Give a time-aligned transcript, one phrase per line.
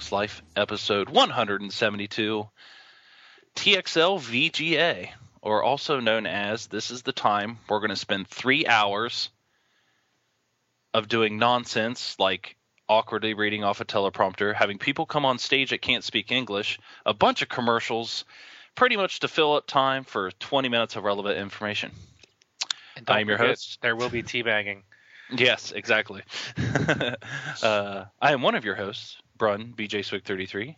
[0.00, 2.48] welcome to this Xbox Life episode 172
[3.56, 5.10] TXL VGA,
[5.42, 7.58] or also known as This is the Time.
[7.68, 9.30] We're going to spend three hours
[10.94, 12.56] of doing nonsense like
[12.88, 17.14] awkwardly reading off a teleprompter, having people come on stage that can't speak English, a
[17.14, 18.24] bunch of commercials,
[18.74, 21.90] pretty much to fill up time for 20 minutes of relevant information.
[23.06, 23.78] I'm your host.
[23.82, 24.82] There will be teabagging.
[25.32, 26.22] Yes, exactly.
[27.62, 30.76] uh, I am one of your hosts, Brun BJ Swig 33,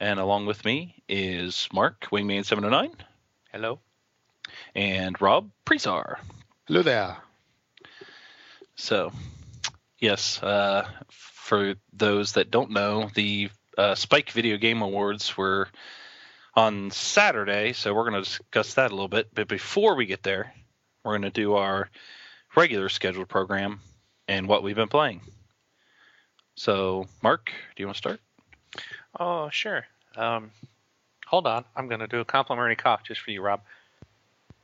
[0.00, 2.96] and along with me is Mark Wingman 709.
[3.52, 3.80] Hello.
[4.74, 6.16] And Rob Presar.
[6.66, 7.18] Hello there.
[8.76, 9.12] So,
[9.98, 15.68] yes, uh, for those that don't know, the uh, Spike Video Game Awards were
[16.54, 19.28] on Saturday, so we're going to discuss that a little bit.
[19.34, 20.54] But before we get there,
[21.04, 21.90] we're going to do our
[22.56, 23.80] regular scheduled program
[24.26, 25.20] and what we've been playing.
[26.58, 28.20] So, Mark, do you want to start?
[29.18, 29.86] Oh, sure.
[30.16, 30.50] Um,
[31.24, 31.64] hold on.
[31.76, 33.60] I'm going to do a complimentary cough just for you, Rob.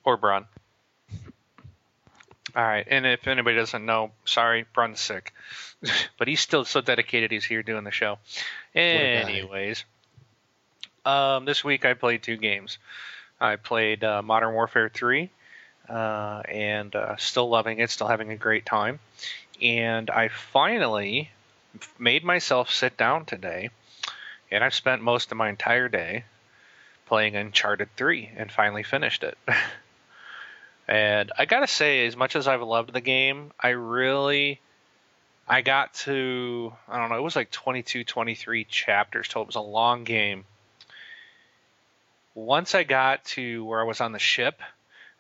[0.02, 0.44] Or Bron.
[2.56, 2.84] All right.
[2.90, 5.32] And if anybody doesn't know, sorry, Bron's sick.
[6.18, 8.18] but he's still so dedicated he's here doing the show.
[8.74, 9.84] Anyways,
[11.04, 12.78] um, this week I played two games.
[13.40, 15.30] I played uh, Modern Warfare 3
[15.88, 18.98] uh, and uh, still loving it, still having a great time.
[19.62, 21.30] And I finally
[21.98, 23.70] made myself sit down today,
[24.50, 26.24] and I've spent most of my entire day
[27.06, 29.36] playing Uncharted 3 and finally finished it.
[30.88, 34.60] and I gotta say, as much as I've loved the game, I really.
[35.46, 39.42] I got to, I don't know, it was like 22, 23 chapters total.
[39.42, 40.46] It was a long game.
[42.34, 44.62] Once I got to where I was on the ship,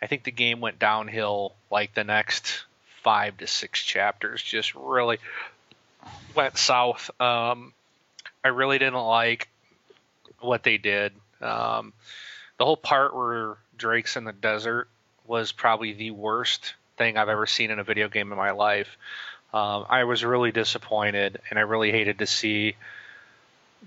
[0.00, 2.64] I think the game went downhill like the next
[3.02, 4.42] five to six chapters.
[4.42, 5.18] Just really
[6.34, 7.10] went south.
[7.20, 7.72] Um,
[8.42, 9.48] I really didn't like
[10.40, 11.12] what they did.
[11.40, 11.92] Um,
[12.58, 14.88] the whole part where Drake's in the desert
[15.26, 18.96] was probably the worst thing I've ever seen in a video game in my life.
[19.52, 22.76] Um, I was really disappointed, and I really hated to see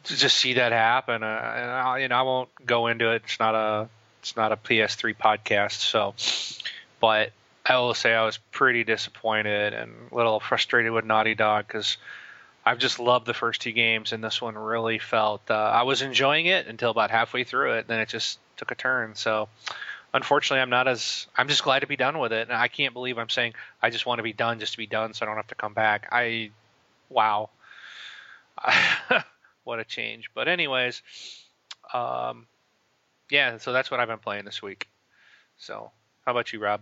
[0.04, 1.24] to just see that happen.
[1.24, 3.24] Uh, and I, you know, I won't go into it.
[3.26, 3.90] It's not a
[4.22, 6.14] it's not a PS3 podcast, so.
[7.00, 7.32] But
[7.68, 11.98] I will say I was pretty disappointed and a little frustrated with Naughty Dog because
[12.66, 16.02] I've just loved the first two games, and this one really felt uh, I was
[16.02, 17.88] enjoying it until about halfway through it.
[17.88, 19.16] Then it just took a turn.
[19.16, 19.48] So,
[20.14, 22.94] unfortunately, I'm not as I'm just glad to be done with it, and I can't
[22.94, 25.30] believe I'm saying I just want to be done just to be done, so I
[25.30, 26.10] don't have to come back.
[26.12, 26.52] I,
[27.10, 27.50] wow,
[29.64, 30.30] what a change.
[30.34, 31.02] But anyways,
[31.94, 32.48] um,
[33.30, 34.88] yeah, so that's what I've been playing this week.
[35.58, 35.92] So,
[36.26, 36.82] how about you, Rob?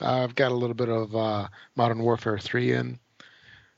[0.00, 2.98] I've got a little bit of uh, Modern Warfare 3 in,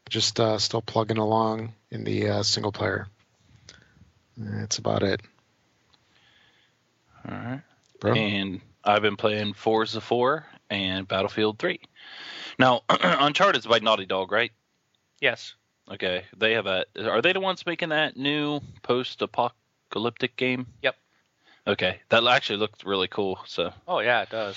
[0.09, 3.07] just uh, still plugging along in the uh, single player.
[4.37, 5.21] That's about it.
[7.29, 7.63] All right.
[8.01, 8.15] Bro?
[8.15, 11.81] And I've been playing Forza 4 and Battlefield 3.
[12.59, 14.51] Now, Uncharted is by Naughty Dog, right?
[15.21, 15.55] Yes.
[15.91, 16.25] Okay.
[16.37, 16.85] They have a.
[16.99, 20.67] Are they the ones making that new post-apocalyptic game?
[20.83, 20.97] Yep.
[21.65, 23.39] Okay, that actually looked really cool.
[23.47, 23.73] So.
[23.87, 24.57] Oh yeah, it does.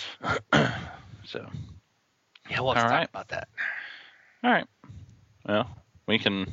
[1.25, 1.47] so.
[2.49, 3.09] Yeah, we'll talk right.
[3.09, 3.47] about that.
[4.43, 4.67] All right.
[5.47, 5.69] Well,
[6.07, 6.47] we can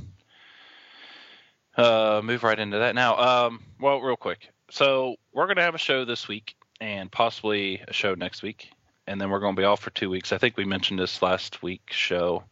[1.77, 3.17] uh, move right into that now.
[3.17, 4.49] Um, well, real quick.
[4.71, 8.71] So we're gonna have a show this week and possibly a show next week,
[9.07, 10.33] and then we're gonna be off for two weeks.
[10.33, 12.45] I think we mentioned this last week's show,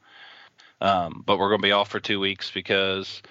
[0.82, 3.22] um, but we're gonna be off for two weeks because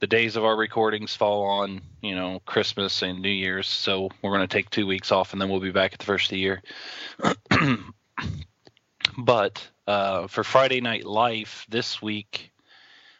[0.00, 4.34] the days of our recordings fall on you know Christmas and New Year's, so we're
[4.36, 6.30] going to take two weeks off, and then we'll be back at the first of
[6.30, 6.62] the year.
[9.18, 12.52] but uh, for Friday Night Life this week,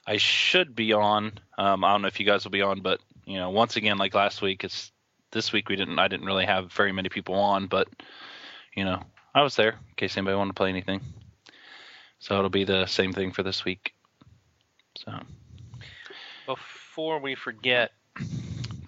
[0.06, 1.32] I should be on.
[1.58, 3.98] Um, I don't know if you guys will be on, but you know, once again,
[3.98, 4.90] like last week, it's
[5.32, 5.98] this week we didn't.
[5.98, 7.88] I didn't really have very many people on, but
[8.74, 9.02] you know,
[9.34, 11.00] I was there in case anybody wanted to play anything.
[12.18, 13.94] So it'll be the same thing for this week.
[14.96, 15.12] So
[16.46, 17.92] before we forget,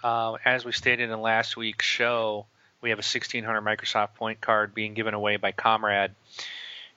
[0.02, 2.46] uh, as we stated in last week's show,
[2.82, 6.10] we have a 1600 Microsoft point card being given away by Comrade.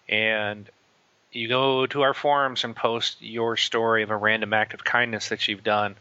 [0.09, 0.69] And
[1.31, 5.29] you go to our forums and post your story of a random act of kindness
[5.29, 5.95] that you've done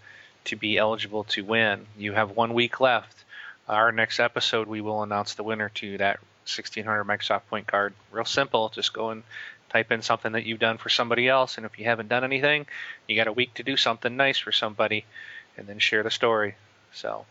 [0.47, 1.87] to be eligible to win.
[1.99, 3.25] You have one week left.
[3.69, 7.95] Our next episode, we will announce the winner to that 1600 Microsoft point card.
[8.11, 8.71] Real simple.
[8.71, 9.23] Just go and
[9.71, 12.67] type in something that you've done for somebody else, and if you haven't done anything,
[13.09, 15.05] you got a week to do something nice for somebody,
[15.57, 16.55] and then share the story.
[16.93, 17.27] So.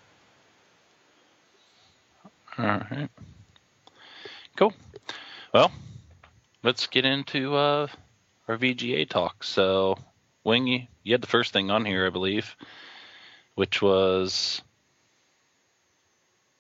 [2.58, 3.10] All right.
[4.56, 4.74] Cool.
[5.54, 5.72] Well,
[6.64, 7.88] let's get into uh,
[8.48, 9.44] our VGA talk.
[9.44, 9.98] So,
[10.44, 12.56] Wing, you, you had the first thing on here, I believe,
[13.56, 14.62] which was.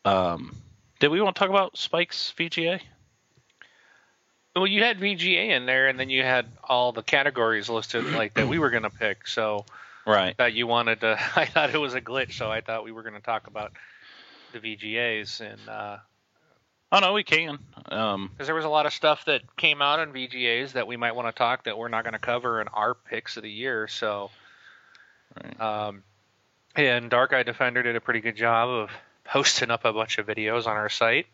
[0.05, 0.55] Um,
[0.99, 2.81] did we want to talk about Spike's VGA?
[4.55, 8.35] Well, you had VGA in there, and then you had all the categories listed like
[8.35, 9.27] that we were going to pick.
[9.27, 9.65] So
[10.05, 10.35] Right.
[10.37, 11.19] that you wanted to.
[11.35, 13.71] I thought it was a glitch, so I thought we were going to talk about
[14.53, 15.99] the VGAs, and because
[16.93, 17.57] Oh no, we can.
[17.89, 21.15] Um, there was a lot of stuff that came out on VGAs that we might
[21.15, 23.87] want to talk that we're not going to cover in our picks of the year.
[23.87, 24.29] So,
[25.35, 25.59] Right.
[25.59, 26.03] um,
[26.75, 28.91] and Dark Eye Defender did a pretty good job of
[29.23, 31.25] posting up a bunch of videos on our site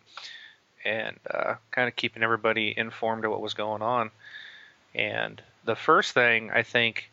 [0.86, 4.12] and uh, kind of keeping everybody informed of what was going on.
[4.95, 7.12] And the first thing I think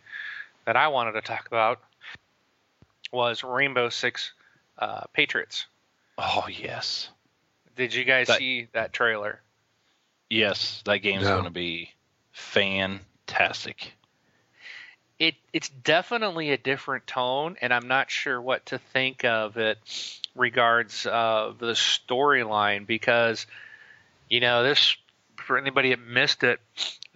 [0.67, 1.81] that I wanted to talk about
[3.13, 4.33] was Rainbow Six
[4.79, 5.67] uh, Patriots.
[6.19, 7.11] Oh yes,
[7.77, 9.41] Did you guys That- see that trailer?
[10.31, 11.33] yes, that game's No.
[11.35, 11.93] going to be
[12.33, 13.93] fantastic.
[15.19, 19.79] It it's definitely a different tone, and I'm not sure what to think of it
[20.35, 23.47] regards uh, the storyline because
[24.29, 24.97] you know this
[25.37, 26.61] for anybody that missed it,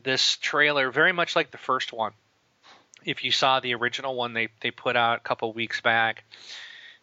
[0.03, 2.13] this trailer very much like the first one.
[3.05, 6.25] If you saw the original one they they put out a couple weeks back,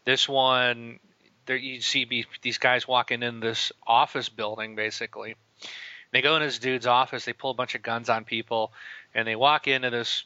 [0.05, 0.99] this one
[1.47, 5.35] there you see these guys walking in this office building basically.
[6.11, 8.71] They go in this dude's office, they pull a bunch of guns on people,
[9.13, 10.23] and they walk into this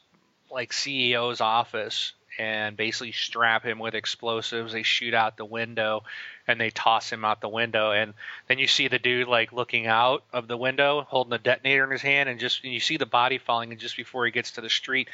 [0.51, 4.73] like CEO's office and basically strap him with explosives.
[4.73, 6.03] They shoot out the window
[6.47, 7.91] and they toss him out the window.
[7.91, 8.13] And
[8.47, 11.91] then you see the dude like looking out of the window, holding a detonator in
[11.91, 13.71] his hand, and just and you see the body falling.
[13.71, 15.09] And just before he gets to the street,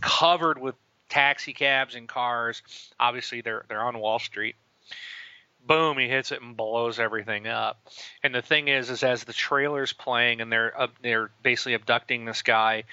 [0.00, 0.74] covered with
[1.08, 2.62] taxi cabs and cars.
[2.98, 4.56] Obviously, they're they're on Wall Street.
[5.66, 5.98] Boom!
[5.98, 7.80] He hits it and blows everything up.
[8.22, 12.24] And the thing is, is as the trailer's playing and they're uh, they're basically abducting
[12.24, 12.84] this guy,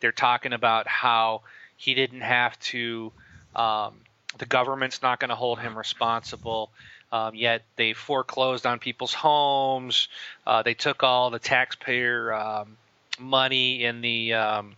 [0.00, 1.42] they're talking about how
[1.76, 3.12] he didn't have to.
[3.56, 3.94] Um,
[4.38, 6.70] the government's not going to hold him responsible.
[7.12, 10.08] Um, yet they foreclosed on people's homes.
[10.46, 12.76] Uh, they took all the taxpayer um,
[13.18, 14.76] money in the um,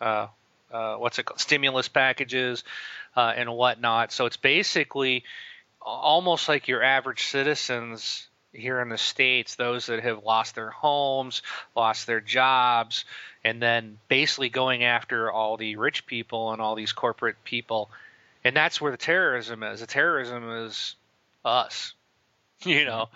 [0.00, 0.28] uh,
[0.72, 2.64] uh, what's it called stimulus packages
[3.16, 4.12] uh, and whatnot.
[4.12, 5.24] So it's basically
[5.84, 11.42] almost like your average citizens here in the states, those that have lost their homes,
[11.76, 13.04] lost their jobs,
[13.44, 17.90] and then basically going after all the rich people and all these corporate people.
[18.44, 19.80] And that's where the terrorism is.
[19.80, 20.94] The terrorism is
[21.44, 21.94] us,
[22.62, 23.08] you know.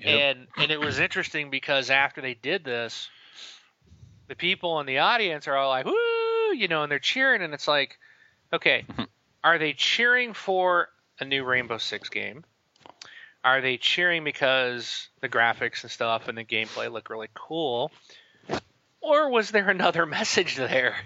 [0.00, 0.08] Yep.
[0.08, 3.08] And and it was interesting because after they did this,
[4.26, 7.54] the people in the audience are all like, "Woo!" you know, and they're cheering, and
[7.54, 7.96] it's like,
[8.52, 8.84] okay,
[9.44, 10.88] are they cheering for
[11.20, 12.44] a new Rainbow Six game?
[13.44, 17.92] Are they cheering because the graphics and stuff and the gameplay look really cool?
[19.00, 20.96] Or was there another message there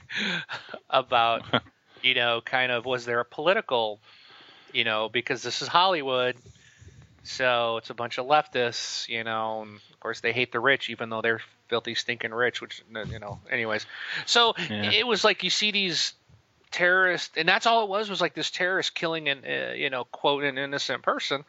[0.91, 1.43] about,
[2.03, 4.00] you know, kind of was there a political,
[4.72, 6.36] you know, because this is Hollywood,
[7.24, 10.88] so it's a bunch of leftists, you know, and of course they hate the rich
[10.88, 13.84] even though they're filthy stinking rich, which you know, anyways.
[14.27, 14.93] So Yeah.
[14.93, 16.15] it was like you see these
[16.70, 20.05] terrorists, and that's all it was was like this terrorist killing an, uh, you know,
[20.05, 21.44] quote an innocent person,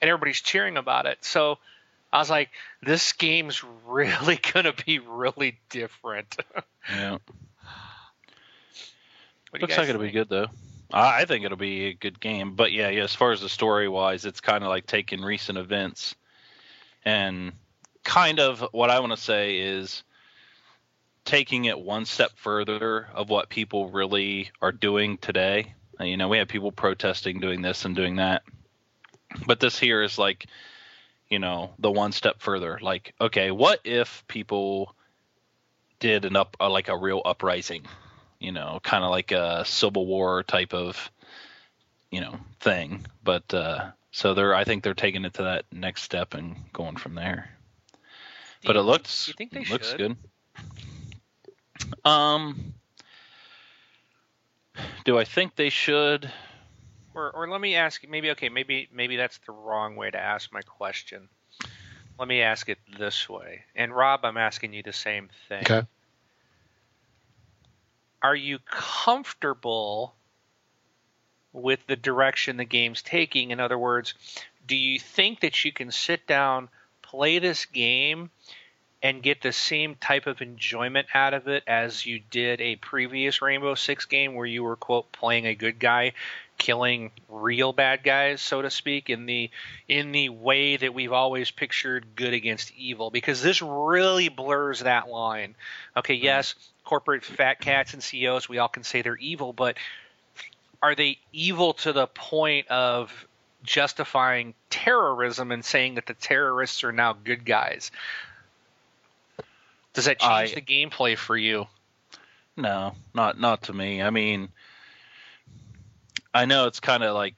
[0.00, 1.18] and everybody's cheering about it.
[1.22, 1.58] So
[2.12, 2.50] I was like,
[2.82, 6.36] this game's really gonna be really different.
[6.88, 7.18] Yeah.
[9.50, 10.46] What do you Looks like it'll be good though.
[10.92, 13.02] I I think it'll be a good game, but yeah, yeah.
[13.02, 16.14] As far as the story wise, it's kind of like taking recent events
[17.04, 17.52] and
[18.04, 20.02] kind of what I want to say is
[21.30, 25.74] taking it one step further of what people really are doing today.
[26.00, 28.42] Uh, You know, we have people protesting, doing this and doing that,
[29.46, 30.46] but this here is like,
[31.28, 32.78] you know, the one step further.
[32.82, 34.96] Like, okay, what if people
[36.00, 37.84] did an up, uh, like a real uprising?
[38.42, 41.10] you know, kind of like a Civil War type of,
[42.10, 43.04] you know, thing.
[43.22, 46.96] But uh, so they're, I think they're taking it to that next step and going
[46.96, 47.50] from there.
[47.92, 47.98] Do
[48.68, 49.98] But you- it looks, you think they looks should?
[49.98, 50.16] good.
[52.04, 52.74] Um,
[55.04, 56.30] do I think they should?
[57.14, 58.06] Or, or let me ask.
[58.08, 58.48] Maybe okay.
[58.48, 61.28] Maybe maybe that's the wrong way to ask my question.
[62.18, 63.64] Let me ask it this way.
[63.74, 65.62] And Rob, I'm asking you the same thing.
[65.62, 65.82] Okay.
[68.22, 70.14] Are you comfortable
[71.52, 73.50] with the direction the game's taking?
[73.50, 74.14] In other words,
[74.66, 76.68] do you think that you can sit down,
[77.00, 78.30] play this game,
[79.02, 83.40] and get the same type of enjoyment out of it as you did a previous
[83.40, 86.12] Rainbow Six game where you were quote playing a good guy
[86.60, 89.50] killing real bad guys, so to speak, in the
[89.88, 95.08] in the way that we've always pictured good against evil, because this really blurs that
[95.08, 95.54] line.
[95.96, 96.24] Okay, mm-hmm.
[96.24, 96.54] yes,
[96.84, 99.76] corporate fat cats and CEOs, we all can say they're evil, but
[100.82, 103.26] are they evil to the point of
[103.62, 107.90] justifying terrorism and saying that the terrorists are now good guys?
[109.92, 111.66] Does that change I- the gameplay for you?
[112.56, 114.02] No, not not to me.
[114.02, 114.50] I mean,
[116.34, 117.34] I know it's kind of like,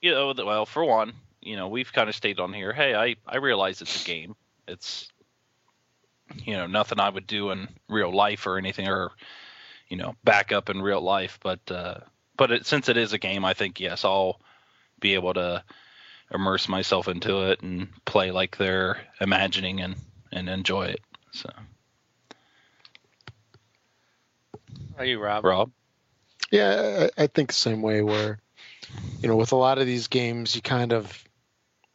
[0.00, 2.72] you know, well, for one, you know, we've kind of stayed on here.
[2.72, 4.36] Hey, I I realize it's a game.
[4.66, 5.10] It's
[6.44, 9.10] you know nothing I would do in real life or anything or
[9.88, 11.38] you know back up in real life.
[11.42, 12.00] But uh,
[12.36, 14.40] but it, since it is a game, I think yes, I'll
[15.00, 15.62] be able to
[16.32, 19.96] immerse myself into it and play like they're imagining and
[20.32, 21.00] and enjoy it.
[21.32, 21.50] So,
[24.98, 25.44] Are you, Rob?
[25.44, 25.70] Rob.
[26.50, 28.02] Yeah, I, I think the same way.
[28.02, 28.40] Where
[29.20, 31.24] you know, with a lot of these games, you kind of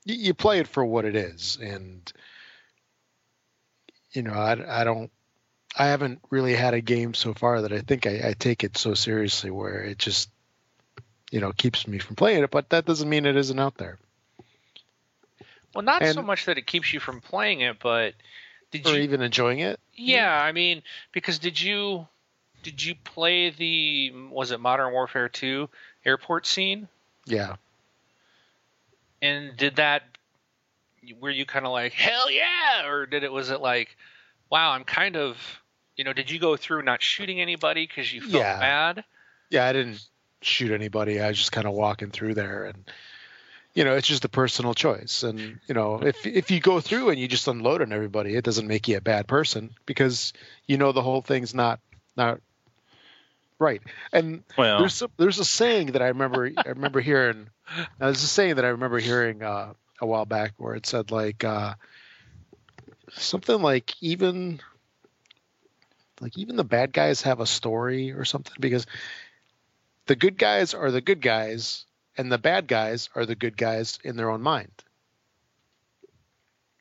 [0.06, 2.12] you, you play it for what it is, and
[4.14, 5.12] you know, I, I don't.
[5.76, 8.78] I haven't really had a game so far that I think I, I take it
[8.78, 10.30] so seriously where it just,
[11.32, 12.52] you know, keeps me from playing it.
[12.52, 13.98] But that doesn't mean it isn't out there,
[15.74, 18.14] Well, not so much that it keeps you from playing it, but
[18.80, 19.02] did or you?
[19.04, 19.80] even enjoying it.
[19.96, 22.08] Yeah, I mean, because did you
[22.64, 25.70] did you play the was it Modern Warfare 2
[26.06, 26.88] airport scene?
[27.26, 27.56] Yeah,
[29.22, 30.04] And did that
[31.20, 33.96] were you kind of like hell yeah, or did it was it like
[34.50, 35.38] wow, I'm kind of
[35.96, 38.60] you know, did you go through not shooting anybody because you felt Yeah.
[38.60, 39.04] bad?
[39.50, 39.66] yeah.
[39.66, 40.02] I didn't
[40.42, 41.22] shoot anybody.
[41.22, 42.90] I was just kind of walking through there, and
[43.74, 45.24] you know, it's just a personal choice.
[45.24, 48.44] And you know, if if you go through and you just unload on everybody, it
[48.44, 50.34] doesn't make you a bad person because
[50.68, 51.80] you know the whole thing's not
[52.16, 52.40] not
[53.60, 53.82] right.
[54.12, 57.50] And Well, there's some, there's a saying that I remember I remember hearing.
[58.00, 61.44] There's a saying that I remember hearing uh, a while back where it said like
[61.44, 61.74] uh,
[63.14, 64.60] something like even
[66.22, 68.86] like even the bad guys have a story or something because
[70.06, 71.86] the good guys are the good guys
[72.18, 74.72] and the bad guys are the good guys in their own mind.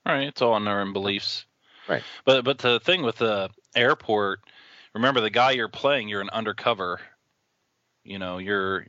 [0.04, 1.46] Right, it's all in their own beliefs.
[1.88, 2.02] Right.
[2.24, 4.40] But but the thing with the airport,
[4.94, 7.00] remember the guy you're playing, you're an undercover.
[8.04, 8.86] You know, you're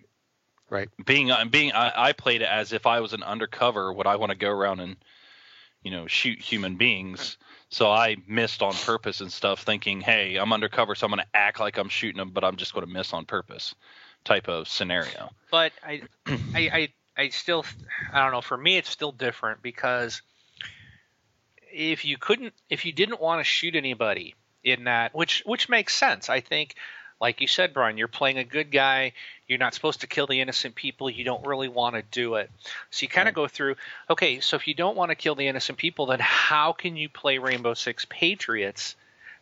[0.70, 0.90] Right.
[1.06, 3.94] being I'm being I, I played it as if I was an undercover.
[3.94, 4.96] Would I want to go around and
[5.84, 7.38] you know shoot human beings?
[7.70, 11.38] So I missed on purpose and stuff, thinking, hey, I'm undercover, so I'm going to
[11.38, 13.74] act like I'm shooting them, but I'm just going to miss on purpose,
[14.24, 15.32] type of scenario.
[15.51, 17.65] but I, I, I, I still,
[18.12, 18.42] I don't know.
[18.42, 20.22] For me, it's still different because
[21.72, 25.94] if you couldn't, if you didn't want to shoot anybody in that, which which makes
[25.94, 26.30] sense.
[26.30, 26.75] I think,
[27.20, 29.13] like you said, Brian, you're playing a good guy.
[29.48, 31.10] You're not supposed to kill the innocent people.
[31.10, 32.50] You don't really want to do it.
[32.92, 33.75] So you kind of go through.
[34.10, 37.10] Okay, so if you don't want to kill the innocent people, then how can you
[37.10, 38.96] play Rainbow Six Patriots?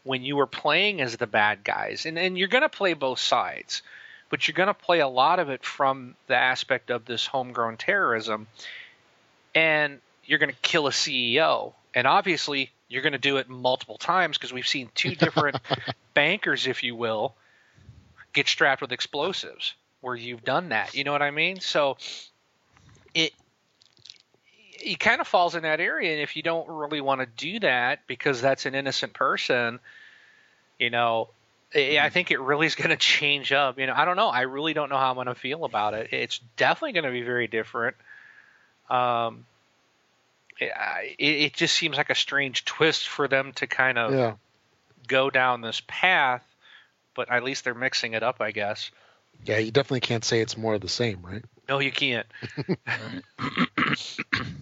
[0.04, 3.20] When you were playing as the bad guys, and, and you're going to play both
[3.20, 3.84] sides
[4.32, 7.78] but you're going to play a lot of it from the aspect of this homegrown
[7.78, 8.48] terrorism
[9.54, 13.98] and you're going to kill a CEO and obviously you're going to do it multiple
[13.98, 15.58] times because we've seen two different
[16.16, 17.36] bankers if you will
[18.34, 20.96] get strapped with explosives where you've done that.
[20.96, 21.60] You know what I mean?
[21.60, 21.98] So
[23.14, 23.34] it
[24.84, 27.60] it kind of falls in that area and if you don't really want to do
[27.60, 29.80] that because that's an innocent person
[30.80, 31.30] you know
[31.74, 33.80] I I think it really is going to change up.
[33.80, 34.28] You know, I don't know.
[34.30, 36.10] I really don't know how I'm going to feel about it.
[36.12, 37.96] It's definitely going to be very different.
[38.90, 39.46] Um,
[40.60, 40.72] it,
[41.18, 44.34] it, it just seems like a strange twist for them to kind of Yeah.
[45.08, 46.44] go down this path,
[47.16, 48.92] but at least they're mixing it up, I guess.
[49.46, 51.44] Yeah, you definitely can't say it's more of the same, right?
[51.68, 52.28] No, you can't.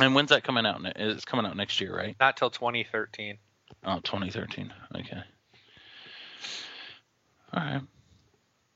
[0.00, 0.80] And when's that coming out?
[0.96, 2.14] It's coming out next year, right?
[2.20, 3.38] Not till 2013.
[3.84, 4.72] Oh, 2013.
[4.94, 5.22] Okay.
[7.58, 7.80] All right.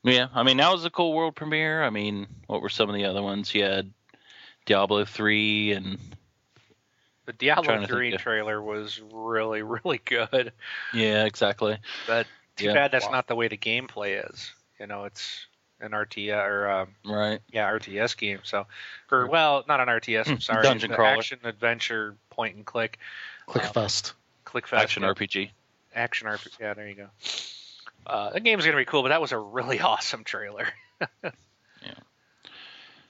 [0.03, 1.81] Yeah, I mean, that was a cool world premiere.
[1.83, 3.53] I mean, what were some of the other ones?
[3.55, 3.91] You had
[4.65, 5.97] Diablo 3 and
[7.25, 10.51] The Diablo 3 think of- trailer was really, really good.
[10.93, 11.77] yeah, exactly.
[12.05, 12.73] But too Yeah.
[12.73, 13.11] bad that's Wow.
[13.11, 14.51] not the way the gameplay is.
[14.79, 15.47] You know, it's
[15.79, 17.39] an RTS or um, Right.
[17.51, 18.39] yeah RTS game.
[18.43, 18.67] So,
[19.09, 20.27] or well, not an RTS.
[20.27, 21.17] I'm sorry, Dungeon the crawler.
[21.19, 22.99] action adventure point and click,
[23.45, 24.13] Click Uh, fest.
[24.43, 25.49] click fast Action yeah, RPG.
[25.95, 26.59] Action RPG.
[26.59, 27.07] Yeah, there you go.
[28.05, 30.67] Uh, the game's gonna be cool, but that was a really awesome trailer.
[31.01, 31.29] Yeah.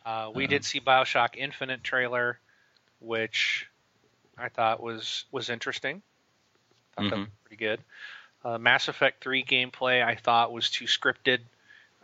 [0.06, 2.38] Uh, we did see Bioshock Infinite trailer,
[3.00, 3.68] which
[4.38, 6.02] I thought was was interesting.
[6.98, 7.20] Thought that Mhm.
[7.20, 7.80] was pretty good.
[8.44, 11.40] Uh, Mass Effect 3 gameplay I thought was too scripted.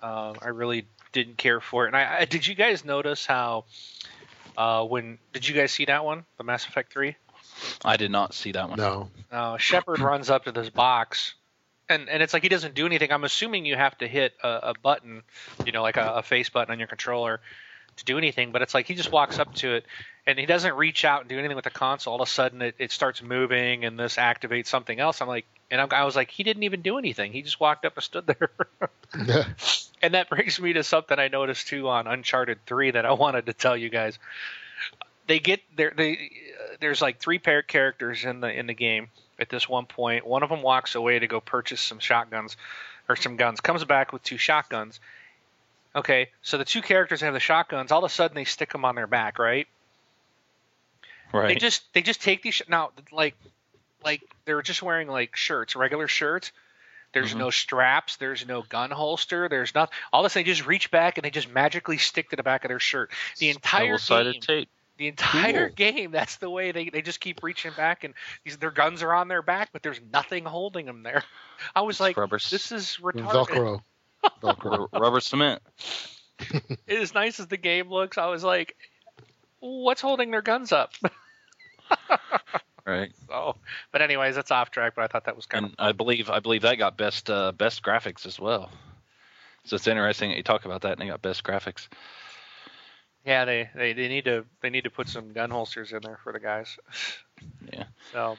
[0.02, 1.88] Uh, I really didn't care for it.
[1.88, 3.66] And I, I did you guys notice how
[4.58, 7.18] uh, when did you guys see that one, the Mass Effect Three?
[7.84, 8.78] I did not see that one.
[8.78, 9.10] No.
[9.30, 11.34] Uh, Shepard runs up to this box,
[11.90, 13.12] and and it's like he doesn't do anything.
[13.12, 15.24] I'm assuming you have to hit a, a button,
[15.66, 17.42] you know, like a, a face button on your controller
[17.98, 18.52] to do anything.
[18.52, 19.86] But it's like he just walks up to it,
[20.26, 22.14] and he doesn't reach out and do anything with the console.
[22.14, 25.22] All of a sudden, it, it starts moving, and this activates something else.
[25.22, 27.34] I'm like, and I'm, I was like, he didn't even do anything.
[27.34, 28.52] He just walked up and stood there.
[30.02, 33.48] and that brings me to something I noticed too on Uncharted Three that I wanted
[33.48, 34.20] to tell you guys.
[35.26, 35.94] They get there.
[35.96, 39.86] They uh, there's like three pair characters in the in the game at this one
[39.86, 40.26] point.
[40.26, 42.58] One of them walks away to go purchase some shotguns
[43.08, 43.60] or some guns.
[43.62, 45.00] Comes back with two shotguns.
[45.96, 47.92] Okay, so the two characters have the shotguns.
[47.92, 49.68] All of a sudden, they stick them on their back, right?
[51.32, 51.48] Right.
[51.50, 53.36] They just they just take these sh- now like
[54.04, 56.52] like they're just wearing like shirts, regular shirts.
[57.12, 57.38] There's Mhm.
[57.38, 58.18] no straps.
[58.18, 59.50] There's no gun holster.
[59.50, 59.92] There's not.
[60.14, 62.44] All of a sudden, they just reach back and they just magically stick to the
[62.44, 63.10] back of their shirt.
[63.40, 64.70] The entire Double-sided game, tape.
[65.00, 65.76] The entire Cool.
[65.76, 68.14] game, that's the way they, they just keep reaching back and
[68.44, 71.24] these, their guns are on their back, but there's nothing holding them there.
[71.76, 73.48] I was like, rubber, this is retarded.
[73.48, 73.82] Velcro.
[74.44, 74.88] Velcro.
[74.92, 75.62] rubber cement.
[76.88, 78.76] As nice as the game looks, I was like,
[79.60, 80.94] what's holding their guns up?
[82.86, 83.12] Right.
[83.28, 83.56] so,
[83.92, 84.94] but anyways, that's off track.
[84.96, 87.52] But I thought that was kind And I believe I believe that got best uh,
[87.52, 88.72] best graphics as well.
[89.66, 91.88] So it's interesting that you talk about that and they got best graphics.
[93.22, 93.46] Of yeah.
[93.46, 96.34] They, they they need to they need to put some gun holsters in there for
[96.34, 96.78] the guys.
[97.72, 97.86] Yeah.
[98.12, 98.38] So,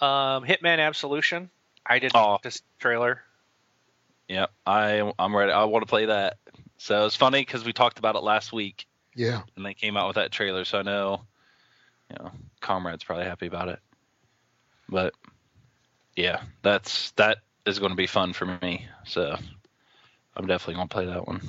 [0.00, 1.48] um, Hitman Absolution.
[1.84, 2.38] I did Oh.
[2.42, 3.22] this trailer.
[4.28, 5.52] Yeah, I I'm ready.
[5.52, 6.38] I want to play that.
[6.78, 9.42] So it's funny because we talked about it last week Yeah.
[9.54, 10.64] and they came out with that trailer.
[10.64, 11.22] So I know,
[12.10, 13.78] you know, Comrade's probably happy about it.
[14.88, 15.14] But
[16.16, 18.86] yeah, that's that is going to be fun for me.
[19.04, 19.36] So
[20.36, 21.40] I'm definitely going to play that one.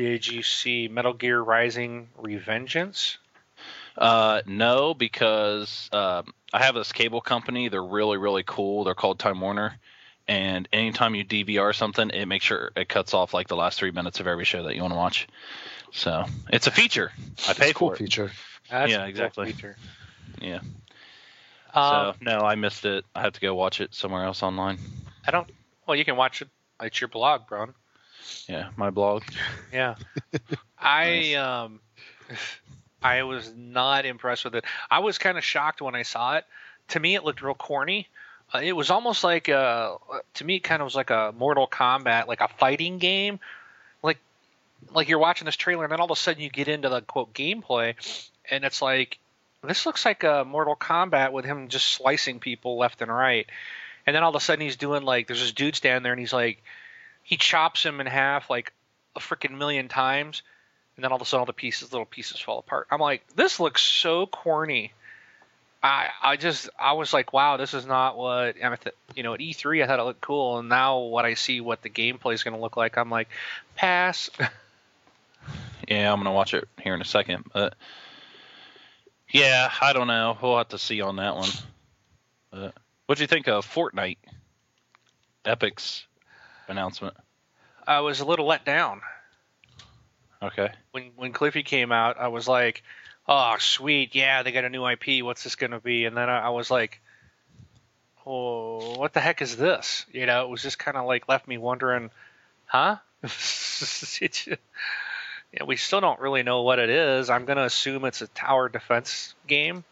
[0.00, 3.18] Did you see Metal Gear Rising Revengeance?
[3.98, 7.68] Uh, no, because um, I have this cable company.
[7.68, 8.84] They're really, really cool.
[8.84, 9.74] They're called Time Warner.
[10.26, 13.90] And anytime you DVR something, it makes sure it cuts off like the last three
[13.90, 15.28] minutes of every show that you want to watch.
[15.92, 17.12] So it's a feature.
[17.46, 17.98] I pay It's a cool for it.
[17.98, 18.30] feature.
[18.70, 19.52] That's Yeah, a cool exactly.
[19.52, 19.76] feature.
[20.40, 20.60] Yeah.
[21.74, 21.84] Um,
[22.14, 23.04] so no, I missed it.
[23.14, 24.78] I have to go watch it somewhere else online.
[25.26, 25.46] I don't.
[25.86, 26.48] Well, you can watch it.
[26.80, 27.74] It's your blog, bro.
[28.48, 29.22] Yeah, my blog.
[29.72, 29.96] Yeah.
[30.78, 31.80] I um
[33.02, 34.64] I was not impressed with it.
[34.90, 36.44] I was kind of shocked when I saw it.
[36.88, 38.08] To me, it looked real corny.
[38.52, 39.96] Uh, it was almost like a
[40.34, 43.38] to me, it kind of was like a Mortal Kombat, like a fighting game.
[44.02, 44.18] Like
[44.92, 47.00] like you're watching this trailer, and then all of a sudden you get into the
[47.02, 47.94] quote gameplay,
[48.50, 49.18] and it's like
[49.62, 53.46] this looks like a Mortal Kombat with him just slicing people left and right.
[54.06, 56.20] And then all of a sudden he's doing like there's this dude standing there, and
[56.20, 56.62] he's like
[57.30, 58.72] he chops him in half like
[59.14, 60.42] a freaking million times,
[60.96, 62.88] and then all of a sudden all the pieces, little pieces, fall apart.
[62.90, 64.92] I'm like, this looks so corny.
[65.80, 68.56] I I just I was like, wow, this is not what
[69.14, 71.82] you know at E3 I thought it looked cool, and now what I see what
[71.82, 73.28] the gameplay is going to look like, I'm like,
[73.76, 74.28] pass.
[75.88, 77.46] Yeah, I'm gonna watch it here in a second.
[77.52, 77.74] But
[79.28, 80.38] yeah, I don't know.
[80.40, 81.48] We'll have to see on that one.
[82.52, 82.74] But
[83.06, 84.18] what do you think of Fortnite?
[85.44, 86.06] Epic's
[86.70, 87.14] announcement.
[87.86, 89.00] I was a little let down
[90.42, 90.70] Okay.
[90.92, 92.18] when when Cliffy came out.
[92.18, 92.82] I was like,
[93.28, 95.24] oh sweet, yeah, they got a new IP.
[95.24, 96.04] What's this going to be?
[96.06, 97.00] And then I, I was like.
[98.26, 100.04] Oh, what the heck is this?
[100.12, 102.10] You know, it was just kind of like left me wondering,
[102.66, 102.96] huh?
[105.52, 107.28] Yeah, we still don't really know what it is.
[107.28, 109.82] I'm going to assume it's a tower defense game,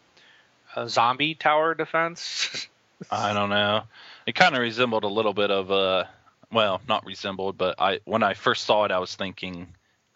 [0.77, 2.69] a zombie tower defense.
[3.11, 3.83] I don't know.
[4.27, 6.05] It kind of resembled a little bit of uh
[6.52, 9.68] well, not resembled, but I when I first saw it, I was thinking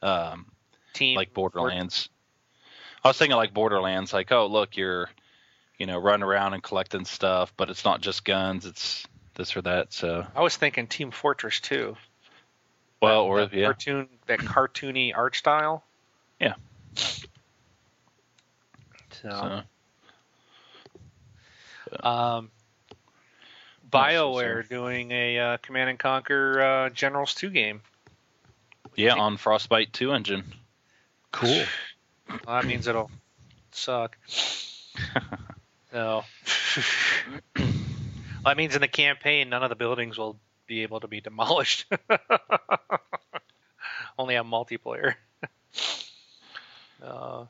[0.02, 0.46] um,
[0.92, 2.08] Team like Borderlands.
[3.04, 5.10] I was thinking like Borderlands, like oh look, you're
[5.78, 9.62] you know running around and collecting stuff, but it's not just guns, it's this or
[9.62, 9.92] that.
[9.92, 11.96] So I was thinking Team Fortress too.
[13.00, 15.84] well, That- or that yeah, cartoon, that cartoony art style.
[16.40, 16.54] Yeah.
[19.10, 19.62] So,
[21.90, 22.50] so um,
[23.92, 27.83] BioWare doing a uh, Command and Conquer uh, Generals 2 game.
[28.96, 30.44] yeah, on Frostbite 2 engine.
[31.31, 31.64] Cool.
[32.46, 33.11] Well, that means it'll
[33.72, 34.16] suck.
[35.92, 36.24] No.
[37.55, 37.66] well,
[38.46, 41.85] that means in the campaign, none of the buildings will be able to be demolished.
[44.18, 45.16] Only on multiplayer.
[47.02, 47.44] uh,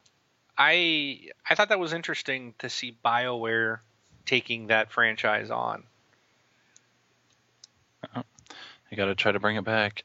[0.59, 3.78] I I thought that was interesting to see BioWare
[4.26, 5.85] taking that franchise on.
[8.90, 10.04] You got to try to bring it back.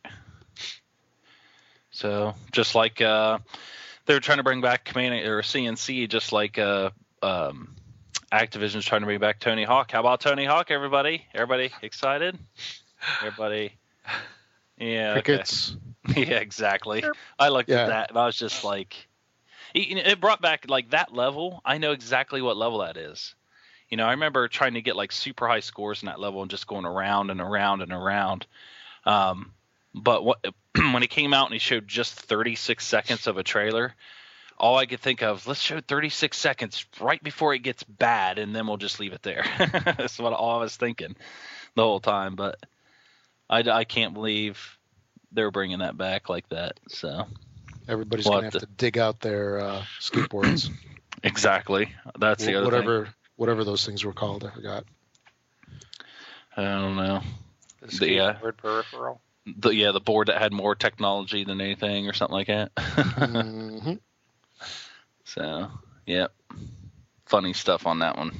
[1.92, 3.40] So just like uh,
[4.06, 7.76] they're trying to bring back Command or CNC, just like uh, um,
[8.32, 9.92] Activision's trying to bring back Tony Hawk.
[9.92, 11.26] How about Tony Hawk, everybody?
[11.34, 12.38] Everybody excited?
[13.22, 13.74] Everybody.
[14.78, 15.16] Yeah.
[15.18, 15.44] okay.
[16.16, 17.04] Yeah, exactly.
[17.38, 17.82] I looked Yeah.
[17.82, 19.10] at that and I was just like,
[19.74, 21.62] it, it brought back like that level.
[21.66, 23.36] I know exactly what level that is.
[23.90, 26.52] You know, I remember trying to get like super high scores in that level and
[26.52, 28.46] just going around and around and around.
[29.06, 29.54] Um,
[29.94, 30.44] but what,
[30.76, 33.94] when he came out and he showed just 36 seconds of a trailer,
[34.58, 38.56] all I could think of, let's show 36 seconds right before it gets bad, and
[38.56, 39.46] then we'll just leave it there.
[39.98, 41.16] That's what all I was thinking
[41.76, 42.36] the whole time.
[42.36, 42.60] But
[43.50, 44.78] I, I can't believe
[45.32, 46.80] they're bringing that back like that.
[46.90, 47.26] So
[47.88, 50.70] Everybody's We'll gonna have to- to dig out their uh, skateboards,
[51.24, 54.44] exactly, that's the other whatever whatever those things were called.
[54.44, 54.84] I forgot.
[56.58, 57.22] I don't know.
[57.82, 59.22] The The, uh, skateboard peripheral.
[59.46, 62.72] The yeah, the board that had more technology than anything or something like that.
[62.78, 63.94] hmm
[65.24, 65.72] so
[66.06, 66.34] yep,
[67.26, 68.34] funny stuff on that one.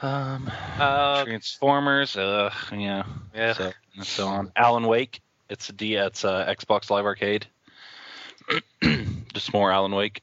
[0.00, 3.02] Um, Uh, Transformers, uh, yeah,
[3.34, 3.52] yeah.
[3.54, 4.52] so and so on.
[4.54, 7.46] Alan Wake, it's a D, it's uh, Xbox Live Arcade.
[9.34, 10.22] Just more Alan Wake.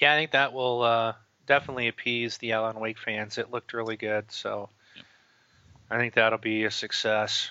[0.00, 1.12] Yeah, I think that will uh,
[1.46, 3.36] definitely appease the Alan Wake fans.
[3.36, 4.70] It looked really good, so
[5.90, 7.50] I think that'll be a success.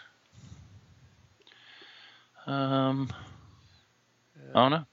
[2.48, 3.14] Um,
[4.50, 4.86] I don't know.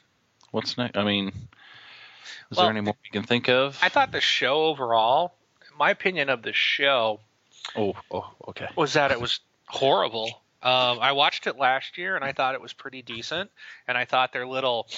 [0.50, 0.98] What's next?
[0.98, 3.78] I mean, is Well, there any more you can think of?
[3.82, 5.34] I thought the show overall,
[5.78, 7.20] my opinion of the show
[7.74, 8.68] oh, oh, okay.
[8.76, 10.42] was that it was horrible.
[10.62, 13.50] Um, I watched it last year and I thought it was pretty decent,
[13.88, 14.88] and I thought their little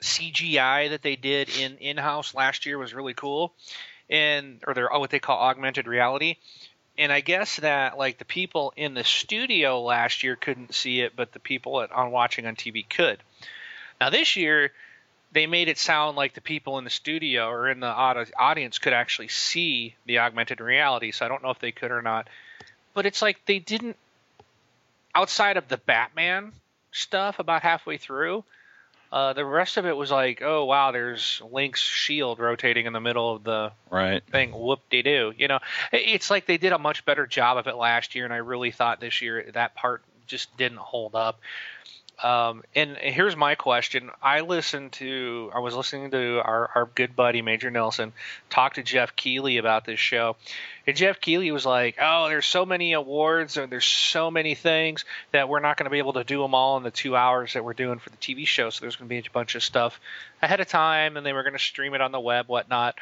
[0.00, 3.52] CGI that they did in in house last year was really cool,
[4.10, 6.36] and or their oh, what they call augmented reality.
[6.96, 11.16] And I guess that like the people in the studio last year couldn't see it,
[11.16, 13.18] but the people at, on watching on TV could.
[14.00, 14.72] Now this year,
[15.32, 18.78] they made it sound like the people in the studio or in the audi- audience
[18.78, 21.10] could actually see the augmented reality.
[21.10, 22.28] So I don't know if they could or not.
[22.94, 23.96] But it's like they didn't.
[25.16, 26.52] Outside of the Batman
[26.90, 28.44] stuff, about halfway through,
[29.14, 33.00] uh, the rest of it was like, oh wow, there's Link's shield rotating in the
[33.00, 34.24] middle of the Right.
[34.32, 34.50] thing.
[34.50, 35.32] Whoop de doo.
[35.36, 35.60] You know,
[35.92, 38.38] It- it's like they did a much better job of it last year, and I
[38.38, 41.38] really thought this year that part just didn't hold up.
[42.22, 47.16] Um, and here's my question: I listened to, I was listening to our, our good
[47.16, 48.12] buddy Major Nelson
[48.50, 50.36] talk to Geoff Keighley about this show,
[50.86, 55.04] and Geoff Keighley was like, "Oh, there's so many awards and there's so many things
[55.32, 57.54] that we're not going to be able to do them all in the two hours
[57.54, 58.70] that we're doing for the TV show.
[58.70, 60.00] So there's going to be a bunch of stuff
[60.40, 62.94] ahead of time, and they were going to stream it on the web, whatnot."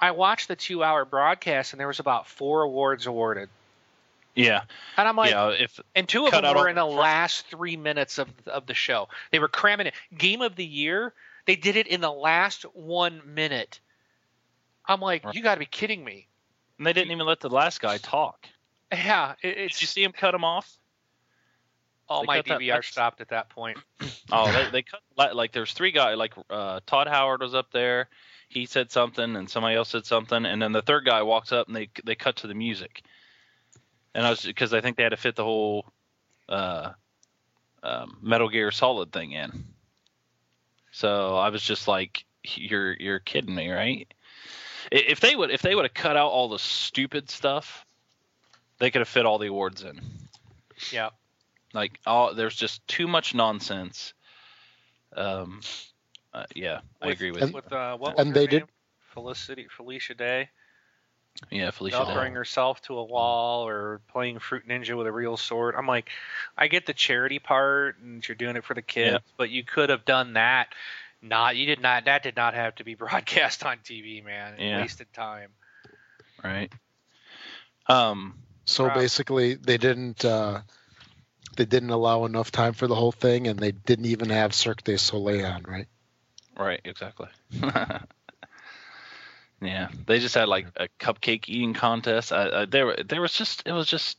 [0.00, 3.50] I watched the two-hour broadcast, and there was about four awards awarded,
[4.34, 4.62] Yeah.
[4.96, 5.48] and I'm like, yeah.
[5.50, 8.74] If and two of them were all in the last three minutes of of the
[8.74, 9.08] show.
[9.32, 9.94] They were cramming it.
[10.16, 11.12] Game of the year,
[11.46, 13.80] they did it in the last one minute.
[14.86, 15.34] I'm like, Right.
[15.34, 16.26] you got to be kidding me.
[16.78, 18.46] and they didn't even let the last guy talk.
[18.92, 20.70] Yeah, it, Did you see him cut him off?
[22.08, 23.78] all they my cut that DVR stopped at that point.
[24.32, 26.16] Oh, they, they cut like, like there's three guys.
[26.16, 28.08] Like uh, Todd Howard was up there.
[28.48, 31.66] He said something, and somebody else said something, and then the third guy walks up,
[31.66, 33.02] and they they cut to the music.
[34.14, 35.86] And I was because I think they had to fit the whole
[36.48, 36.90] uh,
[37.82, 39.64] um, Metal Gear Solid thing in.
[40.92, 44.12] So I was just like, "You're you're kidding me, right?"
[44.90, 47.86] If they would if they would have cut out all the stupid stuff,
[48.78, 50.00] they could have fit all the awards in.
[50.90, 51.10] Yeah,
[51.74, 54.14] Like, all there's just too much nonsense.
[55.14, 55.60] Um,
[56.32, 57.56] uh, yeah, I agree with And- you.
[57.56, 58.60] with uh, what was and her they name?
[58.60, 58.68] did-
[59.12, 60.48] Felicity Felicia Day.
[61.50, 61.96] Yeah, Felicia.
[61.98, 65.74] Velcroing herself to a wall or playing Fruit Ninja with a real sword.
[65.76, 66.10] I'm like,
[66.56, 69.18] I get the charity part and you're doing it for the kids, Yeah.
[69.36, 70.68] but you could have done that.
[71.22, 72.04] Not you did not.
[72.06, 74.54] That did not have to be broadcast on TV, man.
[74.54, 74.80] It Yeah.
[74.82, 75.50] Wasted time.
[76.42, 76.72] right.
[77.86, 78.34] Um,
[78.66, 78.94] So Wow.
[78.94, 80.62] basically, they didn't uh,
[81.56, 84.84] they didn't allow enough time for the whole thing, and they didn't even have Cirque
[84.84, 85.86] du Soleil on, right?
[86.56, 87.28] right, exactly.
[89.60, 92.32] yeah, they just had like a cupcake eating contest.
[92.32, 94.18] I, I, there, there was just, it was just,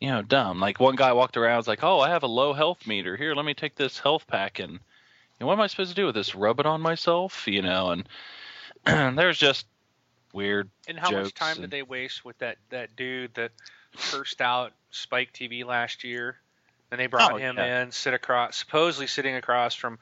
[0.00, 0.60] you know, dumb.
[0.60, 3.16] Like one guy walked around, was like, "Oh, I have a low health meter.
[3.16, 4.80] Here, let me take this health pack and."
[5.40, 6.36] And what am I supposed to do with this?
[6.36, 7.90] Rub it on myself, you know?
[8.86, 9.66] And there's just
[10.32, 13.50] weird And how much time and- did they waste with that that dude that
[13.96, 16.36] cursed out Spike TV last year?
[16.92, 17.82] And they brought Oh, him yeah.
[17.82, 19.98] in, sit across, supposedly sitting across from,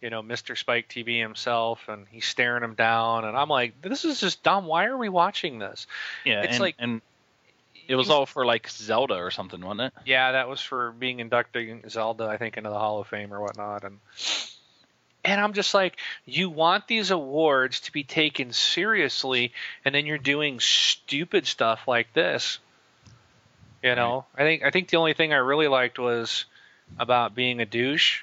[0.00, 0.56] you know, Mr.
[0.56, 3.24] Spike TV himself, and he's staring him down.
[3.24, 4.66] And I'm like, this is just dumb.
[4.66, 5.86] Why are we watching this?
[6.24, 7.00] Yeah, It's and, like- and
[7.88, 9.92] It was all for like Zelda or something, wasn't it?
[10.04, 13.40] Yeah, that was for being inducting Zelda, I think, into the Hall of Fame or
[13.40, 13.98] whatnot, and
[15.24, 19.52] and I'm just like, you want these awards to be taken seriously,
[19.84, 22.60] and then you're doing stupid stuff like this.
[23.82, 26.44] You know, I think I think the only thing I really liked was
[26.98, 28.22] about being a douche.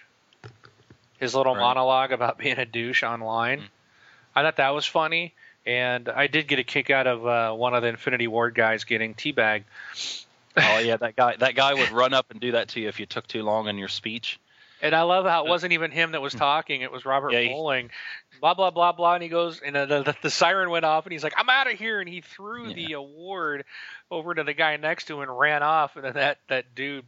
[1.20, 1.62] His little Right.
[1.62, 3.62] monologue about being a douche online.
[3.62, 3.68] Mm.
[4.36, 5.34] I thought that was funny,
[5.66, 8.84] and I did get a kick out of uh, one of the Infinity Ward guys
[8.84, 9.64] getting teabagged.
[10.58, 13.00] Oh yeah, that guy that guy would run up and do that to you if
[13.00, 14.40] you took too long in your speech.
[14.82, 17.40] And I love how it wasn't even him that was talking; it was Robert Yeah,
[17.42, 17.90] he- Bowling.
[18.42, 21.14] Blah blah blah blah, and he goes, and the, the, the siren went off, and
[21.14, 23.64] he's like, "I'm out of here!" And he threw the award
[24.12, 25.96] over to the guy next to him and ran off.
[25.96, 27.06] And then that that dude,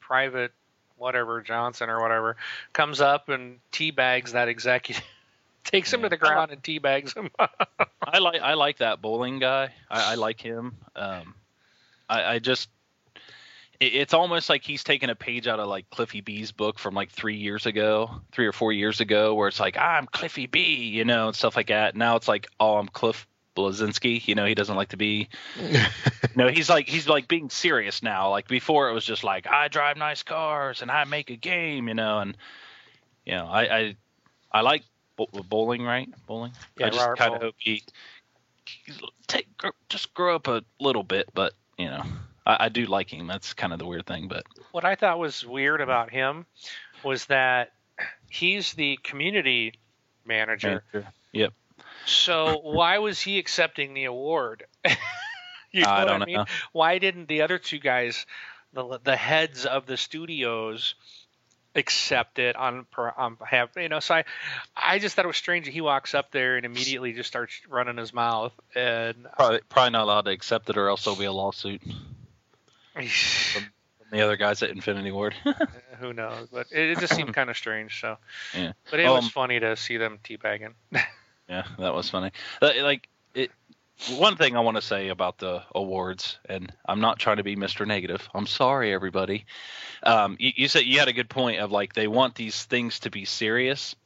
[0.00, 0.52] Private
[0.98, 2.36] whatever Johnson or whatever,
[2.72, 5.02] comes up and teabags that executive,
[5.64, 6.06] takes him Yeah.
[6.06, 7.30] to the ground and teabags him.
[8.02, 9.72] I like I like that bowling guy.
[9.90, 10.76] I, I like him.
[10.96, 11.34] Um,
[12.08, 12.68] I, I just
[13.80, 16.94] it, it's almost like he's taken a page out of like Cliffy B's book from
[16.94, 20.60] like three years ago, three or four years ago, where it's like I'm Cliffy B,
[20.74, 21.96] you know, and stuff like that.
[21.96, 23.26] Now it's like oh I'm Cliff
[23.58, 25.28] Bleszinski, you know, he doesn't like to be.
[26.36, 28.30] No, he's like he's like being serious now.
[28.30, 31.88] Like before, it was just like I drive nice cars and I make a game,
[31.88, 32.36] you know, and
[33.26, 33.96] you know I I,
[34.52, 34.84] I like
[35.16, 36.08] bowling, right?
[36.28, 36.52] Bowling.
[36.78, 37.82] Yeah, I just kind of hope he
[39.26, 39.48] take
[39.88, 42.04] just grow up a little bit, but you know
[42.46, 43.26] I, I do like him.
[43.26, 46.46] That's kind of the weird thing, but what I thought was weird about him
[47.02, 47.72] was that
[48.30, 49.74] he's the community
[50.24, 50.84] manager.
[51.32, 51.52] Yep.
[52.06, 54.64] So why was he accepting the award?
[55.72, 56.36] you know I what don't I mean?
[56.36, 56.44] know.
[56.72, 58.24] Why didn't the other two guys,
[58.72, 60.94] the the heads of the studios,
[61.74, 62.86] accept it on
[63.16, 63.70] on behalf?
[63.76, 64.24] You know, so I,
[64.76, 67.60] I just thought it was strange that he walks up there and immediately just starts
[67.68, 69.26] running his mouth and.
[69.36, 71.82] Probably probably not allowed to accept it, or else there'll be a lawsuit
[72.94, 73.64] from
[74.10, 75.34] the other guys at Infinity Ward.
[76.00, 76.48] Who knows?
[76.50, 78.00] But it, it just seemed kind of strange.
[78.00, 78.16] So,
[78.54, 78.72] Yeah.
[78.90, 80.72] but it was Um, funny to see them teabagging.
[81.48, 82.32] Yeah, that was funny.
[82.60, 83.50] Like it.
[84.16, 87.56] One thing I want to say about the awards, and I'm not trying to be
[87.56, 87.84] Mr.
[87.84, 88.28] Negative.
[88.32, 89.44] I'm sorry, everybody.
[90.04, 93.00] Um, you, you said you had a good point of like they want these things
[93.00, 93.96] to be serious,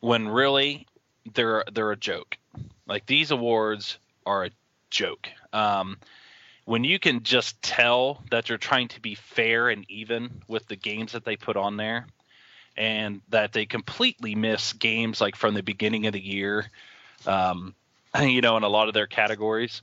[0.00, 0.86] when really
[1.34, 2.36] they're they're a joke.
[2.86, 4.50] Like these awards are a
[4.90, 5.28] joke.
[5.52, 5.98] Um,
[6.64, 10.76] when you can just tell that you're trying to be fair and even with the
[10.76, 12.06] games that they put on there,
[12.78, 16.70] and that they completely miss games like from the beginning of the year,
[17.26, 17.74] um,
[18.20, 19.82] you know, in a lot of their categories.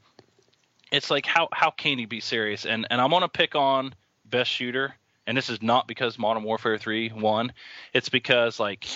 [0.92, 2.66] It's like how how can you be serious?
[2.66, 4.96] And and I'm gonna pick on best shooter,
[5.28, 7.52] and this is not because Modern Warfare 3 won.
[7.94, 8.88] It's because like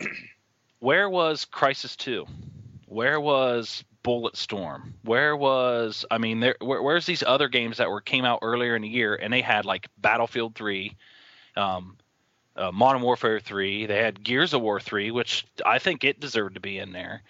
[0.80, 2.26] where was Crysis 2?
[2.86, 4.94] Where was Bulletstorm?
[5.04, 8.74] Where was I mean there where, where's these other games that were came out earlier
[8.74, 10.96] in the year and they had like Battlefield 3,
[11.56, 11.96] um,
[12.56, 13.86] uh, Modern Warfare 3.
[13.86, 17.22] They had Gears of War 3, which I think it deserved to be in there.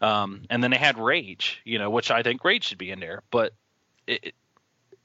[0.00, 3.00] Um, and then they had Rage, you know, which I think Rage should be in
[3.00, 3.22] there.
[3.30, 3.52] But
[4.06, 4.34] it, it-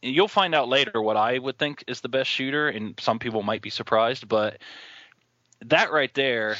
[0.02, 3.42] you'll find out later what I would think is the best shooter, and some people
[3.42, 4.28] might be surprised.
[4.28, 4.60] But
[5.66, 6.58] that right there,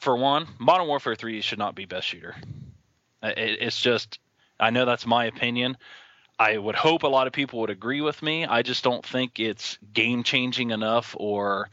[0.00, 2.34] for one, Modern Warfare 3 should not be best shooter.
[3.22, 4.18] Uh, It, it's just,
[4.58, 5.76] I know that's my opinion.
[6.36, 8.44] I would hope a lot of people would agree with me.
[8.44, 11.70] I just don't think it's game changing enough or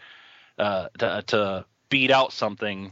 [0.57, 2.91] uh, to, to beat out something,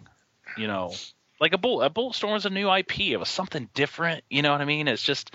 [0.58, 0.94] you know,
[1.40, 1.82] like a bull.
[1.82, 3.00] A Bulletstorm was a new IP.
[3.02, 4.24] It was something different.
[4.30, 4.88] You know what I mean?
[4.88, 5.34] It's just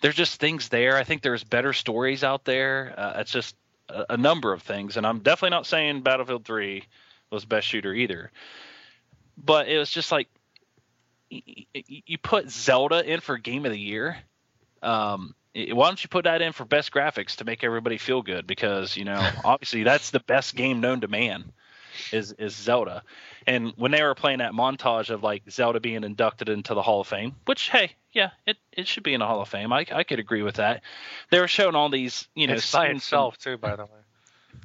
[0.00, 0.96] there's just things there.
[0.96, 2.94] I think there's better stories out there.
[2.96, 3.56] Uh, it's just
[3.88, 6.84] a, a number of things, and I'm definitely not saying Battlefield 3
[7.30, 8.30] was best shooter either.
[9.36, 10.28] But it was just like
[11.30, 14.16] you put Zelda in for Game of the Year.
[14.82, 18.46] Um, why don't you put that in for best graphics to make everybody feel good?
[18.46, 21.52] Because you know, obviously, that's the best game known to man
[22.12, 23.02] is is Zelda.
[23.46, 27.00] And when they were playing that montage of like Zelda being inducted into the Hall
[27.00, 29.72] of Fame, which hey, yeah, it, it should be in the Hall of Fame.
[29.72, 30.82] I I could agree with that.
[31.30, 33.90] They were showing all these, you know, it's by itself too, by the way.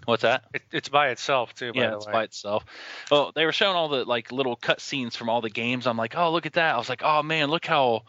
[0.05, 0.43] What's that?
[0.53, 2.13] It, it's by itself too, by yeah, the it's way.
[2.13, 2.65] by itself.
[3.09, 5.87] Well, they were showing all the like little cut scenes from all the games.
[5.87, 6.75] I'm like, oh, look at that.
[6.75, 8.03] I was like, oh man, look how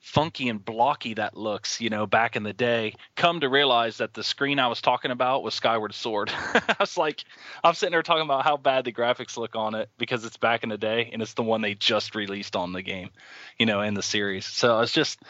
[0.00, 1.80] funky and blocky that looks.
[1.80, 2.94] You know, back in the day.
[3.16, 6.30] Come to realize that the screen I was talking about was Skyward Sword.
[6.54, 7.24] I was like,
[7.62, 10.62] I'm sitting there talking about how bad the graphics look on it because it's back
[10.62, 13.10] in the day and it's the one they just released on the game,
[13.58, 14.46] you know, in the series.
[14.46, 15.20] So it's just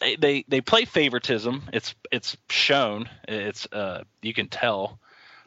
[0.00, 1.62] they they, they play favoritism.
[1.72, 3.08] It's it's shown.
[3.28, 4.98] It's uh you can tell.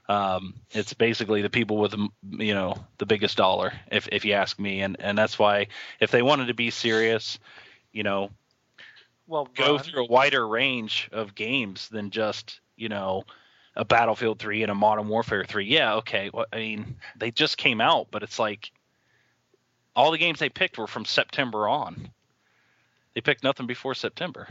[0.08, 4.58] Um, it's basically the people with you know the biggest dollar, if if you ask
[4.58, 5.68] me, and and that's why
[6.00, 7.38] if they wanted to be serious,
[7.92, 8.30] you know,
[9.28, 13.24] well, go Ron, through a wider range of games than just you know
[13.76, 15.66] a Battlefield 3 and a Modern Warfare 3.
[15.66, 16.30] Yeah, okay.
[16.34, 18.72] Well, I mean, they just came out, but it's like
[19.96, 22.10] all the games they picked were from September on.
[23.14, 24.48] They picked nothing before September,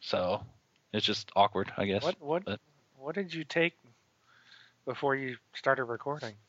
[0.00, 0.42] so
[0.92, 2.02] it's just awkward, I guess.
[2.02, 2.60] What what but-
[2.98, 3.74] what did you take
[4.84, 6.34] before you started recording?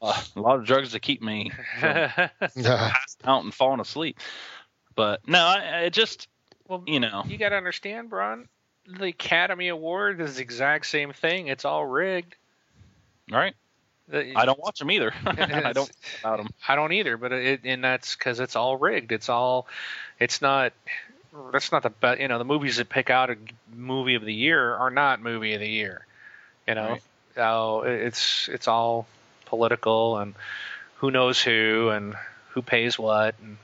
[0.00, 1.92] Uh, a lot of drugs to keep me from
[2.40, 2.64] passing
[3.24, 4.16] out and falling asleep.
[4.98, 6.26] But no, I, I just
[6.66, 8.48] well, you know, you got to understand, Bron.
[8.88, 11.46] The Academy Award is the exact same thing.
[11.46, 12.34] It's all rigged.
[13.30, 13.54] all right.
[14.08, 15.12] The- I don't watch them either.
[15.24, 16.48] I don't about them.
[16.66, 19.12] I don't either, but it and that's because it's all rigged.
[19.12, 19.68] It's all,
[20.18, 20.72] it's not.
[21.52, 22.20] That's not the best.
[22.20, 23.36] You know, the movies that pick out a
[23.72, 26.04] movie of the year are not movie of the year.
[26.66, 27.02] You know, Right.
[27.36, 29.06] so it's it's all
[29.44, 30.34] political and
[30.96, 32.16] who knows who and
[32.58, 33.56] who pays what, and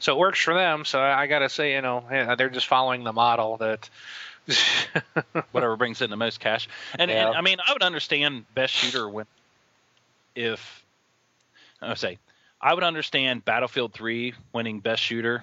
[0.00, 0.84] so it works for them.
[0.84, 3.88] So I got to say, you know, yeah, they're just following the model that.
[5.52, 6.68] whatever brings in the most cash.
[6.98, 7.28] And, Yeah.
[7.28, 9.26] and I mean, I would understand best shooter when
[10.34, 10.82] if
[11.80, 12.18] I say
[12.60, 15.42] I would understand Battlefield 3 winning best shooter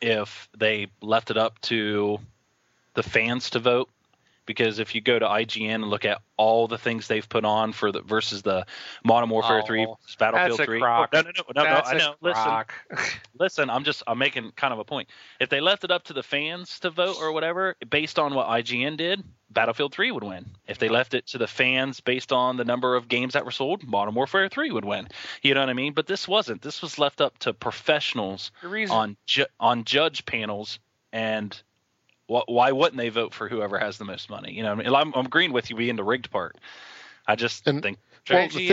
[0.00, 2.18] if they left it up to
[2.94, 3.88] the fans to vote
[4.48, 7.72] because if you go to IGN and look at all the things they've put on
[7.72, 8.66] for the versus the
[9.04, 11.10] Modern Warfare 3 Oh, versus Battlefield that's a 3 crock.
[11.12, 12.64] Oh, no no no no, no That's I a know listen
[13.38, 15.10] listen, I'm just I'm making kind of a point.
[15.38, 18.48] If they left it up to the fans to vote or whatever, based on what
[18.48, 20.46] IGN did, Battlefield 3 would win.
[20.66, 23.50] If they left it to the fans based on the number of games that were
[23.50, 25.08] sold, Modern Warfare 3 would win.
[25.42, 25.92] You know what I mean?
[25.92, 26.62] But this wasn't.
[26.62, 28.50] This was left up to professionals
[28.90, 30.78] on ju- on judge panels
[31.12, 31.62] and
[32.28, 34.52] why wouldn't they vote for whoever has the most money?
[34.52, 34.86] You know, I mean?
[34.94, 36.56] I'm, I'm agreeing with you being the rigged part.
[37.26, 37.98] I just And- think
[38.30, 38.52] Well, IGN.
[38.52, 38.66] the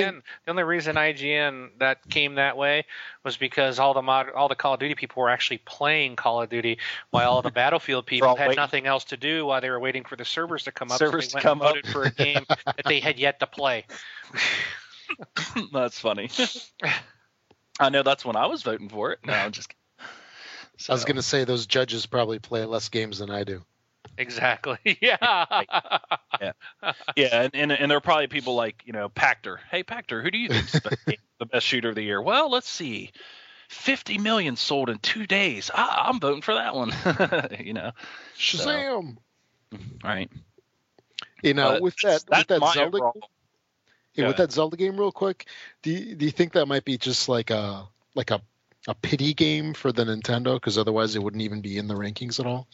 [0.45, 2.85] The, only reason IGN that came that way
[3.23, 6.41] was because all the mod, all the Call of Duty people were actually playing Call
[6.41, 6.77] of Duty,
[7.11, 10.03] while all the Battlefield people had waiting- nothing else to do while they were waiting
[10.03, 10.97] for the servers to come up.
[10.99, 13.47] Servers so they went come and voted for a game that they had yet to
[13.47, 13.85] play.
[15.73, 16.29] that's funny.
[17.79, 19.19] I know that's when I was voting for it.
[19.25, 19.69] No, I'm just.
[19.69, 19.79] kidding.
[20.89, 23.63] I was going to say those judges probably play less games than I do.
[24.17, 24.77] Exactly.
[25.01, 26.51] Yeah.
[27.15, 29.57] Yeah, and, and and there are probably people like you know Pachter.
[29.71, 32.21] Hey Pachter, who do you think is the best- the best shooter of the year?
[32.21, 33.11] Well, let's see,
[33.69, 35.71] fifty million sold in two days.
[35.73, 36.91] Ah, I'm voting for that one.
[37.65, 37.91] you know,
[38.37, 39.17] Shazam!
[40.03, 40.29] right?
[41.41, 43.29] You know, But with that, that's, with that Zelda, overall-
[44.13, 45.47] yeah, with that Zelda game, real quick,
[45.83, 48.41] do you, do you think that might be just like a like a
[48.87, 50.55] a pity game for the Nintendo?
[50.55, 52.67] Because otherwise, it wouldn't even be in the rankings at all.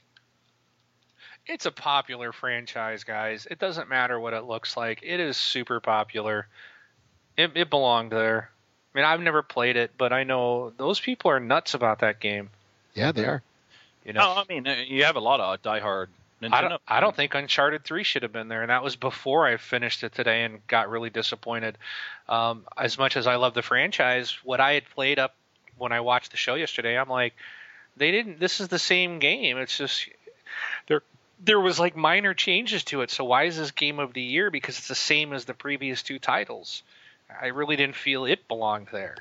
[1.48, 3.48] it's a popular franchise, guys.
[3.50, 5.00] It doesn't matter what it looks like.
[5.04, 6.48] It is super popular.
[7.38, 8.50] It, it belonged there.
[8.94, 12.20] I mean, I've never played it, but I know those people are nuts about that
[12.20, 12.50] game.
[12.94, 13.42] Yeah, they are.
[14.06, 16.08] You know, No, I mean you have a lot of diehard
[16.42, 16.54] Nintendo.
[16.54, 19.46] I don't, I don't think Uncharted 3 should have been there, and that was before
[19.46, 21.78] I finished it today and got really disappointed.
[22.28, 25.36] Um, as much as I love the franchise, what I had played up
[25.82, 27.34] when I watched the show yesterday, I'm like,
[27.98, 28.40] they didn't.
[28.40, 29.58] This is the same game.
[29.58, 30.08] It's just
[30.88, 31.02] there.
[31.44, 33.10] There was like minor changes to it.
[33.10, 34.52] So why is this game of the year?
[34.52, 36.84] Because it's the same as the previous two titles.
[37.42, 39.18] I really didn't feel it belonged there.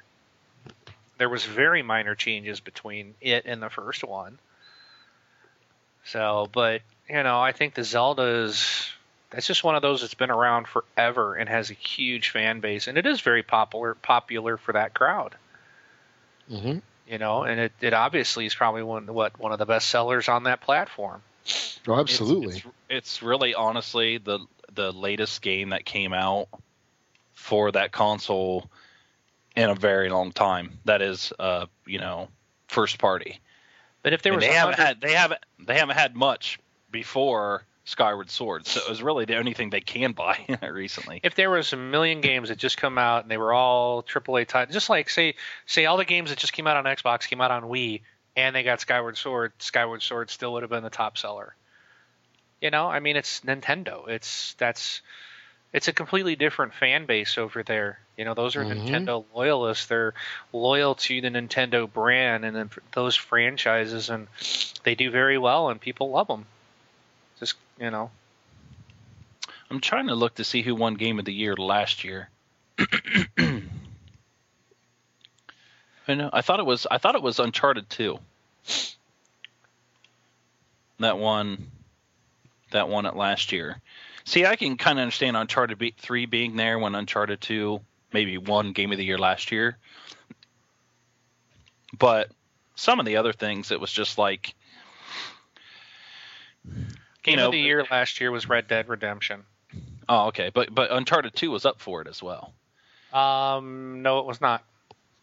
[1.17, 4.39] There was very minor changes between it and the first one.
[6.05, 8.91] So, but you know, I think the Zelda is
[9.31, 12.87] that's just one of those that's been around forever and has a huge fan base,
[12.87, 15.37] and it is very popular popular for that crowd.
[16.51, 19.89] Hmm You know, and it, it obviously is probably one what one of the best
[19.89, 21.23] sellers on that platform.
[21.89, 22.57] Oh, absolutely.
[22.57, 24.41] It's, it's really honestly the
[24.73, 26.49] the latest game that came out
[27.35, 28.71] for that console
[29.57, 30.79] in a very long time.
[30.85, 32.29] That is, uh, you know,
[32.69, 33.41] first party.
[34.03, 36.59] But if there And was they a haven't had they haven't they haven't had much
[36.91, 40.39] before Skyward Sword, so it was really the only thing they can buy
[40.71, 41.21] recently.
[41.23, 44.47] if there was a million games that just come out and they were all AAA
[44.47, 45.35] titles, just like say
[45.67, 48.03] say all the games that just came out on Xbox came out on Wii
[48.37, 51.55] and they got Skyward Sword, Skyward Sword still would have been the top seller.
[52.61, 54.07] You know, I mean it's Nintendo.
[54.09, 55.01] It's that's
[55.73, 57.99] it's a completely different fan base over there.
[58.17, 58.87] You know, those are Mhm.
[58.87, 59.87] Nintendo loyalists.
[59.87, 60.15] They're
[60.53, 64.29] loyal to the Nintendo brand and then those franchises and
[64.85, 66.45] they do very well and people love them.
[67.41, 68.11] Just, you know,
[69.71, 72.29] I'm trying to look to see who won Game of the Year last year.
[76.09, 76.31] I know.
[76.33, 76.87] I thought it was.
[76.91, 78.19] I thought it was Uncharted 2.
[80.99, 81.71] That one.
[82.73, 83.81] That won it last year.
[84.25, 87.81] See, I can kind of understand Uncharted 3 being there when Uncharted 2
[88.13, 89.77] maybe won Game of the Year last year.
[91.99, 92.31] But
[92.77, 94.55] some of the other things, it was just like
[97.23, 99.45] Game know, of the year last year was Red Dead Redemption.
[100.09, 102.53] Oh, okay, but but Uncharted Two was up for it as well.
[103.13, 104.65] Um, no, it was not.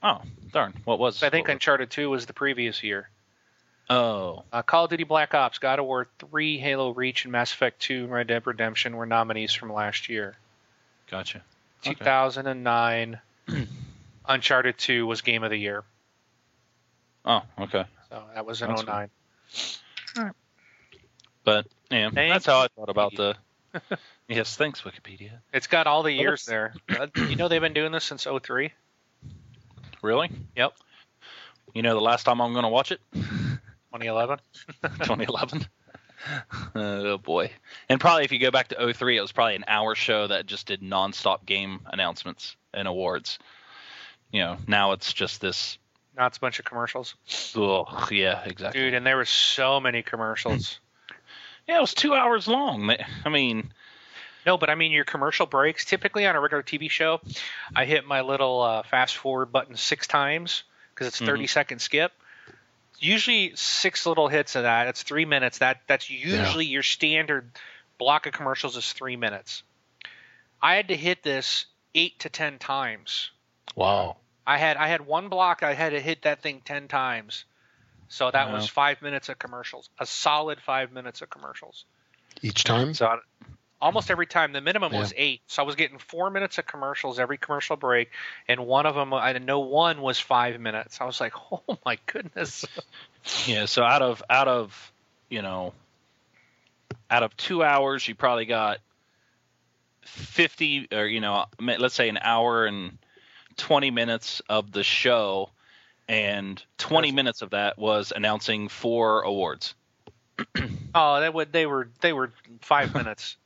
[0.04, 0.22] Oh,
[0.52, 0.74] darn!
[0.86, 1.24] What was?
[1.24, 3.10] I think what was- Uncharted 2 was the previous year.
[3.89, 7.52] Oh, Uh, Call of Duty Black Ops, God of War 3, Halo Reach, and Mass
[7.54, 10.38] Effect 2 and Red Dead Redemption were nominees from last year.
[11.10, 11.41] gotcha.
[11.86, 11.93] Okay.
[11.95, 13.20] 2009,
[14.28, 15.84] Uncharted 2 was Game of the Year.
[17.24, 17.86] Oh, okay.
[18.10, 19.10] So that was in That's 09.
[21.48, 23.34] But yeah, Thank that's how I thought about the.
[24.28, 25.32] yes, thanks Wikipedia.
[25.54, 26.74] It's got all the years there.
[27.16, 28.74] You know they've been doing this since 03?
[30.02, 30.30] Really?
[30.58, 30.74] Yep.
[31.74, 33.00] You know the last time I'm going to watch it?
[33.14, 34.39] 2011?
[34.84, 35.66] 2011.
[36.76, 37.50] oh boy.
[37.88, 40.48] And probably if you go back to 03, it was probably an hour show that
[40.48, 43.39] just did nonstop game announcements and awards.
[44.34, 45.78] You know, now it's just this.
[46.18, 47.16] Not a bunch of commercials.
[47.56, 48.82] Oh yeah, exactly.
[48.82, 50.82] Dude, and there were so many commercials.
[51.68, 52.95] Yeah, it was two hours long.
[53.26, 53.72] I mean,
[54.45, 55.84] No, but I mean your commercial breaks.
[55.84, 57.20] Typically on a regular TV show,
[57.76, 60.63] I hit my little uh, fast forward button six times
[60.93, 61.49] because it's 30 Mhm.
[61.49, 62.13] second skip.
[62.99, 64.86] Usually six little hits of that.
[64.86, 65.57] That's three minutes.
[65.57, 67.51] That that's usually your standard
[67.97, 69.63] block of commercials is three minutes.
[70.61, 73.32] I had to hit this eight to ten times.
[73.76, 74.18] Wow.
[74.47, 75.61] I had I had one block.
[75.61, 77.43] I had to hit that thing ten times.
[78.10, 78.55] So that Wow.
[78.55, 79.89] was five minutes of commercials.
[79.99, 81.86] A solid five minutes of commercials.
[82.41, 82.93] Each time?
[82.93, 83.20] So I-
[83.82, 85.41] almost every time the minimum was eight.
[85.47, 88.12] So I was getting four minutes of commercials every commercial break,
[88.47, 90.99] and one of them I know one was five minutes.
[91.01, 92.66] I was like, oh my goodness.
[93.45, 93.66] yeah.
[93.66, 94.91] So out of out of
[95.30, 95.74] you know,
[97.10, 98.80] out of two hours, you probably got
[100.01, 102.97] fifty or you know, let's say an hour and
[103.58, 105.49] twenty minutes of the show,
[106.08, 109.76] and twenty minutes of that was announcing four awards.
[110.95, 112.32] Oh, they would they were they were
[112.62, 113.38] five minutes.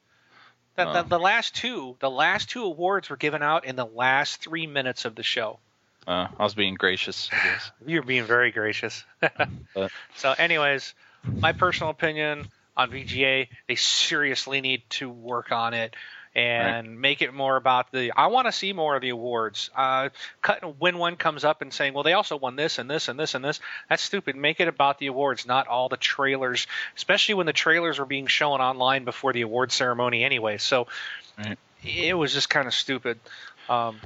[0.78, 1.04] The, the, Oh.
[1.04, 5.04] the last two the last two awards were given out in the last three minutes
[5.06, 5.60] of the show.
[6.08, 7.72] Uh, I was being gracious, I guess.
[7.86, 9.04] You're being very gracious.
[9.76, 10.94] But- so, anyways,
[11.24, 12.48] my personal opinion
[12.78, 15.94] on VGA, they seriously need to work on it
[16.34, 18.12] and make it more about the.
[18.16, 19.70] I want to see more of the awards.
[19.76, 20.10] Uh,
[20.42, 23.20] cut when one comes up and saying, "Well, they also won this and this and
[23.20, 23.60] this and this."
[23.90, 24.36] That's stupid.
[24.36, 26.68] Make it about the awards, not all the trailers.
[26.96, 30.58] Especially when the trailers were being shown online before the award ceremony, anyway.
[30.58, 30.88] So,
[31.38, 31.58] Right.
[31.84, 33.20] it was just kind of stupid.
[33.68, 34.00] Um,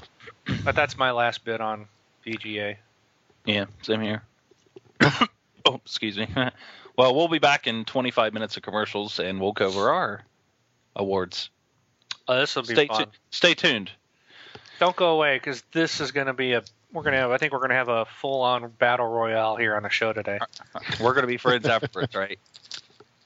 [0.63, 1.85] but that's my last bit on
[2.25, 2.77] VGA.
[3.45, 4.23] Yeah, same here.
[5.01, 6.27] oh, excuse me.
[6.97, 10.23] well, we'll be back in 25 minutes of commercials, and we'll cover our
[10.95, 11.49] awards.
[12.27, 13.05] Oh, this will be Stay, fun.
[13.05, 13.91] tu- stay tuned.
[14.79, 16.63] Don't go away because this is going to be a.
[16.91, 17.31] We're going to have.
[17.31, 20.39] I think we're going to have a full-on battle royale here on the show today.
[20.99, 22.39] We're gonna be friends afterwards, right?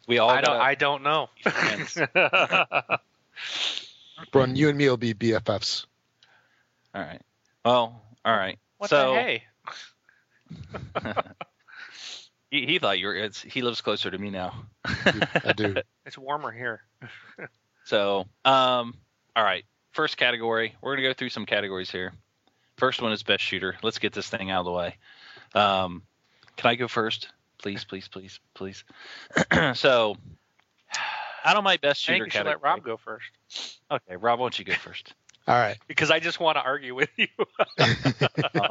[0.08, 0.60] We all I don't.
[0.60, 1.30] I don't know.
[1.44, 1.52] be.
[4.32, 5.86] Brun, you and me will be BFFs.
[6.94, 7.22] all right.
[7.64, 8.58] Well, all right.
[8.78, 9.44] what so the hey?
[12.50, 13.16] he, he thought you were.
[13.16, 14.54] It's, he lives closer to me now.
[14.86, 15.76] I do.
[16.06, 16.82] It's warmer here.
[17.90, 18.94] So, um,
[19.36, 19.66] all right.
[19.94, 20.76] First category.
[20.80, 22.14] We're gonna go through some categories here.
[22.78, 23.78] First one is best shooter.
[23.82, 24.96] Let's get this thing out of the way.
[25.56, 26.04] Um,
[26.56, 28.84] can I go first, please, please, please, please?
[29.74, 30.16] so,
[31.44, 34.38] out of my best I shooter think you should let Rob go first Okay, Rob,
[34.38, 35.16] why don't you go first?
[35.48, 35.80] All right.
[35.88, 37.26] because I just want to argue with you.
[37.80, 38.70] All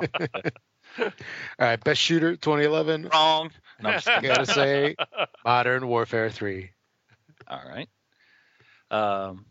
[1.59, 1.83] right.
[1.83, 3.09] Best shooter 2011.
[3.13, 3.51] Wrong.
[3.83, 4.31] No, I'm just I kidding.
[4.31, 4.95] gotta say,
[5.45, 6.71] Modern Warfare 3.
[7.49, 7.89] All right.
[8.91, 9.45] Um.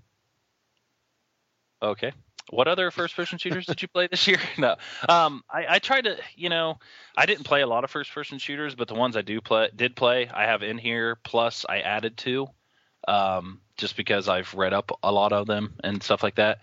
[1.82, 2.12] Okay.
[2.50, 4.40] What other first-person shooters did you play this year?
[4.58, 4.76] No.
[5.08, 5.44] Um.
[5.50, 6.18] I, I tried to.
[6.36, 6.78] You know,
[7.16, 9.96] I didn't play a lot of first-person shooters, but the ones I do play did
[9.96, 11.18] play, I have in here.
[11.24, 12.48] Plus, I added two,
[13.08, 16.60] um, just because I've read up a lot of them and stuff like that.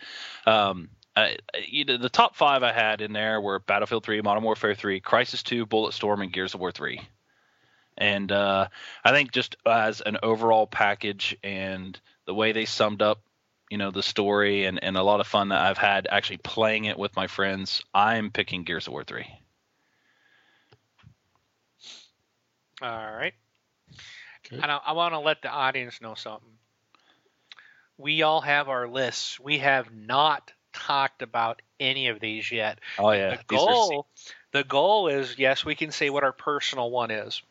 [0.46, 0.90] Um.
[1.16, 1.36] I,
[1.68, 5.00] you know, the top five I had in there were Battlefield 3, Modern Warfare 3,
[5.00, 7.00] Crysis 2, Bulletstorm, and Gears of War 3.
[7.96, 8.66] And uh,
[9.04, 13.20] I think just as an overall package and the way they summed up,
[13.70, 16.84] you know, the story and, and a lot of fun that I've had actually playing
[16.84, 19.26] it with my friends, I'm picking Gears of War 3.
[22.82, 23.34] All right.
[24.46, 24.60] Okay.
[24.62, 26.48] And I, I want to let the audience know something.
[27.96, 29.38] We all have our lists.
[29.38, 32.80] We have not talked about any of these yet.
[32.98, 34.06] Oh yeah, the goal
[34.54, 37.42] the goal is yes we can say what our personal one is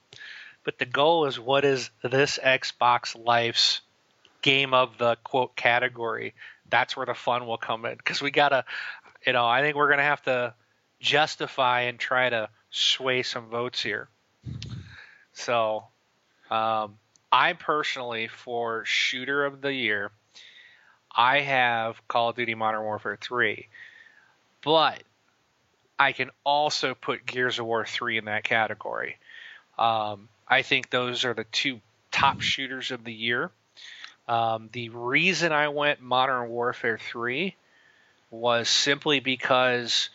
[0.64, 3.82] but the goal is what is this xbox life's
[4.44, 6.36] game of the quote category
[6.70, 8.64] that's where the fun will come in because we gotta
[9.26, 10.54] you know i think we're gonna have to
[11.00, 14.08] justify and try to sway some votes here
[15.34, 15.84] so
[16.52, 16.96] um
[17.34, 20.12] I personally, for shooter of the year,
[21.12, 23.68] I have Call of Duty Modern Warfare 3.
[24.64, 25.02] But
[25.98, 29.18] I can also put Gears of War 3 in that category.
[29.80, 31.82] Um, I think those are the two
[32.12, 33.50] top shooters of the year.
[34.28, 37.56] Um, the reason I went Modern Warfare 3
[38.32, 40.10] was simply because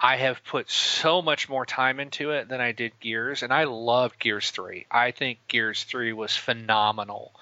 [0.00, 3.64] I have put so much more time into it than I did Gears, and I
[3.64, 4.86] loved Gears 3.
[4.90, 7.32] I think Gears 3 was phenomenal.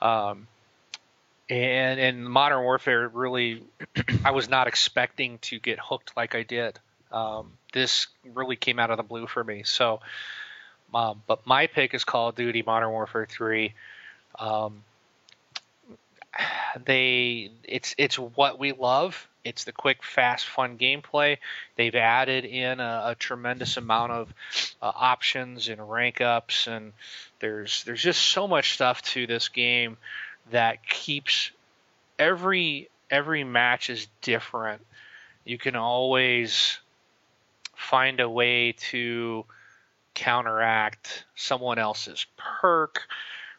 [0.00, 0.46] Um,
[1.50, 3.62] and and Modern Warfare really,
[4.24, 6.78] I was not expecting to get hooked like I did.
[7.10, 9.62] Um, this really came out of the blue for me.
[9.64, 10.00] So,
[10.94, 13.74] um, but my pick is Call of Duty Modern Warfare 3.
[14.38, 14.82] Um,
[16.84, 19.28] they it's it's what we love.
[19.44, 21.38] It's the quick, fast, fun gameplay.
[21.74, 24.34] They've added in a, a tremendous amount of
[24.80, 26.92] uh, options and rank ups, and
[27.40, 29.96] there's there's just so much stuff to this game
[30.50, 31.50] that keeps
[32.18, 34.80] every every match is different.
[35.44, 36.78] You can always
[37.74, 39.44] find a way to
[40.14, 43.02] counteract someone else's perk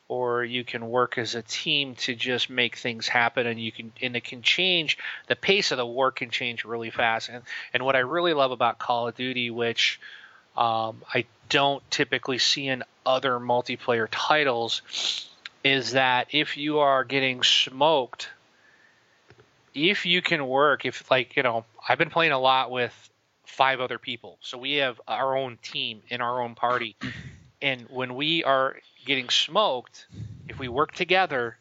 [0.08, 3.92] or you can work as a team to just make things happen and you can
[4.02, 4.98] and it can change
[5.28, 7.30] the pace of the war can change really fast.
[7.30, 7.44] And
[7.74, 10.00] and what I really love about Call of Duty which
[10.58, 15.30] um, I don't typically see in other multiplayer titles
[15.64, 18.30] is that if you are getting smoked
[19.74, 22.94] if you can work if like you know I've been playing a lot with
[23.46, 26.96] five other people so we have our own team in our own party.
[27.64, 28.76] And when we are
[29.06, 30.08] getting smoked,
[30.48, 31.58] if we work together,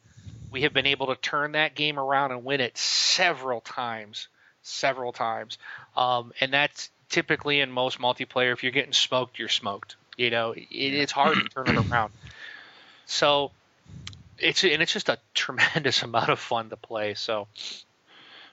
[0.51, 4.29] we have been able to turn that game around and win it several times,
[4.63, 5.59] several times.
[5.97, 8.53] Um, and that's typically in most multiplayer.
[8.53, 9.97] If you're getting smoked, you're smoked.
[10.17, 12.13] You know, it, it's hard to turn it around.
[13.07, 13.51] So
[14.39, 17.15] it's and it's just a tremendous amount of fun to play.
[17.15, 17.49] So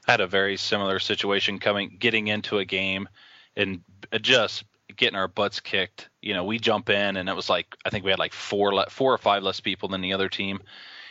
[0.08, 3.10] I had a very similar situation coming getting into a game
[3.56, 3.82] and
[4.22, 4.64] just
[4.96, 6.10] getting our butts kicked.
[6.22, 8.74] You know, we jump in and it was like I think we had like four
[8.74, 10.60] le- four or five less people than the other team,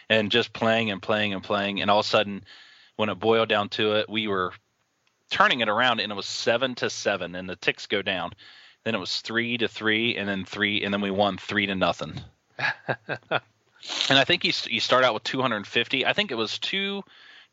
[0.08, 2.44] and just playing and playing and playing, and all of a sudden,
[2.96, 4.52] when it boiled down to it, we were
[5.30, 8.32] turning it around, and it was seven to seven, and the ticks go down.
[8.84, 11.74] Then it was three to three, and then three, and then we won three to
[11.74, 12.20] nothing.
[12.58, 16.06] and I think you you start out with 250.
[16.06, 17.02] I think it was two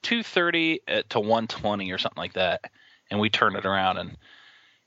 [0.01, 2.71] 230 uh, to 120 or something like that,
[3.09, 4.17] and we turned it around and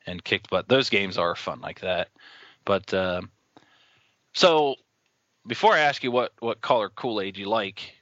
[0.09, 0.69] and kicked butt.
[0.69, 2.09] Those games are fun like that.
[2.65, 3.23] But uh,
[4.33, 4.77] so
[5.47, 7.93] before I ask you what what color Kool Aid you like,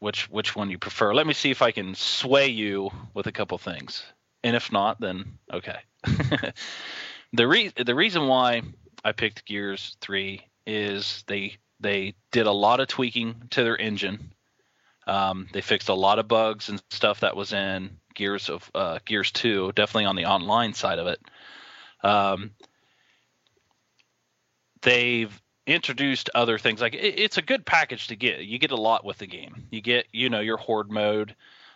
[0.00, 3.32] which which one you prefer, let me see if I can sway you with a
[3.32, 4.04] couple things.
[4.44, 5.78] And if not, then okay.
[7.32, 8.62] the re- the reason why
[9.04, 14.32] I picked Gears Three is they they did a lot of tweaking to their engine.
[15.06, 18.98] Um, they fixed a lot of bugs and stuff that was in Gears of uh,
[19.04, 21.20] Gears Two, definitely on the online side of it.
[22.06, 22.52] Um,
[24.82, 28.40] they've introduced other things like it, it's a good package to get.
[28.40, 29.66] You get a lot with the game.
[29.70, 31.34] You get you know your horde mode,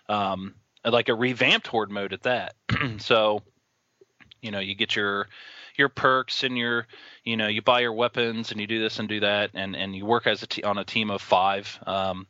[0.09, 0.55] um,
[0.85, 2.55] like a revamped horde mode at that.
[2.99, 3.43] so
[4.41, 5.29] you know you get your
[5.77, 6.87] your perks and your
[7.25, 9.95] you know you buy your weapons and you do this and do that and and
[9.95, 12.27] you work as a t- on a team of five um,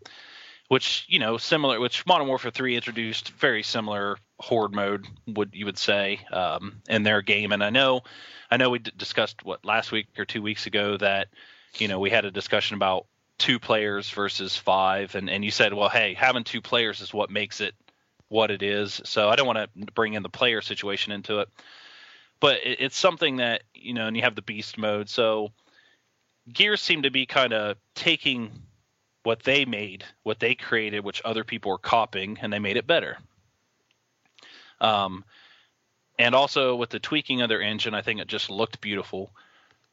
[0.69, 5.67] which you know similar which modern warfare 3 introduced very similar horde mode would you
[5.67, 7.53] would say um, in their game.
[7.53, 8.03] And i know
[8.51, 11.29] i know we d- discussed what last week or two weeks ago that
[11.79, 13.07] you know we had a discussion about
[13.39, 15.15] two players versus five.
[15.15, 17.75] And, and you said well hey having two players is what makes it
[18.29, 19.01] what it is.
[19.05, 21.49] So i don't want to bring in the player situation into it.
[22.41, 25.09] But it, it's something that you know and you have the beast mode.
[25.09, 25.53] So
[26.51, 28.51] gears seem to be kind of taking
[29.23, 32.87] what they made, what they created, which other people were copying, and they made it
[32.87, 33.19] better.
[34.81, 35.25] Um,
[36.19, 39.31] and also with the tweaking of their engine, I think it just looked beautiful,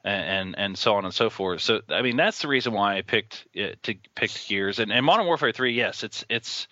[0.04, 1.60] and and, and so on and so forth.
[1.60, 4.78] So I mean, that's the reason why I picked it to pick Gears.
[4.78, 6.68] And, and Modern Warfare Three, yes, it's it's.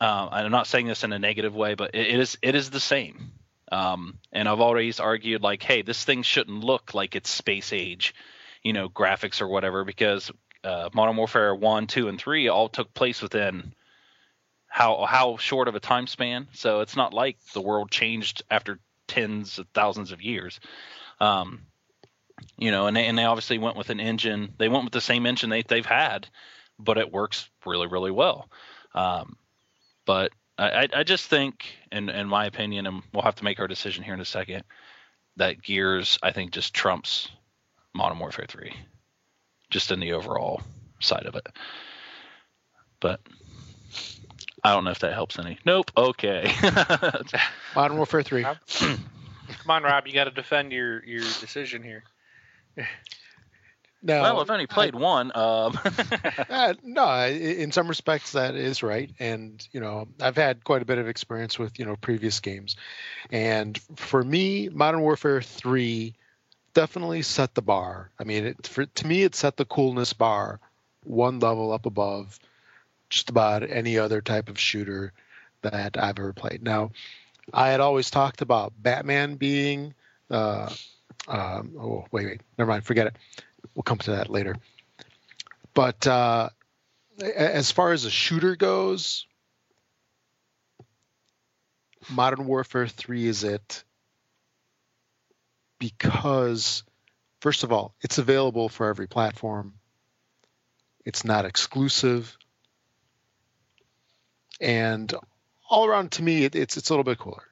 [0.00, 2.70] Uh, I'm not saying this in a negative way, but it, it is it is
[2.70, 3.30] the same.
[3.70, 8.14] Um, and I've always argued like, hey, this thing shouldn't look like it's space age,
[8.62, 10.30] you know, graphics or whatever, because
[10.64, 13.72] uh, Modern Warfare one, two, and three all took place within
[14.72, 16.48] how how short of a time span.
[16.54, 20.60] So it's not like the world changed after tens of thousands of years.
[21.20, 21.66] Um,
[22.56, 24.54] you know, and they, and they obviously went with an engine.
[24.56, 26.26] They went with the same engine they they've had,
[26.78, 28.48] but it works really really well.
[28.94, 29.36] Um,
[30.06, 33.68] but I, I just think, in in my opinion, and we'll have to make our
[33.68, 34.64] decision here in a second,
[35.36, 37.28] that Gears I think just trumps
[37.92, 38.74] Modern Warfare three
[39.68, 40.62] just in the overall
[40.98, 41.46] side of it.
[43.00, 43.20] But
[44.64, 45.58] I don't know if that helps any.
[45.64, 45.90] Nope.
[45.96, 46.52] Okay.
[47.74, 48.44] Modern Warfare 3.
[48.44, 49.00] Come
[49.68, 52.04] on, Rob, you got to defend your your decision here.
[54.04, 55.30] No, well, I've only played one.
[55.34, 55.78] Um,
[56.50, 60.84] uh, no, in some respects that is right, and you know I've had quite a
[60.84, 62.76] bit of experience with you know previous games,
[63.30, 66.14] and for me, Modern Warfare Three
[66.74, 68.10] definitely set the bar.
[68.18, 70.58] I mean, it, for, to me, it set the coolness bar
[71.04, 72.40] one level up above
[73.12, 75.12] just about any other type of shooter
[75.60, 76.62] that I've ever played.
[76.62, 76.92] Now,
[77.52, 79.92] I had always talked about Batman being.
[80.30, 80.70] Uh,
[81.28, 83.16] um, oh wait, wait, never mind, forget it.
[83.74, 84.56] We'll come to that later.
[85.74, 86.48] But uh,
[87.22, 89.26] as far as a shooter goes,
[92.10, 93.84] Modern Warfare 3 is it
[95.78, 96.82] because,
[97.40, 99.74] first of all, it's available for every platform.
[101.04, 102.36] It's not exclusive.
[104.62, 105.12] And
[105.68, 107.42] all around to me, it, it's, it's a little bit cooler.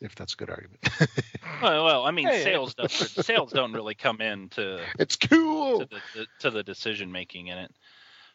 [0.00, 0.80] If that's a good argument.
[1.62, 5.78] well, well, I mean, Hey, sales don't, sales don't really come in to it's cool.
[5.80, 7.72] to the, to the decision making in it.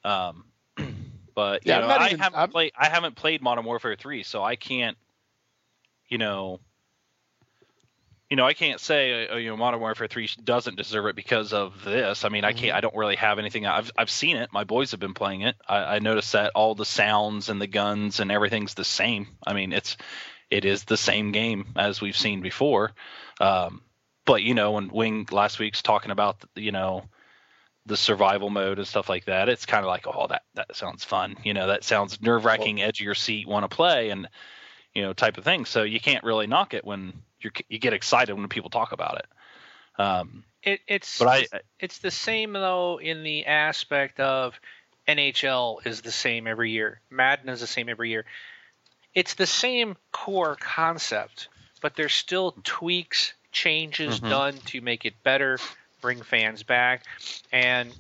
[0.04, 0.46] Um,
[1.36, 3.96] but you Yeah, know, not I even- haven't I'm- played I haven't played Modern Warfare
[3.96, 4.98] three, so I can't,
[6.08, 6.60] you know,
[8.30, 11.52] you know, I can't say uh, you know Modern Warfare three doesn't deserve it because
[11.54, 12.24] of this.
[12.26, 12.58] I mean, I Mm-hmm.
[12.62, 12.76] can't.
[12.76, 13.66] I don't really have anything.
[13.66, 14.52] I've I've seen it.
[14.54, 15.56] My boys have been playing it.
[15.68, 19.28] I, I noticed that all the sounds and the guns and everything's the same.
[19.46, 19.98] I mean, it's
[20.50, 22.92] it is the same game as we've seen before.
[23.40, 23.82] Um,
[24.26, 27.06] but you know, when Wing last week's talking about you know
[27.88, 31.04] the survival mode and stuff like that, it's kind of like, oh, that that sounds
[31.04, 31.36] fun.
[31.44, 34.30] You know, that sounds nerve wracking, edge of your seat, want to play, and
[34.94, 35.66] you know, type of thing.
[35.66, 39.20] So you can't really knock it when you you get excited when people talk about
[39.20, 40.02] it.
[40.02, 41.48] Um, It, it's but I,
[41.80, 44.60] it's the same though in the aspect of
[45.08, 47.02] NHL is the same every year.
[47.10, 48.26] Madden is the same every year.
[49.14, 51.50] It's the same core concept,
[51.82, 54.30] but there's still tweaks, changes Mhm.
[54.30, 55.58] done to make it better,
[56.02, 57.06] bring fans back.
[57.52, 57.94] And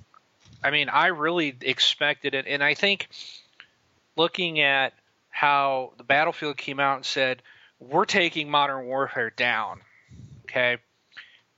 [0.63, 3.07] I mean, I really expected it and I think
[4.15, 4.93] looking at
[5.29, 7.41] how the Battlefield came out and said,
[7.79, 9.81] "We're taking Modern Warfare down."
[10.43, 10.77] Okay?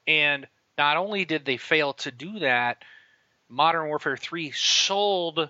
[0.08, 0.48] And
[0.78, 2.84] not only did they fail to do that,
[3.50, 5.50] Modern Warfare 3 sold,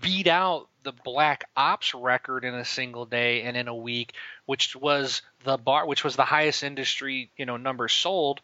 [0.00, 4.12] beat out the Black Ops record in a single day and in a week,
[4.46, 8.40] which was the bar, which was the highest industry you know number sold,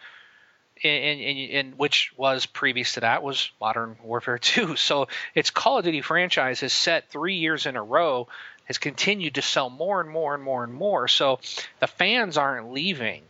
[0.82, 4.76] and, and, and which was previous to that was Modern Warfare 2.
[4.76, 8.28] So its Call of Duty franchise has set three years in a row,
[8.70, 11.08] has continued to sell more and more and more and more.
[11.08, 11.40] So
[11.80, 13.24] the fans aren't leaving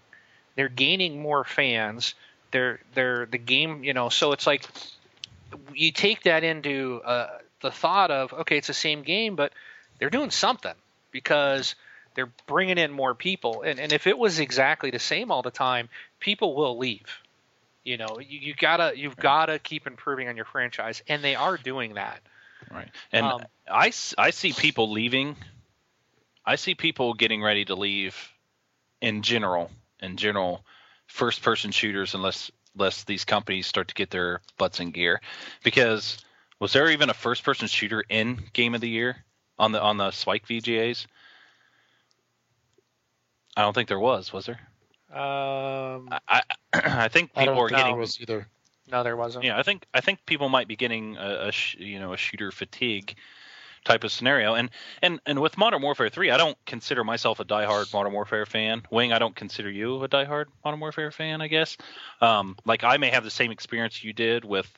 [0.61, 2.14] they're gaining more fans.
[2.51, 4.11] They're they're the game, you know.
[4.11, 4.64] So it's like
[5.72, 9.53] you take that into uh, the thought of okay, it's the same game, but
[9.99, 10.74] they're doing something
[11.12, 11.76] because
[12.14, 13.62] they're bringing in more people.
[13.62, 15.88] And and if it was exactly the same all the time,
[16.18, 17.07] people will leave.
[17.82, 21.57] You know, you, you gotta you've gotta keep improving on your franchise, and they are
[21.57, 22.20] doing that.
[22.70, 22.88] Right.
[23.12, 25.36] And Um, I, I see people leaving.
[26.44, 28.16] I see people getting ready to leave
[29.00, 30.64] in general, in general,
[31.06, 35.20] first person shooters unless unless these companies start to get their butts in gear.
[35.64, 36.18] Because
[36.60, 39.24] was there even a first person shooter in game of the year
[39.58, 41.06] on the on the Spike VGAs?
[43.56, 44.60] I don't think there was, was there?
[45.12, 46.42] Um, I I,
[46.72, 48.46] I think I people don't are getting was either.
[48.91, 49.45] No, there wasn't.
[49.45, 52.16] yeah, I think I think people might be getting a, a sh- you know a
[52.16, 53.14] shooter fatigue
[53.84, 54.70] type of scenario, and
[55.03, 58.82] and and with Modern Warfare three, I don't consider myself a diehard Modern Warfare fan.
[58.91, 61.41] Wing, I don't consider you a diehard Modern Warfare fan.
[61.41, 61.76] I guess,
[62.20, 64.70] um, like I may have the same experience you did with.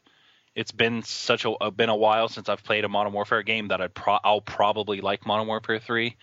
[0.54, 3.80] It's been such a been a while since I've played a Modern Warfare game that
[3.80, 6.16] I'd pro- I'll probably like Modern Warfare three.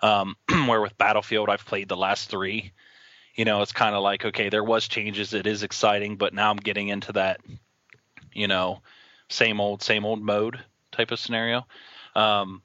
[0.00, 0.36] Um,
[0.68, 2.72] where with Battlefield, I've played the last three.
[3.34, 5.34] You know, it's kind of like okay, there was changes.
[5.34, 7.40] It is exciting, but now I'm getting into that,
[8.32, 8.80] you know,
[9.28, 10.58] same old, same old mode
[10.92, 11.66] type of scenario.
[12.14, 12.62] Um,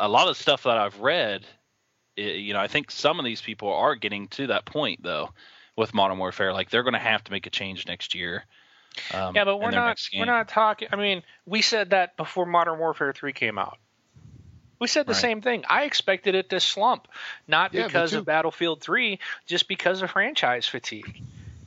[0.00, 1.46] a lot of stuff that I've read,
[2.18, 5.30] i you know, I think some of these people are getting to that point though
[5.76, 6.52] with Modern Warfare.
[6.52, 8.44] Like they're going to have to make a change next year.
[9.14, 10.88] Um, Yeah, but we're not we're not talking.
[10.92, 13.78] I mean, we said that before Modern Warfare 3 came out.
[14.82, 15.20] We said the Right.
[15.20, 15.64] same thing.
[15.70, 17.06] I expected it to slump,
[17.46, 21.20] not Yeah, because of Battlefield 3, just because of franchise fatigue.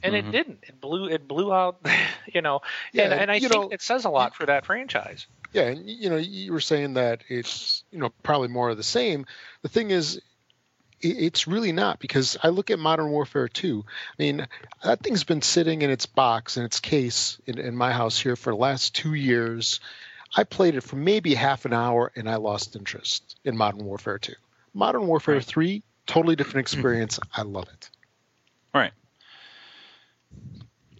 [0.03, 0.17] And Mhm.
[0.17, 0.59] it didn't.
[0.67, 1.79] It blew it blew out,
[2.33, 2.61] you know.
[2.91, 5.27] Yeah, and, and I think know, it says a lot for that franchise.
[5.53, 8.83] Yeah, and you know, you were saying that it's you know probably more of the
[8.83, 9.25] same.
[9.61, 10.19] The thing is,
[10.99, 13.85] it's really not because I look at Modern Warfare 2.
[13.87, 13.91] I
[14.21, 14.45] mean,
[14.83, 18.35] that thing's been sitting in its box in its case in, in my house here
[18.35, 19.79] for the last two years.
[20.35, 24.19] I played it for maybe half an hour and I lost interest in Modern Warfare
[24.19, 24.33] 2.
[24.73, 25.43] Modern Warfare Right.
[25.45, 27.19] 3, totally different experience.
[27.33, 27.89] I love it.
[28.73, 28.91] Right.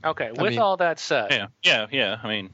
[0.03, 0.31] Okay.
[0.31, 1.47] With mean- all that said, Yeah.
[1.63, 1.87] Yeah.
[1.91, 2.19] Yeah.
[2.23, 2.49] I mean,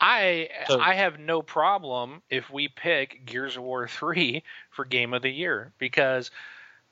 [0.00, 5.14] I So- I have no problem if we pick Gears of War three for Game
[5.14, 6.30] of the Year because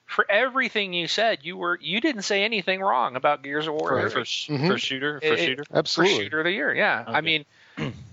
[0.06, 3.94] for everything you said, you were you didn't say anything wrong about Gears of War.
[3.96, 4.12] Right.
[4.12, 4.66] for, sh- Mhm.
[4.68, 5.64] for shooter, for It- it- shooter.
[5.64, 6.24] for Absolutely.
[6.24, 6.74] shooter of the year.
[6.74, 7.44] Yeah, I mean,
[7.78, 7.94] it-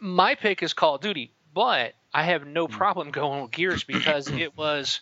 [0.00, 2.72] my pick is Call of Duty, but I have no Hmm.
[2.72, 5.00] problem going with Gears because it was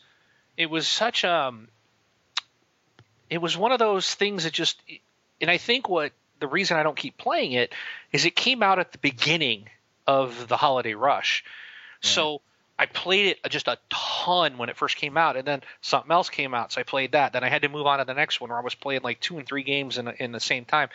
[0.57, 1.69] it was such um
[3.31, 4.83] it was one of those things that just
[5.41, 7.73] and I think what the reason I don't keep playing it
[8.13, 9.69] is it came out at the beginning
[10.07, 11.45] of the holiday rush.
[12.01, 12.41] So
[12.79, 16.31] I played it just a ton when it first came out, and then something else
[16.31, 17.33] came out, so I played that.
[17.33, 19.19] Then I had to move on to the next one, where I was playing like
[19.19, 20.89] two and three games in in the same time.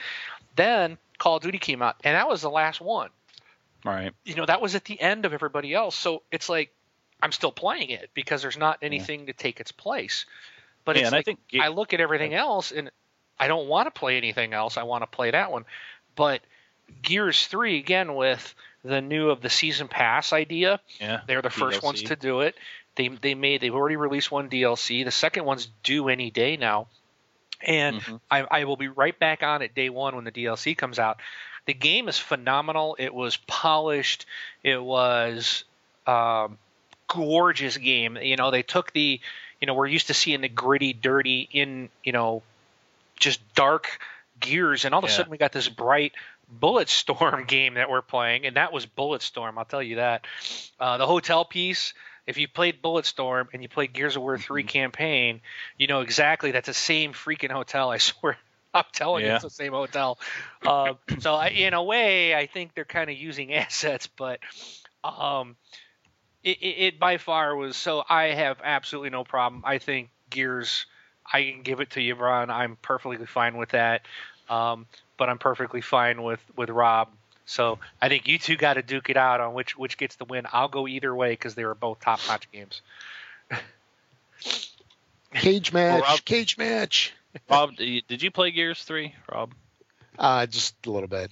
[0.56, 3.10] Then Call of Duty came out, and that was the last one.
[3.84, 4.14] Right.
[4.24, 5.96] You know, that was at the end of everybody else.
[5.96, 6.74] So it's like
[7.22, 10.26] I'm still playing it because there's not anything to take its place.
[10.86, 12.92] But yeah, it's and I like, think I look at everything else and
[13.40, 14.78] I don't want to play anything else.
[14.78, 15.66] I want to play that one.
[16.16, 16.42] But
[17.02, 18.54] Gears 3 again with
[18.84, 20.80] the new of the season pass idea.
[21.00, 22.56] yeah, They're the first ones to do it.
[22.96, 25.04] They they made they've already released one DLC.
[25.04, 26.88] The second one's due any day now.
[27.62, 28.20] And Mhm.
[28.30, 31.22] I, I will be right back on it day one when the DLC comes out.
[31.66, 32.96] The game is phenomenal.
[33.00, 34.26] It was polished.
[34.64, 35.64] It was
[36.06, 36.58] um,
[37.08, 38.18] gorgeous game.
[38.22, 39.20] You know, they took the,
[39.62, 42.44] you know, we're used to seeing the gritty, dirty, in you know,
[43.18, 44.00] just dark
[44.40, 46.14] gears, and all of a sudden we got this bright
[46.62, 49.58] Bulletstorm game that we're playing, and that was Bulletstorm.
[49.58, 50.26] I'll tell you that.
[50.80, 51.94] Uh, the hotel piece.
[52.26, 55.42] If you played Bulletstorm and you played Gears of War 3 campaign,
[55.78, 57.90] you know exactly that's the same freaking hotel.
[57.90, 58.38] I swear.
[58.76, 60.18] I'm telling you, it's the same hotel.
[60.66, 64.40] Uh, so I, in a way, I think they're kind of using assets, but
[65.04, 65.56] um,
[66.44, 67.76] it, it, it by far was.
[67.76, 69.64] So I have absolutely no problem.
[69.66, 70.86] I think Gears.
[71.32, 72.50] I can give it to you, Ron.
[72.50, 74.02] I'm perfectly fine with that.
[74.50, 77.10] Um, but I'm perfectly fine with with Rob.
[77.46, 80.26] So I think you two got to duke it out on which which gets the
[80.26, 80.46] win.
[80.52, 82.82] I'll go either way because they were both top notch games.
[85.34, 86.02] Cage match.
[86.02, 87.14] Rob- cage match.
[87.50, 89.54] Rob, did you- play Gears Three, Rob?
[90.18, 91.32] Uh, just a little bit.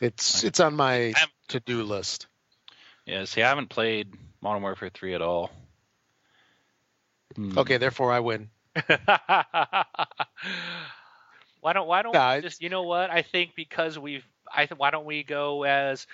[0.00, 1.12] It's it's on my
[1.48, 2.26] to do list.
[3.06, 3.24] Yeah.
[3.24, 5.50] See, I haven't played Modern Warfare Three at all.
[7.36, 7.58] Hmm.
[7.58, 8.50] Okay, therefore I win.
[11.60, 14.66] why don't why don't Yeah, we just you know what I think because we've I
[14.66, 16.06] th- why don't we go as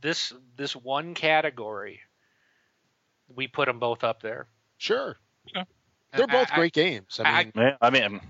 [0.00, 2.00] this this one category
[3.34, 4.46] we put them both up there.
[4.78, 5.16] Sure.
[5.48, 5.66] Okay.
[6.16, 7.20] They're both I- I- great games.
[7.20, 8.20] I I- mean, Yeah, I mean,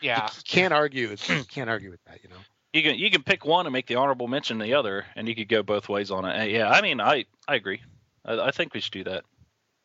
[0.00, 1.08] Yeah, you can't argue.
[1.10, 2.22] with- You can't argue with that.
[2.22, 2.36] You know.
[2.72, 5.34] you can you can pick one and make the honorable mention the other, and you
[5.34, 6.50] could go both ways on it.
[6.50, 7.82] Yeah, I mean, I I agree.
[8.24, 9.24] I, I think we should do that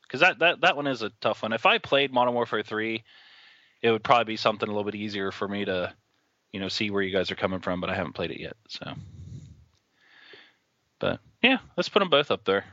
[0.03, 1.53] because that, that that one is a tough one.
[1.53, 3.03] If I played Modern Warfare Three,
[3.81, 5.93] it would probably be something a little bit easier for me to,
[6.53, 7.81] you know, see where you guys are coming from.
[7.81, 8.93] But I haven't played it yet, so.
[10.99, 12.65] But yeah, let's put them both up there.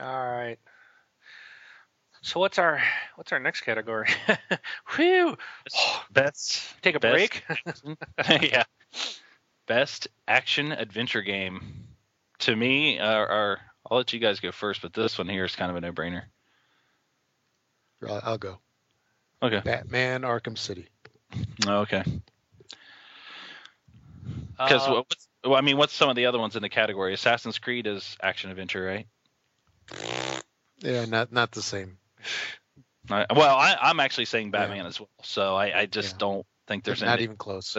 [0.00, 0.58] All right.
[2.22, 2.82] So what's our
[3.16, 4.08] what's our next category?
[4.96, 5.36] Whew.
[6.10, 7.44] Best Take a Best- break.
[8.42, 8.64] yeah.
[9.66, 11.84] Best action adventure game.
[12.40, 13.58] To me, uh, or
[13.90, 16.22] I'll let you guys go first, but this one here is kind of a no-brainer.
[18.08, 18.58] I'll, I'll go.
[19.42, 19.60] Okay.
[19.64, 20.88] Batman: Arkham City.
[21.66, 22.02] Oh, Okay.
[24.56, 25.02] Because Uh,
[25.44, 27.14] well, I mean, what's some of the other ones in the category?
[27.14, 29.06] Assassin's Creed is action adventure, right?
[30.80, 31.98] Yeah, not not the same.
[33.10, 36.18] I, well, I, I'm actually saying Batman as well, so I, I just Yeah.
[36.18, 37.24] don't think there's not any.
[37.24, 37.76] even close.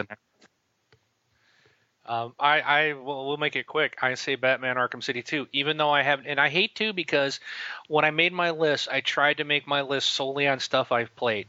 [2.05, 3.97] Um, I, I will we'll make it quick.
[4.01, 7.39] I say Batman Arkham City 2, even though I have, and I hate to because
[7.87, 11.15] when I made my list, I tried to make my list solely on stuff I've
[11.15, 11.45] played.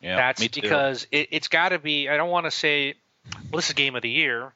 [0.00, 0.60] Yeah, That's me too.
[0.60, 2.08] because it, it's got to be.
[2.08, 2.94] I don't want to say,
[3.50, 4.52] well, this is game of the year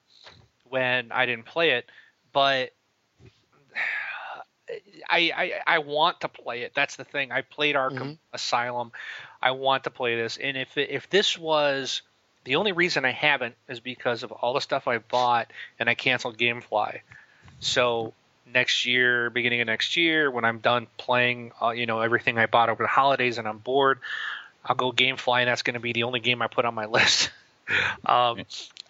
[0.68, 1.86] when I didn't play it,
[2.32, 2.70] but
[5.08, 6.72] I, I I want to play it.
[6.74, 7.32] That's the thing.
[7.32, 8.18] I played Arkham Mhm.
[8.32, 8.92] Asylum.
[9.40, 12.02] I want to play this, and if if this was
[12.44, 15.94] the only reason I haven't is because of all the stuff I bought and I
[15.94, 17.00] canceled GameFly.
[17.60, 18.14] So
[18.46, 22.46] next year, beginning of next year, when I'm done playing, uh, you know, everything I
[22.46, 23.98] bought over the holidays and I'm bored,
[24.64, 26.86] I'll go GameFly, and that's going to be the only game I put on my
[26.98, 27.30] list.
[28.06, 28.44] um,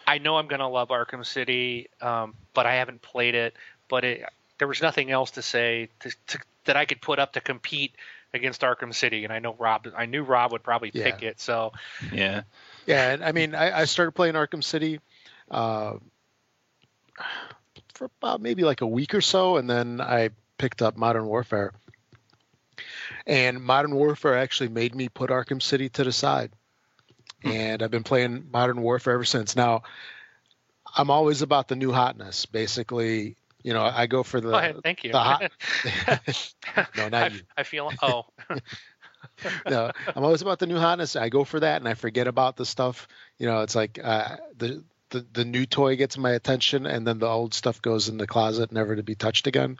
[0.07, 3.55] I know I'm going to love Arkham City, um, but I haven't played it.
[3.89, 4.25] But it,
[4.59, 7.95] there was nothing else to say to, to, that I could put up to compete
[8.35, 9.89] against Arkham City, and I know Rob.
[9.97, 11.05] I knew Rob would probably Yeah.
[11.05, 11.41] pick it.
[11.41, 11.73] So
[12.13, 12.43] Yeah.
[12.87, 15.01] Yeah, and I mean, I, I started playing Arkham City
[15.51, 15.95] uh,
[17.95, 21.73] for about maybe like a week or so, and then I picked up Modern Warfare.
[23.27, 26.51] And Modern Warfare actually made me put Arkham City to the side,
[27.45, 29.55] and I've been playing Modern Warfare ever since.
[29.55, 29.83] Now,
[30.97, 32.47] I'm always about the new hotness.
[32.47, 33.37] Basically,
[33.69, 34.77] you know, I go for the go ahead.
[34.83, 35.12] Thank you.
[35.12, 35.53] the hot.
[36.97, 37.41] no, not I, you.
[37.55, 37.93] I feel.
[38.01, 38.25] Oh,
[39.69, 41.16] no, I'm always about the new hotness.
[41.16, 43.07] I go for that, and I forget about the stuff.
[43.37, 47.19] You know, it's like uh, the, the the new toy gets my attention, and then
[47.19, 49.77] the old stuff goes in the closet, never to be touched again.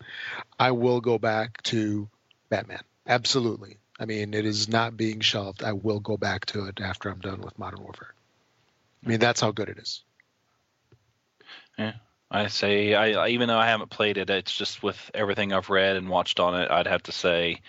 [0.59, 2.11] I will go back to
[2.51, 2.83] Batman.
[3.07, 3.79] Absolutely.
[3.99, 5.63] I mean, it is not being shelved.
[5.63, 8.13] I will go back to it after I'm done with Modern Warfare.
[9.03, 10.03] I mean, that's how good it is.
[12.31, 15.71] I say, I I- even though I haven't played it, it's just with everything I've
[15.71, 17.61] read and watched on it, I'd have to say,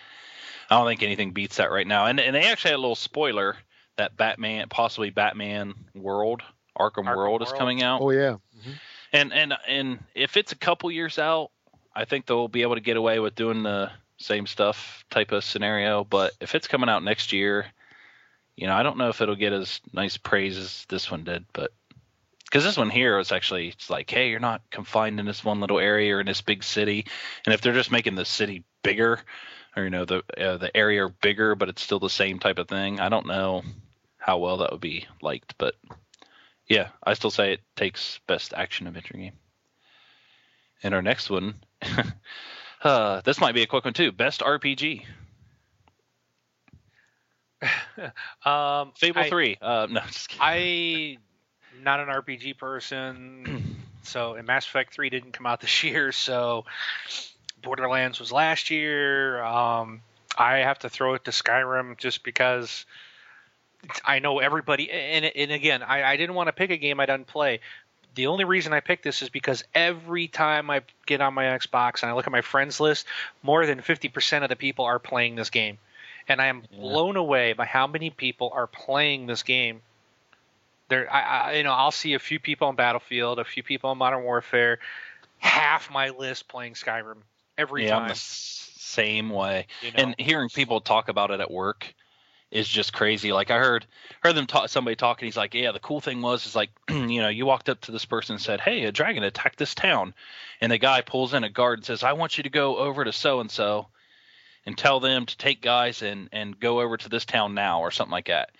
[0.69, 2.05] I don't think anything beats that right now.
[2.05, 3.57] And and they actually had a little spoiler
[3.97, 6.41] that Batman, possibly Batman World,
[6.77, 8.01] Arkham, Arkham World is coming out.
[8.01, 8.37] Oh yeah.
[8.57, 8.71] Mm-hmm.
[9.13, 11.51] And and and if it's a couple years out,
[11.95, 15.43] I think they'll be able to get away with doing the same stuff type of
[15.43, 16.03] scenario.
[16.03, 17.65] But if it's coming out next year,
[18.55, 21.45] you know, I don't know if it'll get as nice praise as this one did,
[21.53, 21.71] but
[22.49, 25.59] because this one here is actually it's like, hey, you're not confined in this one
[25.59, 27.05] little area or in this big city,
[27.45, 29.19] and if they're just making the city bigger,
[29.75, 32.67] or you know the uh, the area bigger, but it's still the same type of
[32.67, 33.63] thing, I don't know
[34.17, 35.75] how well that would be liked, but
[36.67, 39.33] yeah, I still say it takes best action adventure game.
[40.81, 41.55] And our next one,
[42.83, 44.11] uh, this might be a quick one too.
[44.11, 45.03] Best RPG,
[48.45, 49.57] um, Fable I, Three.
[49.61, 50.41] Uh, no, just kidding.
[50.41, 51.17] I
[51.83, 56.65] not an RPG person, so and Mass Effect Three didn't come out this year, so
[57.61, 59.43] Borderlands was last year.
[59.43, 60.01] Um,
[60.37, 62.85] I have to throw it to Skyrim just because
[64.05, 64.89] I know everybody.
[64.91, 67.59] And, and again, I, I didn't want to pick a game I didn't play.
[68.15, 72.01] The only reason I picked this is because every time I get on my Xbox
[72.01, 73.05] and I look at my friends list,
[73.43, 75.77] more than 50% of the people are playing this game.
[76.27, 76.79] And I am Yeah.
[76.79, 79.81] blown away by how many people are playing this game.
[80.89, 83.91] There, I, I, you know, I'll see a few people on Battlefield, a few people
[83.91, 84.79] on Modern Warfare,
[85.37, 87.17] half my list playing Skyrim
[87.57, 88.09] every yeah, I'm time.
[88.09, 89.67] the same way.
[89.81, 89.97] you know?
[89.97, 91.93] And hearing people talk about it at work
[92.51, 93.31] is just crazy.
[93.31, 93.85] Like I heard
[94.21, 95.27] heard them talk somebody talking.
[95.27, 97.91] He's like, yeah, the cool thing was is like, you know, you walked up to
[97.91, 100.13] this person and said, hey, a dragon attacked this town,
[100.61, 103.03] and the guy pulls in a guard and says, I want you to go over
[103.03, 103.87] to so and so
[104.65, 107.91] and tell them to take guys and and go over to this town now or
[107.91, 108.51] something like that.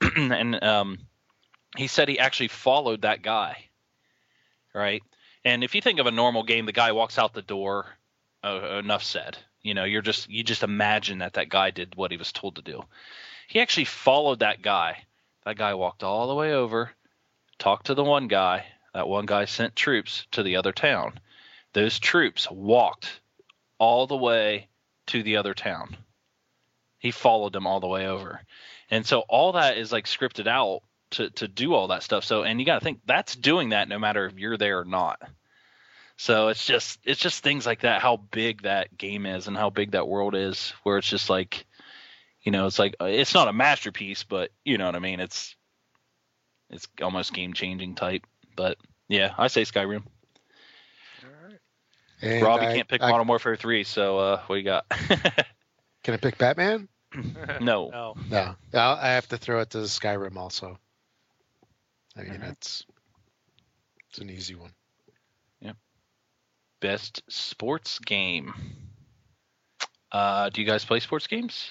[0.16, 0.98] and um,
[1.76, 3.64] he said he actually followed that guy,
[4.74, 5.02] right?
[5.44, 7.86] And if you think of a normal game, the guy walks out the door.
[8.42, 9.38] Uh, enough said.
[9.62, 12.56] You know, you're just you just imagine that that guy did what he was told
[12.56, 12.84] to do.
[13.48, 15.04] He actually followed that guy.
[15.46, 16.90] That guy walked all the way over,
[17.58, 18.66] talked to the one guy.
[18.92, 21.18] That one guy sent troops to the other town.
[21.72, 23.20] Those troops walked
[23.78, 24.68] all the way
[25.06, 25.96] to the other town.
[26.98, 28.40] He followed them all the way over.
[28.90, 30.82] And so all that is like scripted out
[31.14, 32.24] to to do all that stuff.
[32.24, 34.84] So and you got to think that's doing that no matter if you're there or
[34.84, 35.20] not.
[36.16, 39.70] So it's just it's just things like that how big that game is and how
[39.70, 41.66] big that world is where it's just like
[42.42, 45.56] you know it's like it's not a masterpiece but you know what I mean it's
[46.70, 48.22] it's almost game changing type
[48.54, 50.04] but yeah I say Skyrim
[52.22, 54.64] And Rob you I- can't pick I- Modern Warfare 3 so uh what do you
[54.64, 54.86] got
[56.04, 56.88] Can I pick Batman?
[57.60, 57.90] no
[58.30, 58.54] no.
[58.72, 60.78] No, I'll, I have to throw it to Skyrim also.
[62.16, 62.52] I mean, Mhm.
[62.52, 62.84] it's
[64.08, 64.72] it's an easy one.
[65.60, 65.72] Yeah.
[66.80, 68.54] Best sports game
[70.12, 71.70] uh do you guys play sports games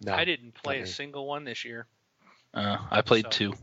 [0.00, 0.88] No, I didn't play a me.
[0.88, 1.86] single one this year.
[2.54, 3.54] uh I played So- two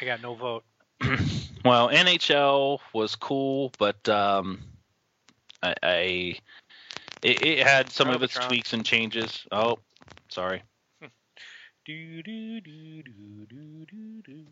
[0.00, 0.64] I got no vote.
[1.64, 4.60] well, NHL was cool, but um,
[5.62, 6.38] I, I
[7.22, 8.48] it, it had some of its Robotron.
[8.48, 9.46] tweaks and changes.
[9.52, 9.78] Oh,
[10.28, 10.62] sorry.
[11.84, 14.44] Do, do, do, do, do, do,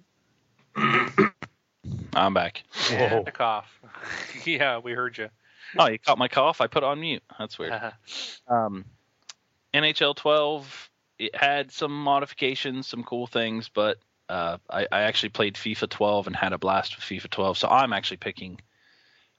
[0.76, 1.30] do.
[2.14, 2.64] I'm back.
[2.90, 2.96] Whoa.
[2.96, 3.80] And the cough.
[4.44, 5.28] yeah, we heard you.
[5.78, 6.60] Oh, you caught my cough.
[6.60, 7.22] I put it on mute.
[7.38, 7.80] That's weird.
[8.48, 8.84] Um,
[9.72, 13.98] NHL 12 it had some modifications, some cool things, but
[14.30, 17.58] uh, I, I actually played FIFA 12 and had a blast with FIFA 12.
[17.58, 18.58] So I'm actually picking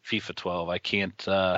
[0.08, 0.70] FIFA 12.
[0.70, 1.28] I can't.
[1.28, 1.58] Uh,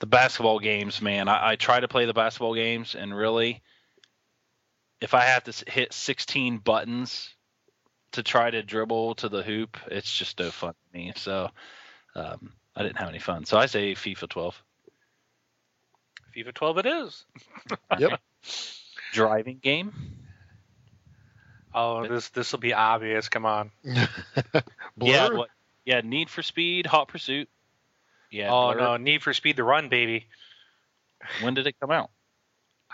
[0.00, 1.28] the basketball games, man.
[1.28, 3.62] I, I try to play the basketball games, and really,
[5.04, 7.28] if I have to hit 16 buttons
[8.12, 11.12] to try to dribble to the hoop, it's just no fun to me.
[11.14, 11.50] So
[12.16, 13.44] um, I didn't have any fun.
[13.44, 14.62] So I say FIFA 12.
[16.34, 17.24] FIFA 12 it is.
[17.98, 18.20] Yep.
[19.12, 19.92] Driving game.
[21.74, 23.28] Oh, this this will be obvious.
[23.28, 23.70] Come on.
[24.96, 25.48] Yeah, what,
[25.84, 26.00] yeah.
[26.02, 27.48] Need for Speed, Hot Pursuit.
[28.30, 28.50] Yeah.
[28.50, 28.80] oh Blur.
[28.80, 30.26] no, Need for Speed The Run, baby.
[31.42, 32.10] When did it come out?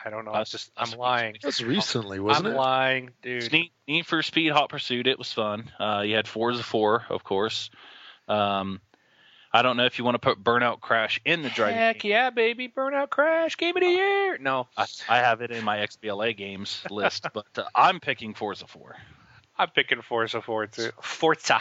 [0.05, 0.33] I don't know.
[0.33, 1.37] Us- just I'm lying.
[1.43, 2.57] That's recently, wasn't I'm it?
[2.57, 3.53] lying, dude.
[3.53, 5.07] Need, Need for Speed, Hot Pursuit.
[5.07, 5.71] It was fun.
[5.79, 7.71] Uh, you had Forza 4, of course.
[8.29, 8.81] Um,
[9.53, 11.77] I don't know if you want to put Burnout Crash in the driving.
[11.77, 12.11] Heck game.
[12.13, 12.69] yeah, baby!
[12.69, 14.39] Burnout Crash, game of the year.
[14.39, 18.67] No, I, I have it in my XBLA games list, but uh, I'm picking Forza
[18.69, 18.97] 4.
[19.59, 20.91] I'm picking Forza 4 too.
[21.03, 21.61] Forza,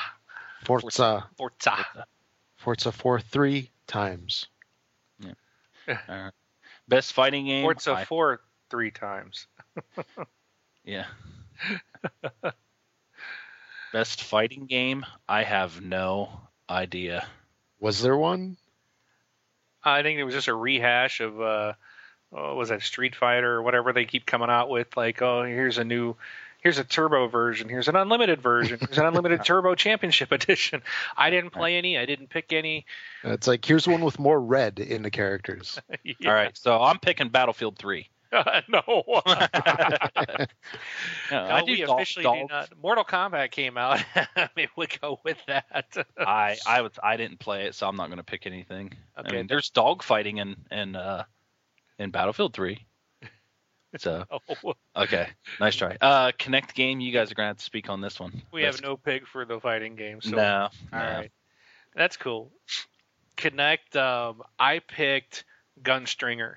[0.64, 1.28] Forza.
[1.36, 1.86] Forza.
[2.58, 4.46] Forza 4 three times.
[5.88, 6.30] Uh,
[6.90, 7.64] best fighting game.
[7.64, 9.48] Forza I- 4 three times.
[10.86, 11.06] Yeah.
[13.94, 15.06] Best fighting game?
[15.28, 16.30] I have no
[16.70, 17.28] idea.
[17.80, 18.58] Was there one?
[19.84, 21.74] I think it was just a rehash of uh,
[22.30, 24.96] what was that Street Fighter or whatever they keep coming out with.
[24.98, 26.16] Like, oh, here's a new,
[26.62, 30.82] here's a turbo version, here's an unlimited version, here's an unlimited turbo championship edition.
[31.18, 32.86] I didn't play any, I didn't pick any.
[33.24, 35.80] It's like here's one with more red in the characters.
[36.26, 38.10] All right, so I'm picking Battlefield 3.
[38.32, 38.84] no.
[38.92, 40.48] No, I
[41.32, 42.70] No, do we Dol- officially Dol- did not.
[42.82, 44.04] Mortal Kombat came out.
[44.56, 45.88] Maybe we go with that.
[46.18, 48.94] I I was I didn't play it, so I'm not going to pick anything.
[49.18, 51.24] I mean, there's dogfighting in in uh,
[51.98, 52.86] in Battlefield 3.
[53.98, 55.30] So Oh, okay,
[55.60, 55.98] nice try.
[56.00, 57.00] Uh, Kinect game.
[57.00, 58.42] You guys are to have to speak on this one.
[58.52, 60.22] we have no pick for the fighting game.
[60.22, 60.70] So no.
[60.94, 61.00] All no.
[61.00, 61.32] right,
[61.96, 62.52] that's cool.
[63.38, 63.96] Kinect.
[63.96, 65.44] Um, I picked
[65.82, 66.56] Gunstringer.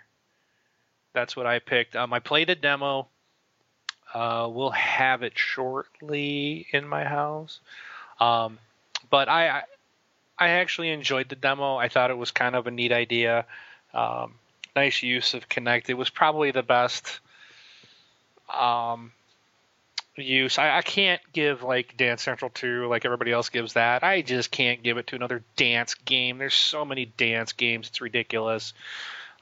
[1.15, 1.97] That's what I picked.
[1.97, 3.09] Um, I played a demo.
[4.13, 7.61] Uh, we'll have it shortly in my house.
[8.21, 8.59] Um,
[9.11, 9.63] but I, I,
[10.39, 11.77] I actually enjoyed the demo.
[11.77, 13.47] I thought it was kind of a neat idea.
[13.95, 14.35] Um,
[14.75, 15.89] nice use of Kinect.
[15.89, 17.21] It was probably the best
[18.53, 19.13] um,
[20.17, 20.59] use.
[20.59, 24.03] I, I can't give like Dance Central 2 like everybody else gives that.
[24.03, 26.39] I just can't give it to another dance game.
[26.39, 27.89] There's so many dance games.
[27.89, 28.73] It's ridiculous.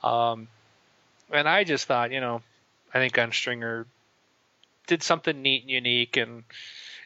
[0.02, 0.48] Um,
[1.32, 2.42] and I just thought, you know,
[2.92, 3.86] I think Gunstringer
[4.86, 6.44] did something neat and unique and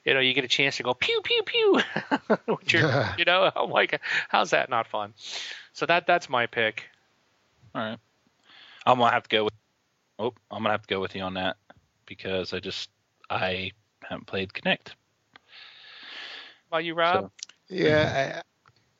[0.04, 1.80] you know, you get a chance to go pew pew pew.
[2.66, 5.14] You're, you know, I'm like, how's that not fun?
[5.72, 6.84] So that that's my pick.
[7.74, 7.98] All right.
[8.86, 9.54] I'm gonna have to go with.
[10.18, 11.56] Oh, I'm gonna have to go with you on that
[12.06, 12.90] because I just
[13.30, 13.72] I
[14.02, 14.88] haven't played Kinect.
[16.68, 17.24] While you, Rob?
[17.24, 17.30] So,
[17.68, 18.42] Yeah, I, I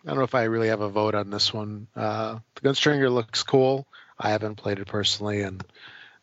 [0.07, 1.87] don't know if I really have a vote on this one.
[1.95, 3.87] Uh, the Gunstringer looks cool.
[4.19, 5.65] I haven't played it personally, and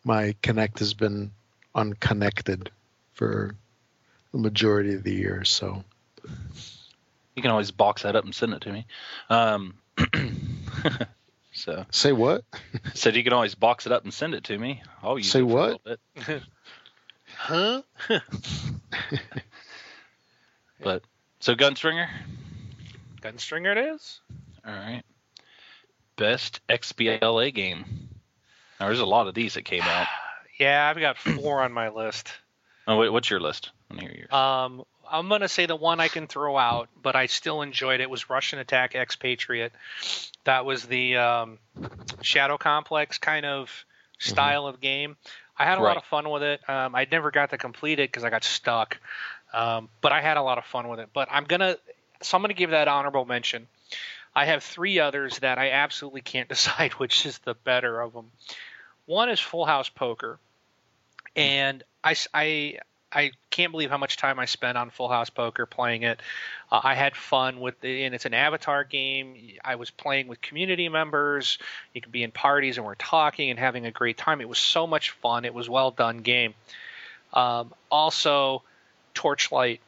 [0.04, 1.32] my Kinect has been
[1.74, 2.70] unconnected
[3.12, 3.54] for
[4.32, 5.44] the majority of the year.
[5.44, 5.84] So
[7.34, 8.86] you can always box that up and send it to me.
[9.30, 9.74] Um,
[11.52, 12.44] so say what?
[12.94, 14.82] said you can always box it up and send it to me.
[15.02, 15.80] I'll use Say what?
[15.84, 16.42] a little bit.
[17.34, 17.82] Huh?
[20.82, 21.02] But
[21.40, 22.08] so Gunstringer.
[23.20, 24.20] Gunstringer it is.
[24.66, 25.02] All right.
[26.16, 27.84] Best XBLA game.
[28.80, 30.06] Now, there's a lot of these that came out.
[30.58, 32.30] Yeah, I've got four on my list.
[32.86, 33.70] Oh, wait, what's your list?
[33.90, 34.32] Let me hear yours.
[34.32, 38.08] Um, I'm gonna say the one I can throw out, but I still enjoyed it
[38.10, 39.72] was Rush'n Attack Expatriate.
[40.44, 41.58] That was the um,
[42.20, 43.70] Shadow Complex kind of
[44.18, 45.16] style of game.
[45.58, 46.68] I had a lot of fun with it.
[46.68, 48.98] Um, I never got to complete it because I got stuck,
[49.52, 51.10] um, but I had a lot of fun with it.
[51.12, 51.76] But I'm gonna,
[52.22, 53.68] so I'm gonna give that honorable mention.
[54.34, 58.30] I have three others that I absolutely can't decide which is the better of them.
[59.06, 60.38] One is Full House Poker,
[61.36, 62.78] and I, I-
[63.14, 66.20] I can't believe how much time I spent on Full House Poker playing it.
[66.70, 69.36] Uh, I had fun with it, and it's an avatar game.
[69.64, 71.58] I was playing with community members.
[71.92, 74.40] You could be in parties, and we're talking and having a great time.
[74.40, 75.44] It was so much fun.
[75.44, 76.54] It was well done game.
[77.32, 78.62] Um, also,
[79.14, 79.80] Torchlight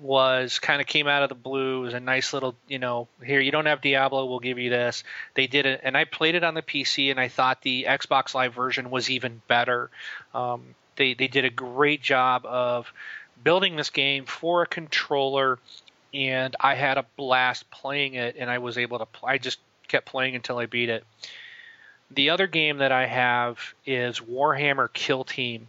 [0.00, 1.78] was kind of came out of the blue.
[1.78, 4.68] It was a nice little, you know, here you don't have Diablo, we'll give you
[4.68, 5.04] this.
[5.34, 8.34] They did it, and I played it on the PC, and I thought the Xbox
[8.34, 9.90] Live version was even better.
[10.34, 12.92] Um, they they did a great job of
[13.42, 15.58] building this game for a controller,
[16.12, 19.06] and I had a blast playing it, and I was able to.
[19.22, 21.04] I just kept playing until I beat it.
[22.10, 25.68] The other game that I have is Warhammer Kill Team,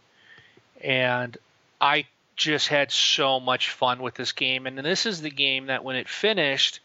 [0.82, 1.36] and
[1.82, 2.06] I
[2.36, 4.68] just had so much fun with this game.
[4.68, 6.80] And this is the game that when it finished,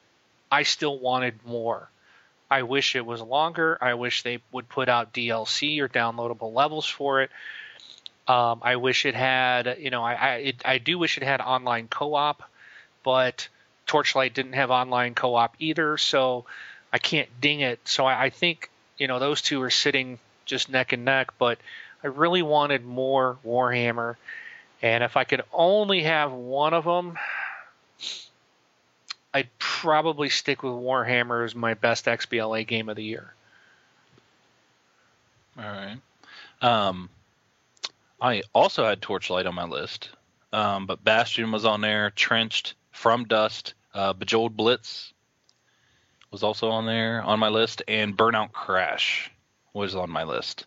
[0.50, 1.88] I still wanted more.
[2.50, 3.78] I wish it was longer.
[3.80, 7.30] I wish they would put out DLC or downloadable levels for it.
[8.32, 11.42] Um, I wish it had, you know, I I, it, I do wish it had
[11.42, 12.42] online co-op,
[13.02, 13.48] but
[13.86, 16.46] Torchlight didn't have online co-op either, so
[16.92, 17.80] I can't ding it.
[17.84, 21.58] So I, I think you know, those two are sitting just neck and neck, but
[22.02, 24.16] I really wanted more Warhammer.
[24.80, 27.18] And if I could only have one of them,
[29.34, 33.34] I'd probably stick with Warhammer as my best XBLA game of the year.
[35.58, 35.98] All right.
[36.60, 37.08] Um,
[38.22, 40.10] I also had Torchlight on my list,
[40.52, 42.12] um, but Bastion was on there.
[42.12, 45.12] Trenched, From Dust, uh, Bejeweled Blitz
[46.30, 49.28] was also on there on my list, and Burnout Crash
[49.72, 50.66] was on my list.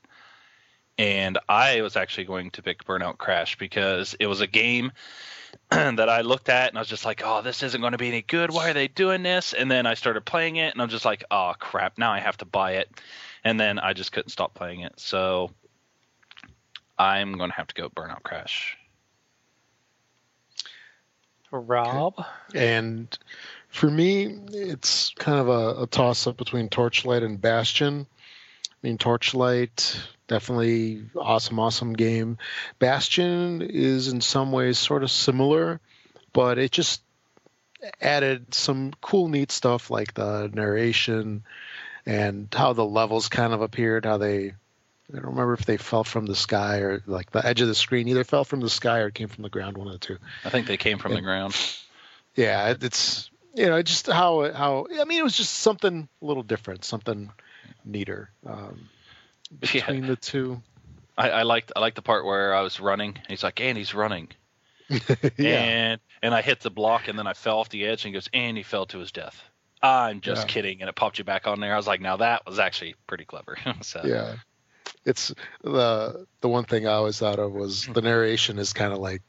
[0.97, 4.91] And I was actually going to pick Burnout Crash because it was a game
[5.69, 8.09] that I looked at and I was just like, oh, this isn't going to be
[8.09, 8.51] any good.
[8.51, 9.53] Why are they doing this?
[9.53, 12.37] And then I started playing it and I'm just like, oh, crap, now I have
[12.37, 12.89] to buy it.
[13.43, 14.93] And then I just couldn't stop playing it.
[14.97, 15.51] So
[16.97, 18.77] I'm going to have to go Burnout Crash.
[21.51, 22.25] Rob?
[22.53, 23.17] And
[23.69, 28.07] for me, it's kind of a, a toss up between Torchlight and Bastion.
[28.71, 32.37] I mean, Torchlight, definitely awesome, awesome game.
[32.79, 35.79] Bastion is in some ways sort of similar,
[36.33, 37.01] but it just
[38.01, 41.43] added some cool, neat stuff like the narration
[42.05, 44.53] and how the levels kind of appeared, how they.
[45.11, 47.75] I don't remember if they fell from the sky or like the edge of the
[47.75, 50.17] screen either fell from the sky or came from the ground, one of the two.
[50.43, 51.55] I think they came from the ground.
[52.35, 56.43] Yeah, it's you know just how how I mean it was just something a little
[56.43, 57.31] different, something
[57.85, 58.89] neater um,
[59.59, 60.09] between Yeah.
[60.09, 60.61] the two.
[61.17, 63.17] I, I liked I liked the part where I was running.
[63.27, 64.29] He's like, and he's running.
[65.37, 68.09] yeah, And and I hit the block and then I fell off the edge and
[68.09, 69.41] he goes, and he fell to his death.
[69.81, 70.53] I'm just Yeah.
[70.53, 70.81] kidding.
[70.81, 71.73] And it popped you back on there.
[71.73, 73.57] I was like, now that was actually pretty clever.
[73.81, 74.35] so yeah.
[75.05, 75.33] It's
[75.63, 79.21] the the one thing I always thought of was the narration is kind of like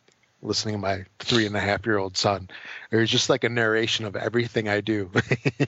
[0.43, 2.49] listening to my three and a half year old son.
[2.91, 5.11] There's just like a narration of everything I do.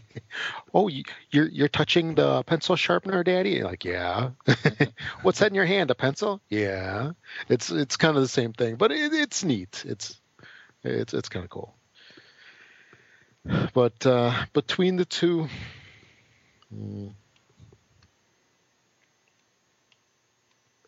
[0.75, 3.51] oh, you, you're you're touching the pencil sharpener, Daddy?
[3.51, 4.31] You're like, yeah.
[5.23, 5.91] What's that in your hand?
[5.91, 6.41] A pencil?
[6.49, 7.13] Yeah.
[7.49, 9.85] It's it's kind of the same thing, but it, it's neat.
[9.87, 10.21] It's
[10.85, 11.75] it's it's kind of cool.
[13.73, 15.49] But uh, between the two,
[16.73, 17.09] hmm,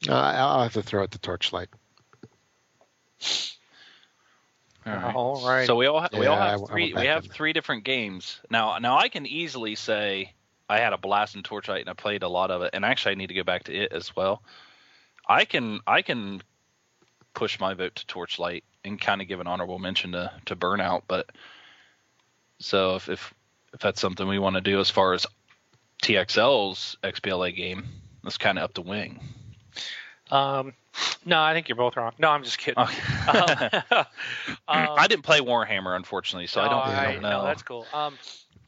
[0.08, 1.68] uh, I'll have to throw out the torchlight.
[4.86, 5.14] all right.
[5.14, 5.66] All right.
[5.66, 7.30] So we all ha- we all Yeah, I- I have three we have in.
[7.30, 8.78] three different games now.
[8.78, 10.32] Now I can easily say
[10.68, 13.12] I had a blast in Torchlight and I played a lot of it, and actually
[13.12, 14.42] I need to go back to it as well.
[15.28, 16.42] I can I can
[17.34, 21.02] push my vote to Torchlight and kind of give an honorable mention to to Burnout,
[21.06, 21.30] but
[22.58, 23.34] so if if,
[23.74, 25.26] if that's something we want to do as far as
[26.02, 27.86] TXL's XBLA game,
[28.24, 29.20] that's kind of up to Wing.
[30.30, 30.74] Um,
[31.24, 32.12] no, I think you're both wrong.
[32.18, 32.82] No, I'm just kidding.
[32.82, 33.80] Okay.
[34.68, 37.30] Um, I didn't play Warhammer unfortunately, so I don't, I- I don't know.
[37.40, 37.86] No, that's cool.
[37.92, 38.16] Um,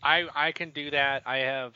[0.02, 1.22] I I can do that.
[1.26, 1.74] I have.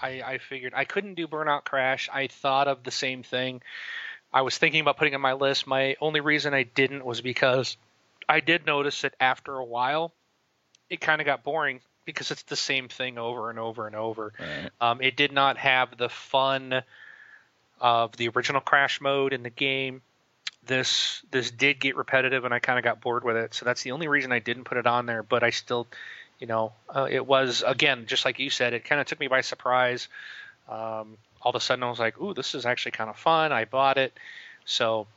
[0.00, 2.08] I I figured I couldn't do Burnout Crash.
[2.12, 3.60] I thought of the same thing.
[4.32, 5.66] I was thinking about putting on my list.
[5.66, 7.76] My only reason I didn't was because
[8.28, 10.12] I did notice that after a while,
[10.88, 14.32] it kind of got boring because it's the same thing over and over and over.
[14.40, 14.70] Right.
[14.80, 16.82] Um, it did not have the fun
[17.82, 20.00] of the original Crash mode in the game.
[20.64, 23.52] This this did get repetitive, and I kind of got bored with it.
[23.52, 25.24] So that's the only reason I didn't put it on there.
[25.24, 25.88] But I still,
[26.38, 28.72] you know, uh, it was again just like you said.
[28.72, 30.08] It kind of took me by surprise.
[30.68, 33.50] Um, all of a sudden, I was like, "Ooh, this is actually kind of fun."
[33.50, 34.16] I bought it.
[34.64, 35.08] So,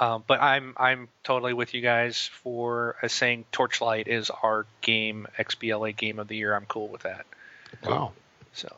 [0.00, 5.28] um, but I'm I'm totally with you guys for uh, saying Torchlight is our game
[5.38, 6.56] XBLA game of the year.
[6.56, 7.24] I'm cool with that.
[7.84, 8.10] Wow.
[8.54, 8.74] So.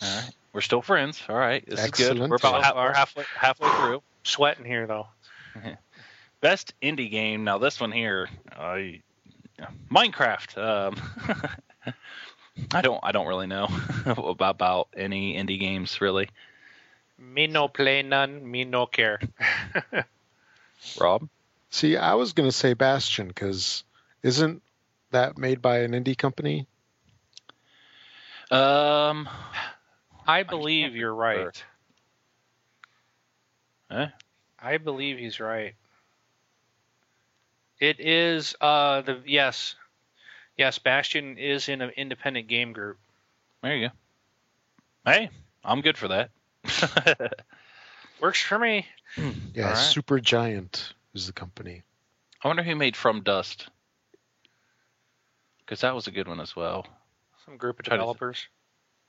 [0.00, 0.32] All right.
[0.52, 1.22] We're still friends.
[1.28, 1.64] All right.
[1.66, 2.18] This is good.
[2.18, 4.02] We're about half, we're halfway halfway through.
[4.22, 5.06] sweating here though.
[6.40, 7.44] Best indie game.
[7.44, 9.00] Now this one here, I
[9.90, 10.58] Minecraft.
[10.58, 11.94] Um,
[12.74, 13.68] I don't I don't really know
[14.06, 16.28] about, about any indie games really.
[17.18, 19.20] Me no play none, me no care.
[21.00, 21.28] Rob.
[21.70, 23.84] See, I was going to say Bastion because
[24.22, 24.62] isn't
[25.12, 26.66] that made by an indie company?
[28.50, 29.28] Um.
[30.26, 31.52] I believe you're remember.
[33.90, 34.00] right.
[34.02, 34.06] Eh?
[34.60, 35.74] I believe he's right.
[37.80, 39.74] It is uh the yes.
[40.56, 42.98] Yes, Bastion is in an independent game group.
[43.62, 43.94] There you go.
[45.10, 45.30] Hey,
[45.64, 46.30] I'm good for that.
[48.20, 48.86] Works for me.
[49.16, 49.76] Yeah, All right.
[49.76, 51.82] Supergiant is the company.
[52.44, 53.66] I wonder who made From Dust.
[55.60, 56.86] Because that was a good one as well.
[57.46, 58.46] Some group of Try to- developers.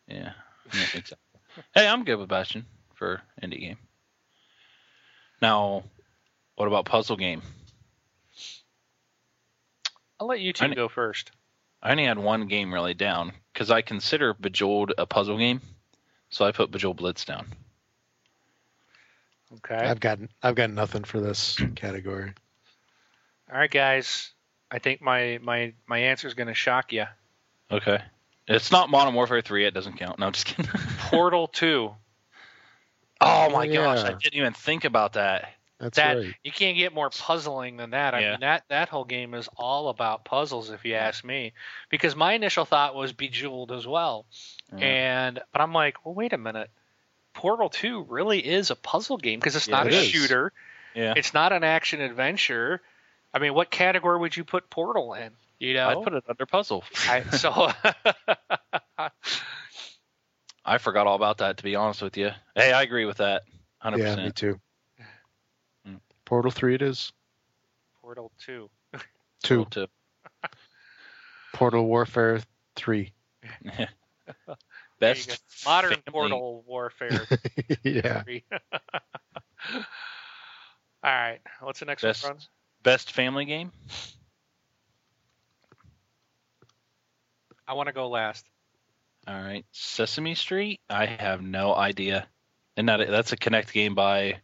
[0.08, 0.32] Yeah.
[0.72, 1.18] Yeah exactly.
[1.76, 3.78] hey, I'm good with Bastion for indie game.
[5.42, 5.84] Now,
[6.56, 7.42] what about puzzle game?
[10.20, 11.32] I'll let you two kn- go first.
[11.82, 15.62] I only had one game really down because I consider Bejeweled a puzzle game.
[16.30, 17.48] so I put Bejeweled Blitz down.
[19.56, 19.76] Okay.
[19.76, 22.34] I've got I've got nothing for this category.
[23.52, 24.32] All right, guys.
[24.72, 27.06] I think my my my answer is going to shock you.
[27.70, 28.00] Okay.
[28.48, 29.66] It's not Modern Warfare 3.
[29.66, 30.20] It doesn't count.
[30.20, 30.70] No, I'm just kidding.
[31.00, 31.94] Portal Two.
[33.22, 35.50] oh my Oh, gosh, I didn't even think about that.
[35.80, 36.34] That's that right.
[36.44, 38.14] you can't get more puzzling than that.
[38.14, 38.32] I Yeah.
[38.32, 41.54] mean that that whole game is all about puzzles, if you ask me.
[41.90, 44.26] Because my initial thought was Bejeweled as well,
[44.78, 44.86] Yeah.
[44.86, 46.70] and but I'm like, well, wait a minute.
[47.34, 50.06] Portal Two really is a puzzle game because it's Yeah, not it a is.
[50.06, 50.54] shooter.
[50.94, 51.14] Yeah.
[51.18, 52.82] It's not an action adventure.
[53.34, 55.32] I mean, what category would you put Portal in?
[55.64, 56.84] You know, I'd put it under puzzle.
[57.08, 57.72] I, so
[60.66, 62.32] I forgot all about that, to be honest with you.
[62.54, 63.44] Hey, I agree with that.
[63.82, 63.98] 100%.
[63.98, 64.60] Yeah, me too.
[65.88, 66.00] Mm.
[66.26, 67.14] Portal three it is.
[68.02, 68.70] Portal Two.
[69.44, 69.66] Two.
[69.70, 69.88] Too.
[71.54, 72.42] Portal Warfare
[72.76, 73.14] three.
[73.64, 73.88] There
[75.00, 75.42] Best.
[75.66, 77.26] Modern family- Portal Warfare.
[77.84, 78.24] yeah.
[78.24, 78.44] Three.
[79.72, 79.82] All
[81.04, 82.50] right, what's the next Best- one, Franz?
[82.84, 83.72] Best family game?
[87.68, 88.46] I want to go last.
[89.28, 89.66] All right.
[89.72, 90.82] Sesame Street?
[90.90, 92.28] I have no idea.
[92.76, 94.40] And that that's a Kinect game by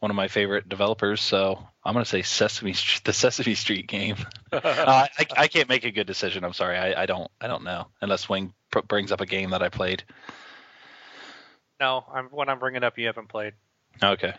[0.00, 3.86] one of my favorite developers, so I'm going to say Sesame Street, the Sesame Street
[3.88, 4.16] game.
[4.52, 4.60] uh,
[5.18, 6.44] I, I can't make a good decision.
[6.44, 6.76] I'm sorry.
[6.76, 9.70] I, I don't I don't know unless Wing pr- brings up a game that I
[9.70, 10.04] played.
[11.80, 12.98] No, I'm what I'm bringing up.
[12.98, 13.54] You haven't played.
[14.02, 14.34] Okay.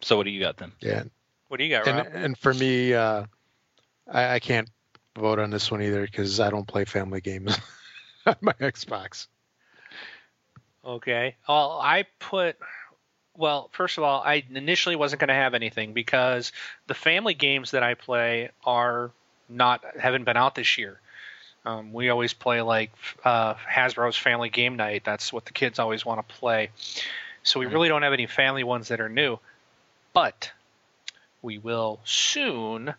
[0.00, 0.72] So what do you got then?
[0.80, 1.04] Yeah.
[1.48, 2.06] What do you got, And Rob?
[2.12, 3.24] and for me, uh,
[4.06, 4.68] I, I can't
[5.18, 7.58] vote on this one either because I don't play family games
[8.26, 9.26] on my Xbox.
[10.84, 11.36] Okay.
[11.48, 12.56] Well, I put.
[13.36, 16.50] Well, first of all, I initially wasn't going to have anything because
[16.88, 19.10] the family games that I play are
[19.48, 20.98] not haven't been out this year.
[21.64, 22.90] Um, we always play like
[23.24, 25.02] uh, Hasbro's Family Game Night.
[25.04, 26.70] That's what the kids always want to play.
[27.42, 27.72] So we Mhm.
[27.72, 29.38] really don't have any family ones that are new,
[30.12, 30.50] but
[31.42, 32.94] we will soon,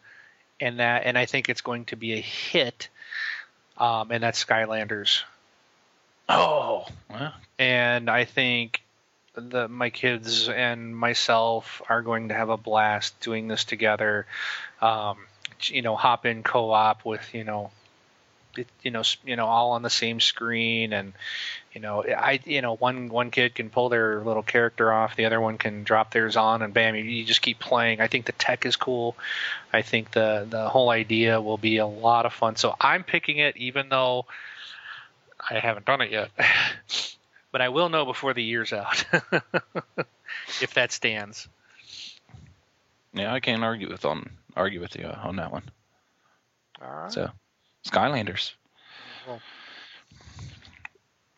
[0.60, 2.90] and that and I think it's going to be a hit.
[3.78, 5.24] Um, and that's Skylanders
[6.30, 8.84] Oh, well, and I think
[9.34, 14.28] the my kids and myself are going to have a blast doing this together.
[14.80, 15.18] Um,
[15.64, 17.72] you know, hop in co-op with you know,
[18.82, 21.14] you know, you know, all on the same screen, and
[21.74, 25.26] you know, I you know, one one kid can pull their little character off, the
[25.26, 28.02] other one can drop theirs on, and bam, you, you just keep playing.
[28.02, 29.16] I think the tech is cool.
[29.72, 32.56] I think the the whole idea will be a lot of fun.
[32.56, 34.26] So I'm picking it, even though
[35.50, 36.30] I haven't done it yet.
[37.52, 39.04] but I will know before the year's out
[40.62, 41.48] if that stands.
[43.14, 45.64] yeah, I can't argue with on argue with you on that one.
[46.82, 47.12] All right.
[47.12, 47.30] So,
[47.88, 48.54] Skylanders.
[49.28, 49.40] All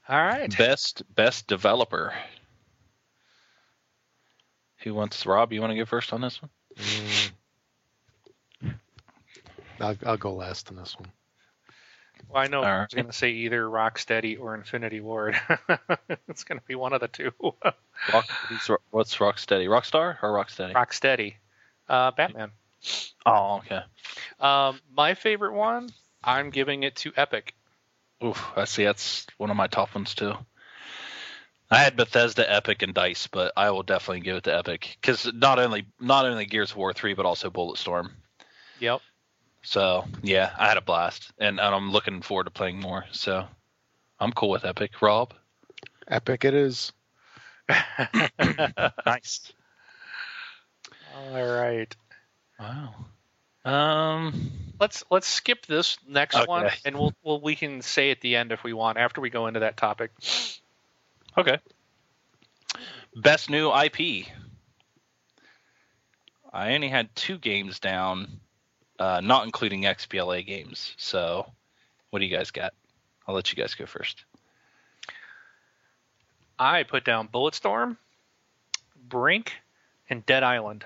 [0.09, 0.55] right.
[0.57, 2.13] Best best developer.
[4.79, 5.53] Who wants Rob?
[5.53, 6.49] You want to go first on this one?
[6.75, 7.31] Mm.
[9.79, 11.09] I'll, I'll go last on this one.
[12.29, 12.95] Well, I know All I was right.
[12.95, 15.39] going to say either Rocksteady or Infinity Ward.
[16.27, 17.31] it's going to be one of the two.
[17.41, 19.67] Rock, who's, what's Rocksteady?
[19.67, 20.73] Rockstar or Rocksteady?
[20.73, 21.35] Rocksteady.
[21.89, 22.51] Uh, Batman.
[23.25, 23.81] Oh, okay.
[24.39, 25.89] Um, my favorite one,
[26.23, 27.53] I'm giving it to Epic.
[28.23, 28.83] Oof, I see.
[28.83, 30.33] That's one of my top ones too.
[31.71, 35.31] I had Bethesda, Epic, and Dice, but I will definitely give it to Epic because
[35.33, 38.11] not only not only Gears of War three, but also Bulletstorm.
[38.79, 39.01] Yep.
[39.63, 43.05] So yeah, I had a blast, and, and I'm looking forward to playing more.
[43.11, 43.47] So
[44.19, 45.01] I'm cool with Epic.
[45.01, 45.33] Rob,
[46.07, 46.91] Epic it is.
[49.05, 49.53] nice.
[51.15, 51.95] All right.
[52.59, 52.93] Wow.
[53.65, 54.51] Um.
[54.79, 56.45] Let's let's skip this next Okay.
[56.45, 59.29] one, and we'll, we'll we can say at the end if we want after we
[59.29, 60.11] go into that topic.
[61.37, 61.59] Okay.
[63.15, 64.25] Best new IP.
[66.51, 68.39] I only had two games down,
[68.99, 70.95] uh, not including XBLA games.
[70.97, 71.45] So,
[72.09, 72.73] what do you guys got?
[73.27, 74.25] I'll let you guys go first.
[76.57, 77.97] I put down Bulletstorm,
[79.07, 79.53] Brink,
[80.09, 80.85] and Dead Island.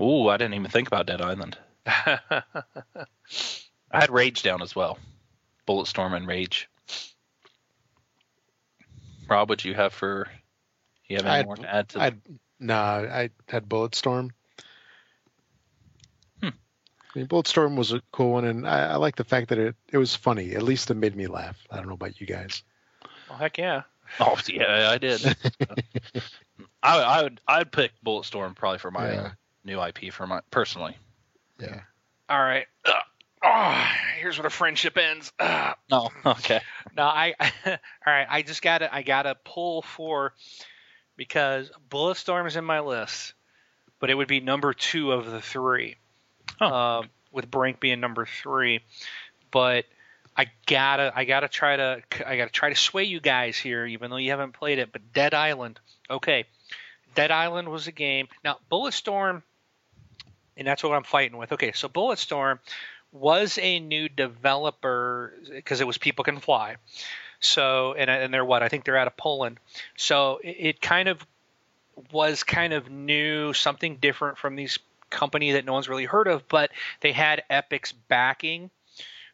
[0.00, 1.58] Ooh, I didn't even think about Dead Island.
[1.86, 2.42] I
[3.92, 4.98] had Rage down as well.
[5.66, 6.68] Bulletstorm and Rage.
[9.28, 10.28] Rob, what do you have for?
[11.08, 12.00] You have any I'd- more to add to?
[12.02, 12.12] I
[12.58, 14.30] no, I had Bulletstorm.
[16.40, 16.48] Hmm.
[16.48, 19.76] I mean, Bulletstorm was a cool one, and I, I like the fact that it,
[19.92, 20.54] it was funny.
[20.54, 21.58] At least it made me laugh.
[21.70, 22.62] I don't know about you guys.
[23.28, 23.82] well, heck yeah.
[24.20, 25.22] Oh yeah, I did.
[26.82, 29.30] I, I would I'd pick Bulletstorm probably for my Yeah.
[29.66, 30.96] New IP for my personally.
[31.60, 31.80] Yeah.
[32.28, 32.66] All right.
[32.86, 32.94] Ugh.
[33.44, 33.86] Oh,
[34.18, 35.30] here's where the friendship ends.
[35.38, 35.76] Ugh.
[35.90, 36.60] No, okay.
[36.96, 37.34] no, I
[37.66, 37.76] all
[38.06, 38.26] right.
[38.28, 40.32] I just gotta I gotta pull for
[41.16, 43.34] because Bulletstorm is in my list,
[44.00, 45.96] but it would be number two of the three,
[46.60, 46.66] Oh.
[46.74, 48.80] um, with Brink being number three.
[49.50, 49.84] But
[50.36, 54.10] I gotta I gotta try to I gotta try to sway you guys here, even
[54.10, 54.90] though you haven't played it.
[54.92, 55.78] But Dead Island,
[56.10, 56.46] okay,
[57.14, 58.28] Dead Island was a game.
[58.42, 59.42] Now Bulletstorm,
[60.56, 61.52] and that's what I'm fighting with.
[61.52, 62.58] Okay, so Bulletstorm
[63.12, 66.76] was a new developer because it was People Can Fly.
[67.40, 69.58] So and and they're what I think they're out of Poland.
[69.96, 71.24] So it, it kind of
[72.12, 74.78] was kind of new, something different from these
[75.10, 76.70] company that no one's really heard of, but
[77.00, 78.70] they had Epic's backing.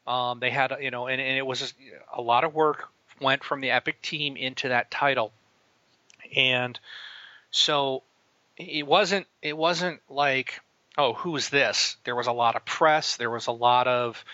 [0.07, 1.74] Um, they had you know, and, and it was
[2.12, 2.89] a lot of work
[3.20, 5.32] went from the Epic team into that title,
[6.36, 6.78] and
[7.51, 8.03] so
[8.57, 10.61] it wasn't it wasn't like
[10.98, 11.97] oh who's this?
[12.05, 14.24] There was a lot of press, there was a lot of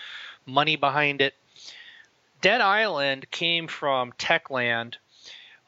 [0.45, 1.33] money behind it.
[2.41, 4.95] Dead Island came from Techland,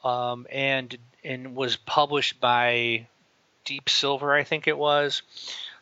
[0.04, 3.08] um, and and was published by
[3.66, 5.22] Deep Silver, I think it was.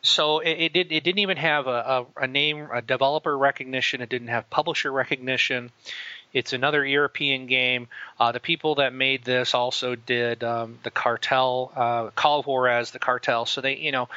[0.02, 0.92] So it, it did.
[0.92, 4.02] It didn't even have a, a, a name, a developer recognition.
[4.02, 5.72] It didn't have publisher recognition.
[6.34, 7.88] It's another European game.
[8.20, 12.92] Uh, the people that made this also did um, the Cartel, uh, Call of Juarez,
[12.92, 13.46] the Cartel.
[13.46, 14.10] So they, you know,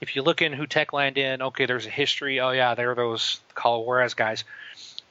[0.00, 2.40] if you look in who Techland in, okay, there's a history.
[2.40, 4.44] Oh yeah, they're those Call of Juarez guys.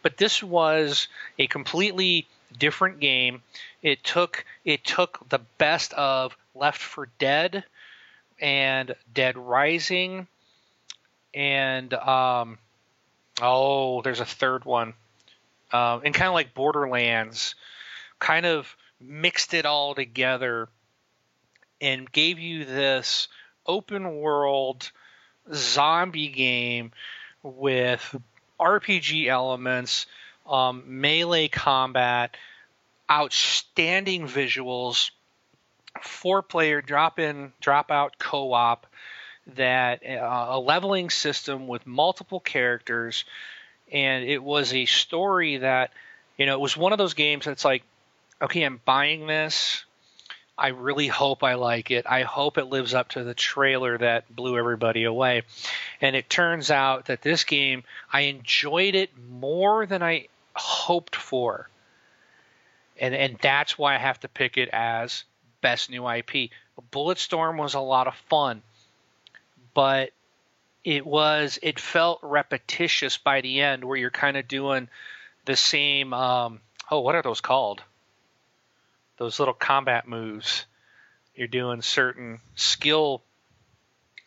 [0.02, 1.07] But this was
[1.38, 2.27] a completely
[2.57, 3.41] different game.
[3.81, 7.64] It took it took the best of Left 4 Dead
[8.41, 10.27] and Dead Rising
[11.34, 12.57] and um,
[13.41, 14.94] oh, there's a third one,
[15.72, 17.56] um, and kind of like Borderlands,
[18.20, 20.68] kind of mixed it all together
[21.82, 23.28] and gave you this
[23.66, 24.91] open world
[25.54, 26.91] zombie game
[27.44, 28.16] with
[28.60, 30.06] RPG elements,
[30.48, 32.36] um, melee combat,
[33.10, 35.12] outstanding visuals,
[36.02, 38.88] four player drop in, drop out co op,
[39.56, 43.26] that uh, a leveling system with multiple characters,
[43.91, 45.91] and it was a story that,
[46.38, 47.84] you know, it was one of those games that's like,
[48.41, 49.86] okay, I'm buying this.
[50.57, 52.06] I really hope I like it.
[52.06, 55.44] I hope it lives up to the trailer that blew everybody away.
[56.02, 61.70] And it turns out that this game, I enjoyed it more than I hoped for.
[62.99, 65.24] And and that's why I have to pick it as
[65.61, 66.49] best new IP.
[66.91, 68.61] Bulletstorm was a lot of fun,
[69.74, 70.11] but
[70.90, 74.90] it was it felt repetitious by the end where you're kind of doing
[75.45, 77.84] the same um, oh what are those called?
[79.18, 80.66] Those little combat moves.
[81.36, 83.22] You're doing certain skill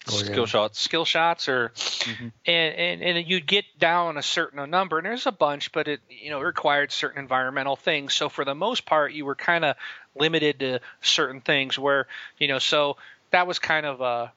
[0.09, 0.25] Oh, yeah.
[0.25, 0.81] Skill shots.
[0.81, 2.33] skill shots or Mhm.
[2.47, 6.01] and, and and you'd get down a certain number and there's a bunch but it
[6.09, 9.77] you know required certain environmental things so for the most part you were kind of
[10.17, 12.09] limited to certain things where
[12.39, 12.97] you know so
[13.31, 14.33] that was kind of a,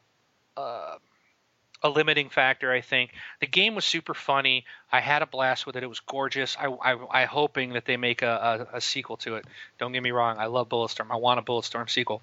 [0.61, 0.97] a
[1.86, 3.12] a limiting factor i think.
[3.40, 4.66] The game was super funny.
[4.91, 5.84] I had a blast with it.
[5.84, 6.57] It was gorgeous.
[6.60, 9.45] I i, I hoping that they make a, a, a sequel to it.
[9.78, 10.38] Don't get me wrong.
[10.40, 11.12] I love bulletstorm.
[11.12, 12.22] I want a bulletstorm sequel.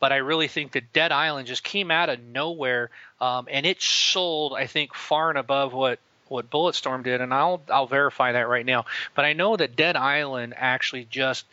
[0.00, 2.88] But I really think that Dead Island just came out of nowhere,
[3.20, 5.98] um, and it sold, I think, far and above what
[6.28, 8.86] what Bulletstorm did, and I'll I'll verify that right now.
[9.14, 11.44] But I know that Dead Island actually just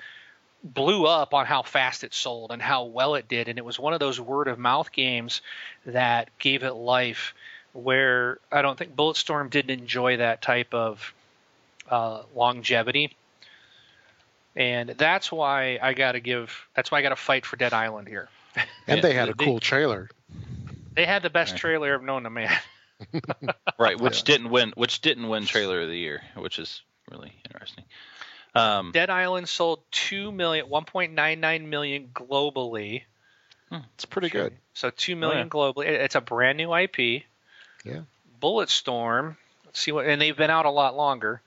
[0.65, 3.79] blew up on how fast it sold and how well it did, and it was
[3.79, 5.41] one of those word of mouth games
[5.85, 7.33] that gave it life.
[7.73, 11.13] Where I don't think Bulletstorm didn't enjoy that type of
[11.89, 13.15] uh, longevity
[14.55, 16.67] and that's why I got to give.
[16.75, 18.29] That's why I got to fight for Dead Island here.
[18.87, 20.09] And they had a they- cool trailer.
[20.95, 21.59] They had the best Right.
[21.59, 22.57] trailer I've known to man.
[23.77, 24.71] Right, which didn't win.
[24.77, 26.81] Which didn't win trailer of the year, which is
[27.11, 27.83] really interesting.
[28.55, 33.03] Um, Dead Island sold two million, 1.99 million globally.
[33.95, 34.53] It's pretty good.
[34.73, 35.71] So two million Oh, yeah.
[35.73, 35.85] globally.
[35.87, 37.23] It's a brand new IP.
[37.83, 38.01] Yeah.
[38.41, 39.35] Bulletstorm.
[39.65, 41.41] Let's see what, and they've been out a lot longer.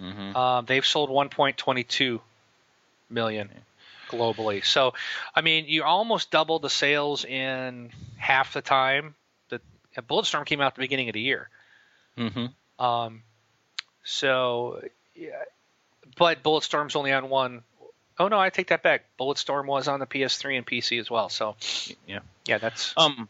[0.00, 0.34] Mm-hmm.
[0.36, 2.20] Um, they've sold 1.22
[3.10, 3.50] million
[4.08, 4.64] globally.
[4.64, 4.94] So,
[5.34, 9.14] I mean, you almost doubled the sales in half the time.
[9.50, 9.60] that
[10.08, 11.48] Bulletstorm came out at the beginning of the year.
[12.16, 12.84] Mm-hmm.
[12.84, 13.22] Um,
[14.04, 14.82] so,
[15.14, 15.42] yeah,
[16.16, 17.62] but Bulletstorm's only on one
[18.18, 19.04] oh no, I take that back.
[19.18, 21.28] Bulletstorm was on the PS3 and PC as well.
[21.28, 21.56] So,
[22.06, 22.20] Yeah.
[22.46, 23.28] yeah, that's Um,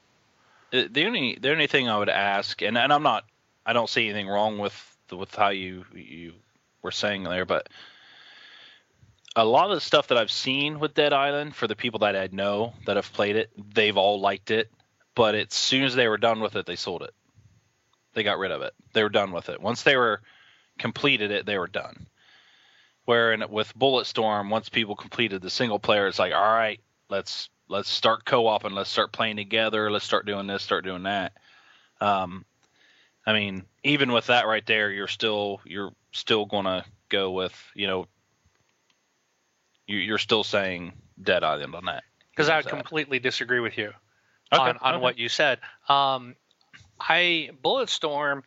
[0.70, 3.24] the only the only thing I would ask, and, and I'm not,
[3.64, 6.34] I don't see anything wrong with the, with how you you
[6.82, 7.68] were saying there, but
[9.34, 12.16] a lot of the stuff that I've seen with Dead Island, for the people that
[12.16, 14.70] I know that have played it, they've all liked it.
[15.14, 17.14] But as soon as they were done with it, they sold it.
[18.14, 18.74] They got rid of it.
[18.92, 19.60] They were done with it.
[19.60, 20.20] Once they were
[20.78, 22.06] completed it, they were done.
[23.06, 27.48] Where in, with Bulletstorm, once people completed the single player, it's like, all right, let's
[27.68, 29.90] let's start co-op and let's start playing together.
[29.90, 31.32] Let's start doing this, start doing that.
[32.00, 32.44] Um,
[33.26, 37.86] I mean, even with that right there, you're still you're still gonna go with you
[37.86, 38.06] know
[39.86, 42.04] you, you're still saying Dead Island on that.
[42.30, 42.70] because I would That.
[42.70, 43.92] completely disagree with you
[44.52, 45.02] Okay, on, on okay.
[45.02, 45.58] what you said.
[45.88, 46.36] Um,
[47.00, 48.42] I Bulletstorm,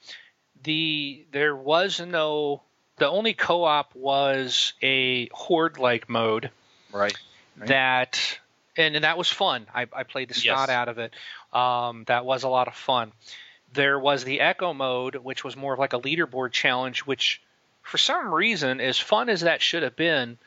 [0.63, 2.63] the there was no
[2.99, 6.51] the only co-op was a horde-like mode
[6.93, 7.15] right.
[7.57, 7.67] Right.
[7.67, 8.39] that
[8.77, 9.65] and, and that was fun.
[9.73, 10.69] I, I played the snot Yes.
[10.69, 11.13] out of it.
[11.51, 13.11] Um, that was a lot of fun.
[13.73, 17.41] There was the Echo mode, which was more of like a leaderboard challenge, which
[17.81, 20.37] for some reason, as fun as that should have been,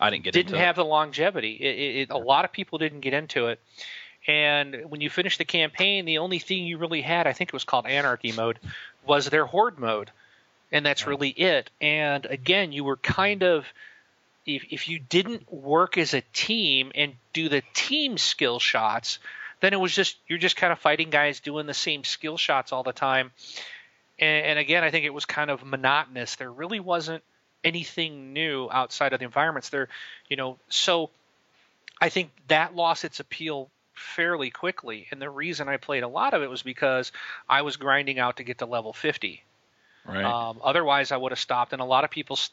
[0.00, 0.64] I didn't get didn't into it.
[0.66, 1.52] have the longevity.
[1.60, 3.60] It, it, it, a lot of people didn't get into it.
[4.26, 7.52] And when you finished the campaign, the only thing you really had, I think it
[7.54, 8.58] was called Anarchy mode,
[9.04, 10.10] was their Horde mode.
[10.72, 11.70] And that's really it.
[11.80, 13.66] And again, you were kind of,
[14.46, 19.18] if, if you didn't work as a team and do the team skill shots,
[19.60, 22.72] then it was just, you're just kind of fighting guys doing the same skill shots
[22.72, 23.30] all the time.
[24.18, 26.36] And, and again, I think it was kind of monotonous.
[26.36, 27.22] There really wasn't
[27.64, 29.88] anything new outside of the environments there
[30.28, 31.10] you know so
[32.00, 36.34] i think that lost its appeal fairly quickly and the reason i played a lot
[36.34, 37.12] of it was because
[37.48, 39.42] i was grinding out to get to level 50
[40.06, 40.24] right.
[40.24, 42.50] um, otherwise i would have stopped and a lot of people s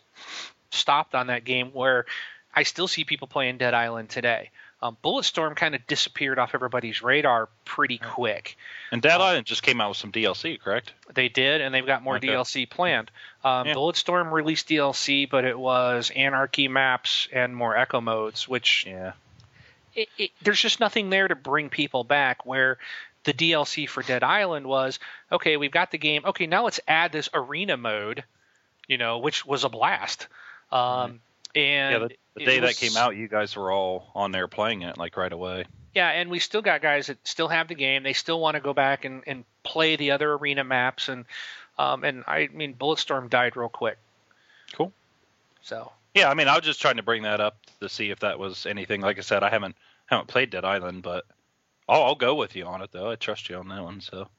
[0.72, 2.06] stopped on that game where
[2.54, 4.50] i still see people playing dead island today
[4.82, 8.56] um, bulletstorm kind of disappeared off everybody's radar pretty quick
[8.92, 10.94] and Dead Island just came out with some DLC, correct?
[11.14, 12.30] they did, and they've got more Okay.
[12.30, 13.12] DLC planned.
[13.44, 13.76] Um, Yeah.
[13.76, 19.12] Bulletstorm released DLC, but it was Anarchy maps and more Echo modes, which Yeah.
[19.94, 22.48] it, it, there's just nothing there to bring people back.
[22.48, 22.80] Where
[23.24, 25.00] the DLC for Dead Island was
[25.32, 26.24] okay, we've got the game.
[26.26, 28.24] Okay, now let's add this arena mode,
[28.88, 30.28] you know, which was a blast.
[30.72, 31.20] Um,
[31.56, 34.48] and Yeah, the, the day was- that came out, you guys were all on there
[34.48, 35.66] playing it like right away.
[35.96, 38.04] Yeah, and we still got guys that still have the game.
[38.04, 41.26] They still want to go back and, and play the other arena maps, and
[41.80, 43.98] um, and I mean, Bulletstorm died real quick.
[44.74, 44.94] Cool.
[45.64, 48.20] So Yeah, I mean, I was just trying to bring that up to see if
[48.20, 49.02] that was anything.
[49.02, 49.76] Like I said, I haven't
[50.06, 51.26] haven't played Dead Island, but
[51.90, 53.10] I'll, I'll go with you on it though.
[53.12, 54.30] I trust you on that one, so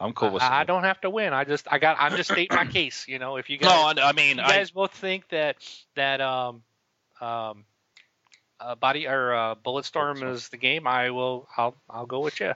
[0.00, 0.42] I'm cool with.
[0.42, 1.32] I, I don't have to win.
[1.32, 3.06] I just I got I'm just stating my case.
[3.08, 5.56] You know, if you No, guys I, I mean, you I, guys both think that
[5.96, 6.62] that um
[7.20, 7.64] um
[8.60, 10.32] uh, body or uh, Bulletstorm Bulletstorm.
[10.32, 12.52] is the game, I will I'll I'll go with you.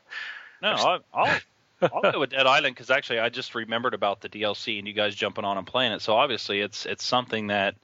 [0.63, 1.41] no, I, I'll
[1.93, 4.95] I'll go with Dead Island because actually I just remembered about the DLC and you
[4.95, 6.03] guys jumping on and playing it.
[6.03, 7.75] So obviously it's it's something that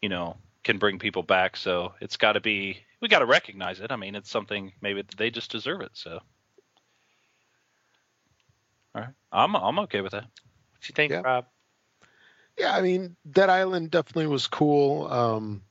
[0.00, 1.56] you know can bring people back.
[1.56, 3.90] So it's got to be we got to recognize it.
[3.90, 5.90] I mean, it's something maybe they just deserve it.
[5.94, 6.20] So.
[8.94, 10.24] All right, I'm I'm okay with that.
[10.24, 11.20] What you think, Yeah.
[11.20, 11.46] Rob?
[12.58, 15.06] Yeah, I mean, Dead Island definitely was cool.
[15.10, 15.62] Um,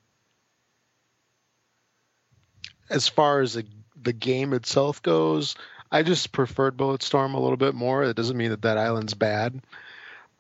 [2.90, 3.66] as far as the,
[4.02, 5.56] the game itself goes,
[5.92, 8.04] I just preferred Bulletstorm a little bit more.
[8.04, 9.62] It doesn't mean that Dead Island's bad.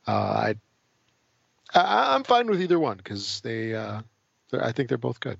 [0.07, 0.55] Uh, I,
[1.75, 4.01] I I'm fine with either one because they, uh,
[4.53, 5.37] I think they're both good.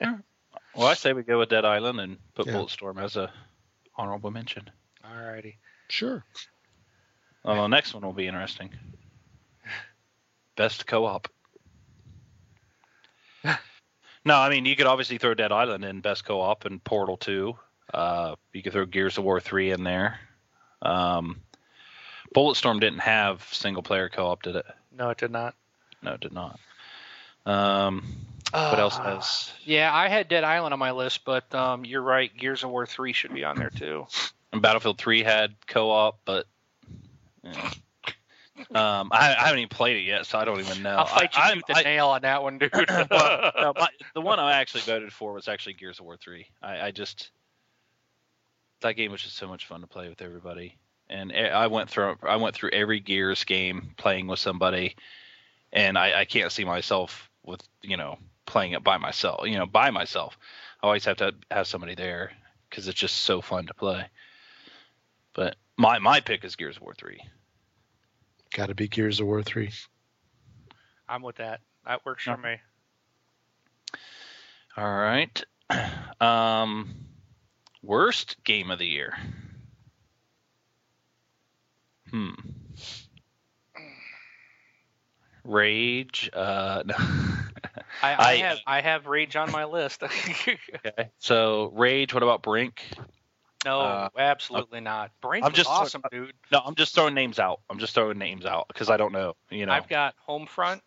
[0.00, 2.54] Well, I say we go with Dead Island and put Yeah.
[2.54, 3.32] Bulletstorm as a
[3.96, 4.70] honorable mention.
[5.04, 5.56] Alrighty.
[5.88, 6.24] Sure.
[7.44, 8.70] Well, the next one will be interesting.
[10.56, 11.28] Best co-op.
[13.44, 17.56] no, I mean you could obviously throw Dead Island in best co-op and Portal Two.
[17.94, 20.18] Uh, you could throw Gears of War Three in there.
[20.82, 21.40] Um,
[22.34, 24.66] Bulletstorm didn't have single player co-op, did it?
[24.96, 25.54] No, it did not.
[26.02, 26.58] No, it did not.
[27.44, 28.04] Um,
[28.70, 29.52] what else Uh, has?
[29.64, 32.34] Yeah, I had Dead Island on my list, but um, you're right.
[32.36, 34.06] Gears of War three should be on there too.
[34.52, 36.46] And Battlefield 3 had co-op, but
[37.42, 37.70] yeah.
[38.74, 40.96] um, I, I haven't even played it yet, so I don't even know.
[40.96, 42.72] I'll fight you I, tooth I, nail on that one, dude.
[43.10, 46.46] well, no, my, the one I actually voted for was actually Gears of War 3.
[46.62, 47.30] I, I just
[48.80, 50.76] that game was just so much fun to play with everybody,
[51.10, 54.96] and I went through I went through every Gears game playing with somebody,
[55.72, 59.46] and I, I can't see myself with you know playing it by myself.
[59.46, 60.38] You know, by myself,
[60.82, 62.32] I always have to have somebody there
[62.70, 64.06] because it's just so fun to play.
[65.34, 67.20] But my my pick is Gears of War 3.
[68.56, 69.70] Got to be Gears of War three.
[71.06, 71.60] I'm with that.
[71.86, 72.56] That works for me.
[74.76, 75.44] All right.
[76.18, 76.88] Um,
[77.82, 79.18] worst game of the year.
[82.10, 82.30] Hmm.
[85.44, 86.30] Rage.
[86.32, 86.94] Uh, no.
[88.02, 90.02] I, I, I- have I have Rage on my list.
[90.04, 91.10] okay.
[91.18, 92.12] So Rage.
[92.14, 92.82] What about Brink?
[93.64, 95.10] No, Uh, absolutely not.
[95.20, 96.32] Brink I'm was just- awesome, dude.
[96.52, 97.60] No, I'm just throwing names out.
[97.68, 99.34] I'm just throwing names out because I don't know.
[99.50, 99.72] You know.
[99.72, 100.80] I've got Homefront.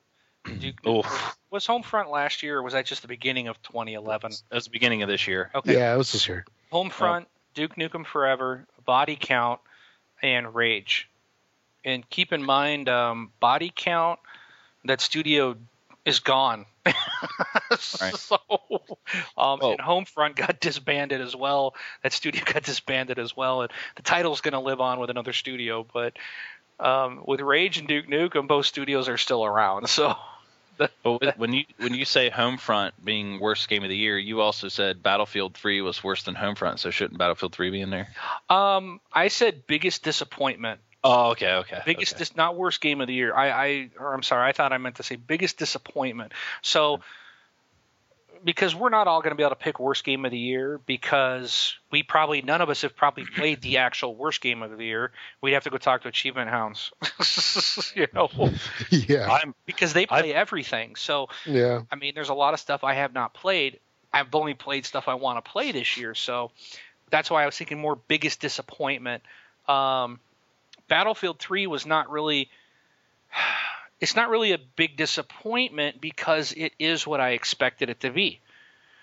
[0.59, 1.37] Duke Oof.
[1.51, 4.31] Was Homefront last year, or was that just the beginning of 2011?
[4.31, 5.51] It was the beginning of this year.
[5.53, 5.73] Okay.
[5.73, 6.45] Yeah, it was this year.
[6.71, 7.25] Homefront,
[7.55, 9.59] Duke Nukem Forever, Body Count,
[10.21, 11.09] and Rage.
[11.83, 14.19] And keep in mind, um, Body Count,
[14.85, 15.57] that studio
[16.05, 16.65] is gone.
[17.79, 18.37] So,
[19.37, 19.71] um, Oh.
[19.71, 21.75] and Homefront got disbanded as well.
[22.03, 23.61] That studio got disbanded as well.
[23.61, 26.13] And the title's going to live on with another studio, but
[26.79, 29.87] um, with Rage and Duke Nukem, both studios are still around.
[29.89, 30.15] So,
[30.77, 34.69] But when you when you say Homefront being worst game of the year, you also
[34.69, 36.79] said Battlefield 3 was worse than Homefront.
[36.79, 38.07] So shouldn't Battlefield 3 be in there?
[38.49, 41.81] um, I said biggest disappointment Oh, okay, okay.
[41.85, 42.19] biggest okay.
[42.19, 44.77] dis- not worst game of the year i i or i'm sorry i thought i
[44.77, 46.99] meant to say biggest disappointment so
[48.43, 50.79] because we're not all going to be able to pick worst game of the year
[50.85, 54.83] because we probably none of us have probably played the actual worst game of the
[54.83, 55.11] year
[55.41, 56.91] we'd have to go talk to achievement hounds
[57.95, 58.29] you know
[58.89, 61.81] yeah, I'm because they play everything so yeah.
[61.91, 63.79] I mean, there's a lot of stuff I have not played.
[64.11, 66.51] I've only played stuff I want to play this year, so
[67.09, 69.23] that's why I was thinking more biggest disappointment.
[69.67, 70.19] Um,
[70.89, 72.49] Battlefield 3 was not really.
[74.01, 78.39] It's not really a big disappointment because it is what I expected it to be.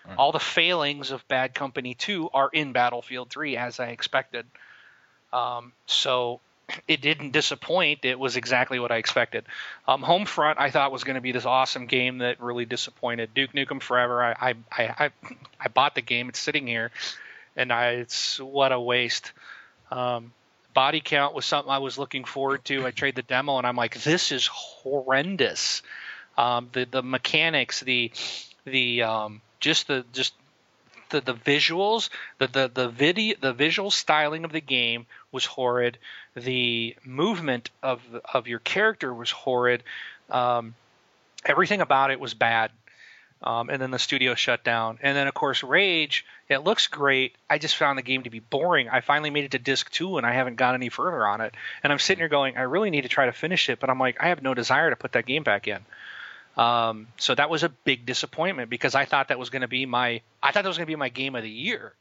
[0.07, 0.17] Right.
[0.17, 4.47] All the failings of Bad Company 2 are in Battlefield 3 as I expected.
[5.35, 6.41] Um, so
[6.89, 8.05] it didn't disappoint.
[8.05, 9.45] It was exactly what I expected.
[9.87, 13.35] Um, Homefront, I thought was going to be this awesome game that really disappointed.
[13.35, 15.11] Duke Nukem Forever, I, I, I, I,
[15.61, 16.29] I bought the game.
[16.29, 16.91] It's sitting here,
[17.57, 19.33] and I, it's what a waste.
[19.91, 20.33] Um,
[20.77, 22.87] Body Count was something I was looking forward to.
[22.87, 25.83] I tried the demo, and I'm like, this is horrendous.
[26.37, 28.13] Um, the the mechanics, the
[28.67, 30.35] the um, just the just
[31.09, 35.97] the, the visuals, the, the the video, the visual styling of the game was horrid.
[36.35, 38.03] The movement of
[38.35, 39.83] of your character was horrid.
[40.29, 40.75] Um,
[41.47, 42.71] everything about it was bad.
[43.43, 44.99] Um, and then the studio shut down.
[45.03, 47.35] And then of course Rage, it looks great.
[47.51, 48.89] I just found the game to be boring.
[48.89, 51.55] I finally made it to disc two, and I haven't got any further on it.
[51.83, 53.99] And I'm sitting here going, I really need to try to finish it, but I'm
[53.99, 55.81] like, I have no desire to put that game back in.
[56.57, 59.85] Um, so that was a big disappointment because I thought that was going to be
[59.85, 61.93] my I thought that was going to be my game of the year.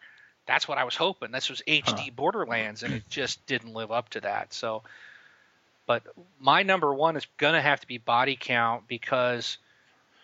[0.45, 1.32] That's what I was hoping.
[1.32, 4.53] This was HD Borderlands, and it just didn't live up to that.
[4.53, 4.84] So,
[5.88, 6.03] but
[6.40, 9.57] my number one is going to have to be Body Count because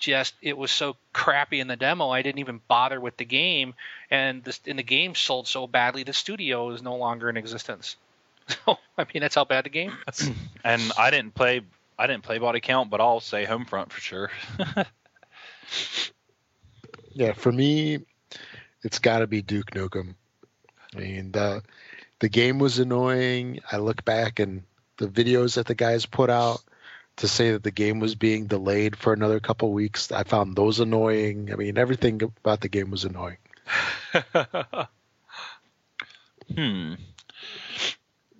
[0.01, 2.09] just it was so crappy in the demo.
[2.09, 3.73] I didn't even bother with the game,
[4.09, 6.03] and the and the game sold so badly.
[6.03, 7.95] The studio is no longer in existence.
[8.65, 9.93] So I mean, that's how bad the game.
[10.05, 10.29] was.
[10.65, 11.61] and I didn't play
[11.97, 14.31] I didn't play Body Count, but I'll say Homefront for sure.
[17.13, 17.99] Yeah, for me,
[18.83, 20.15] it's got to be Duke Nukem.
[20.95, 21.63] I mean, the
[22.19, 23.59] the game was annoying.
[23.71, 24.63] I look back and
[24.97, 26.61] the videos that the guys put out
[27.17, 30.79] to say that the game was being delayed for another couple weeks, I found those
[30.79, 31.51] annoying.
[31.51, 33.37] I mean, everything about the game was annoying.
[36.55, 36.95] Hmm.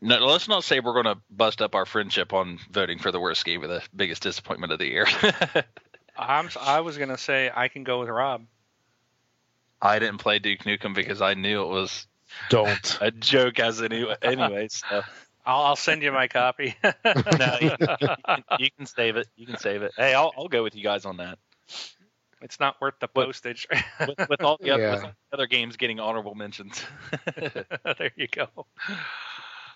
[0.01, 3.19] No, let's not say we're going to bust up our friendship on voting for the
[3.19, 5.05] worst game of the biggest disappointment of the year.
[6.17, 8.45] I'm I was gonna say I can go with Rob.
[9.81, 12.05] I didn't play Duke Nukem because I knew it was
[12.49, 12.97] Don't.
[13.01, 14.67] a joke as any anyway.
[14.69, 15.03] So
[15.45, 16.75] I'll, I'll send you my copy.
[16.83, 17.87] no, you, you
[18.25, 19.27] can, you can save it.
[19.35, 19.91] You can save it.
[19.97, 21.37] Hey, I'll, I'll go with you guys on that.
[22.41, 23.67] it's not worth the postage.
[23.99, 24.91] With, with all the other, Yeah.
[24.95, 26.81] with all the other games getting honorable mentions.
[27.35, 28.47] there you go.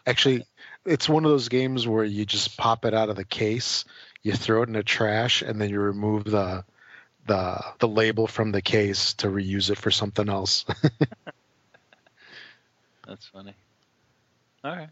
[0.07, 0.45] Actually,
[0.85, 3.85] it's one of those games where you just pop it out of the case,
[4.21, 6.63] you throw it in the trash, and then you remove the
[7.27, 10.63] the the label from the case to reuse it for something else.
[13.07, 13.55] That's funny.
[14.63, 14.89] All right,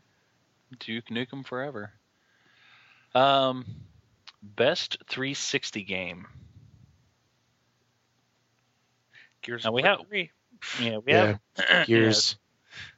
[0.79, 1.91] Duke Nukem forever.
[3.15, 3.65] Um,
[4.41, 6.27] best 360 game.
[9.41, 10.31] Gears Now we have- 3.
[10.79, 12.37] Yeah, we yeah, have Gears.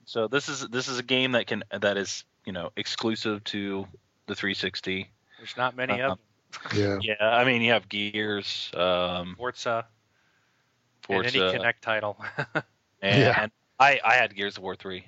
[0.05, 3.87] So this is this is a game that can that is you know exclusive to
[4.27, 5.09] the 360.
[5.39, 6.11] There's not many Uh-huh.
[6.13, 6.19] of
[6.71, 6.79] them.
[6.79, 6.99] Yeah.
[7.19, 9.87] Yeah, I mean you have Gears, um, Forza,
[11.01, 12.23] Forza, and any Kinect title.
[13.01, 13.41] and, Yeah.
[13.43, 15.07] and I I had Gears of War three.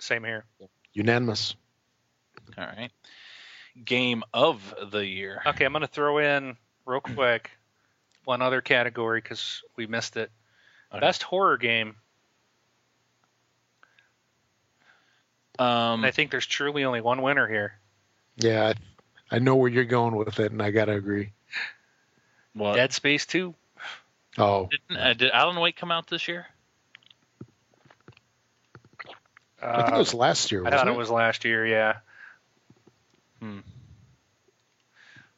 [0.00, 0.46] Same here.
[0.94, 1.54] Unanimous.
[2.58, 2.90] All right,
[3.84, 5.42] game of the year.
[5.46, 7.50] Okay, I'm gonna throw in real quick
[8.24, 10.30] one other category because we missed it.
[10.92, 11.00] Okay.
[11.00, 11.96] Best horror game.
[15.58, 17.74] Um, I think there's truly only one winner here.
[18.36, 18.72] Yeah,
[19.30, 21.32] I, I know where you're going with it, and I gotta agree.
[22.54, 23.54] what Dead Space 2.
[24.38, 26.46] Oh, didn't, uh, did Alan Wake come out this year?
[29.62, 30.60] I think it Uh, was last year.
[30.60, 31.66] I Wasn't thought it it was last year.
[31.66, 31.96] Yeah.
[33.40, 33.60] Hmm.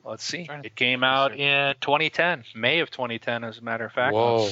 [0.04, 0.48] Let's see.
[0.62, 4.12] It came out in 2010, May of 2010, as a matter of fact.
[4.14, 4.50] Whoa.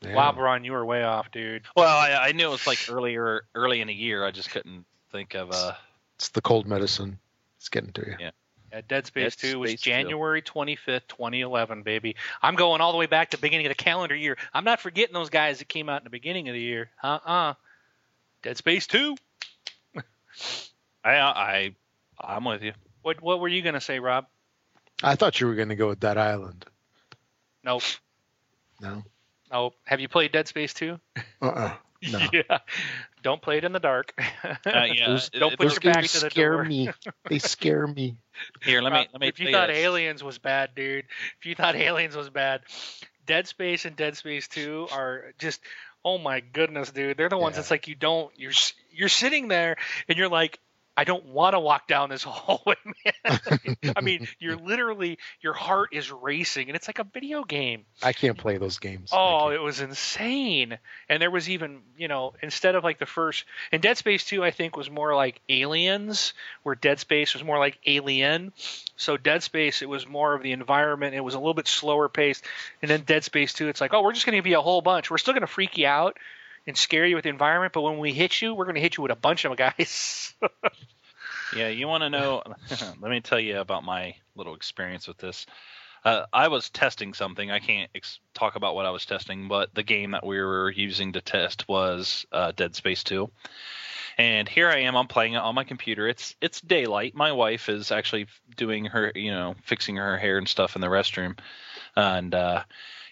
[0.00, 0.14] Damn.
[0.14, 1.62] Wow, Braun, you were way off, dude.
[1.74, 4.24] Well, I, I knew it was like earlier, early in the year.
[4.24, 5.50] I just couldn't think of.
[5.50, 5.72] Uh,
[6.16, 7.18] It's the cold medicine.
[7.58, 8.16] It's getting to you.
[8.20, 8.30] Yeah.
[8.72, 9.90] Yeah, Dead Space Dead 2 was Space 2.
[9.90, 12.16] January 25th, 2011, baby.
[12.42, 14.36] I'm going all the way back to the beginning of the calendar year.
[14.52, 16.90] I'm not forgetting those guys that came out in the beginning of the year.
[17.02, 17.54] Uh-uh.
[18.44, 19.16] Dead Space 2.
[21.04, 21.74] I, I,
[22.20, 22.72] I'm with you.
[23.02, 24.26] What what were you going to say, Rob?
[25.02, 26.64] I thought you were going to go with Dead Island.
[27.64, 27.82] Nope.
[28.80, 29.02] No.
[29.50, 29.74] Nope.
[29.84, 30.98] Have you played Dead Space 2?
[31.42, 31.72] Uh-uh.
[32.12, 32.18] No.
[32.32, 32.58] Yeah.
[33.22, 34.12] Don't play it in the dark.
[34.44, 36.64] Uh, yeah, Those- don't it- put Those your back games to the scare door.
[36.64, 36.90] me.
[37.30, 38.16] They scare me.
[38.62, 38.82] here.
[38.82, 39.28] Let me Rob, let me.
[39.28, 39.78] if you thought this.
[39.78, 41.06] Aliens was bad, dude,
[41.40, 42.60] if you thought Aliens was bad,
[43.24, 45.60] Dead Space and Dead Space 2 are just
[46.04, 47.16] oh my goodness, dude.
[47.16, 47.60] They're the ones Yeah.
[47.60, 48.52] that's like you don't you're
[48.92, 49.76] you're sitting there
[50.08, 50.58] and you're like
[50.96, 53.40] I don't want to walk down this hallway, man.
[53.96, 57.84] I mean, you're literally your heart is racing and it's like a video game.
[58.02, 59.10] I can't play those games.
[59.12, 60.78] Oh, it was insane.
[61.08, 64.44] And there was even, you know, instead of like the first, and Dead Space 2,
[64.44, 68.52] I think, was more like Aliens, where Dead Space was more like Alien.
[68.96, 71.14] So Dead Space, it was more of the environment.
[71.14, 72.44] It was a little bit slower paced.
[72.82, 74.82] And then Dead Space 2, it's like, oh, we're just going to you a whole
[74.82, 75.10] bunch.
[75.10, 76.18] We're still going to freak you out
[76.66, 78.96] and scare you with the environment, but when we hit you, we're going to hit
[78.96, 80.34] you with a bunch of guys.
[81.54, 82.42] Yeah, you want to know?
[83.00, 85.46] let me tell you about my little experience with this.
[86.04, 87.50] Uh, I was testing something.
[87.50, 90.70] I can't ex- talk about what I was testing, but the game that we were
[90.70, 93.30] using to test was uh, Dead Space 2.
[94.18, 94.96] And here I am.
[94.96, 96.06] I'm playing it on my computer.
[96.06, 97.16] It's it's daylight.
[97.16, 98.26] My wife is actually
[98.56, 101.36] doing her, you know, fixing her hair and stuff in the restroom.
[101.96, 102.62] And uh,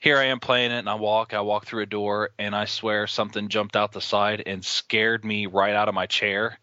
[0.02, 1.32] here I am playing it, and I walk.
[1.32, 5.24] I walk through a door, and I swear something jumped out the side and scared
[5.24, 6.58] me right out of my chair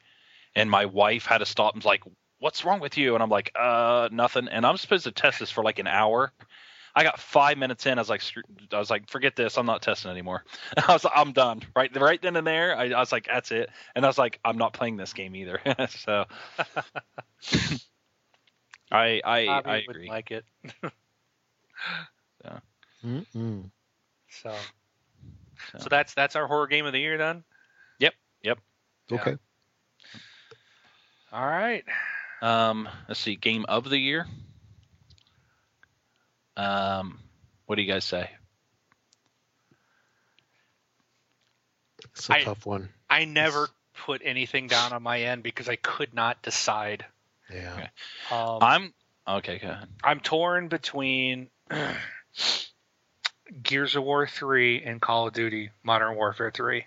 [0.56, 2.04] and my wife had to stop and was like,
[2.40, 5.52] "What's wrong with you?" And I'm like, "Uh, nothing." And I'm supposed to test this
[5.52, 6.34] for like an hour.
[6.96, 7.98] I got five minutes in.
[7.98, 8.22] I was like,
[8.74, 9.58] I was like, "Forget this.
[9.58, 10.44] I'm not testing anymore."
[10.88, 13.52] I was, like, "I'm done." Right, right then and there, I, I was like, "That's
[13.52, 16.26] it." And I was like, "I'm not playing this game either." so,
[18.92, 20.10] I I I wouldn't agree.
[20.10, 20.46] like it.
[23.06, 23.70] Mm-mm.
[24.30, 24.54] So,
[25.72, 25.80] So.
[25.80, 27.44] so that's that's our horror game of the year then.
[28.00, 28.14] Yep.
[28.44, 28.60] Yep.
[29.12, 29.36] Okay.
[31.32, 31.84] All right.
[32.42, 34.26] Um, let's see, game of the year.
[36.58, 37.20] Um,
[37.66, 38.30] what do you guys say?
[42.16, 42.90] It's a I- tough one.
[43.10, 43.70] I never
[44.06, 47.06] put anything down on my end because I could not decide.
[47.52, 47.74] Yeah.
[47.74, 47.90] Okay.
[48.32, 48.94] Um, I'm
[49.38, 49.58] okay.
[49.58, 49.88] Go ahead.
[50.04, 51.50] I'm torn between
[53.64, 56.86] Gears of War 3 and Call of Duty Modern Warfare 3.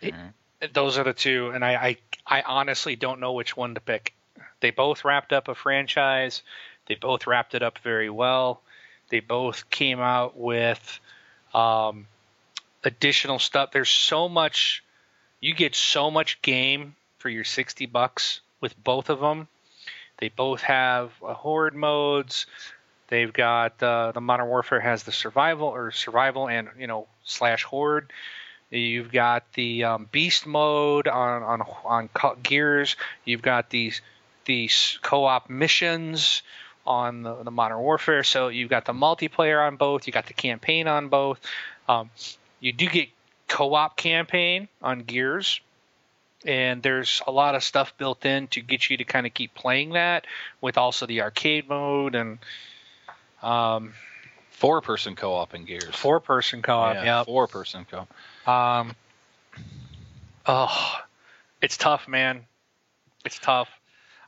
[0.00, 0.32] It- Alright.
[0.74, 4.14] Those are the two, and I, I I honestly don't know which one to pick.
[4.60, 6.42] They both wrapped up a franchise.
[6.86, 8.60] They both wrapped it up very well.
[9.08, 11.00] They both came out with
[11.52, 12.06] um,
[12.84, 13.72] additional stuff.
[13.72, 14.84] There's so much.
[15.40, 19.48] You get so much game for your 60 bucks with both of them.
[20.18, 22.46] They both have uh, horde modes.
[23.12, 27.62] They've got uh, the Modern Warfare has the survival or survival and you know slash
[27.62, 28.10] horde.
[28.70, 32.96] You've got the um, beast mode on on on co- Gears.
[33.26, 34.00] You've got these
[34.46, 36.40] these co-op missions
[36.86, 38.24] on the, the Modern Warfare.
[38.24, 40.06] So you've got the multiplayer on both.
[40.06, 41.38] You got the campaign on both.
[41.90, 42.08] Um,
[42.60, 43.10] you do get
[43.46, 45.60] co-op campaign on Gears,
[46.46, 49.54] and there's a lot of stuff built in to get you to kind of keep
[49.54, 50.26] playing that
[50.62, 52.38] with also the arcade mode and
[53.42, 53.94] um,
[54.50, 55.94] Four person co op in Gears.
[55.96, 56.94] four person co-op.
[56.94, 57.26] yeah, yep.
[57.26, 58.06] four person co
[58.46, 58.48] op.
[58.48, 58.94] Um,
[60.46, 60.94] oh,
[61.60, 62.44] it's tough, man.
[63.24, 63.68] It's tough.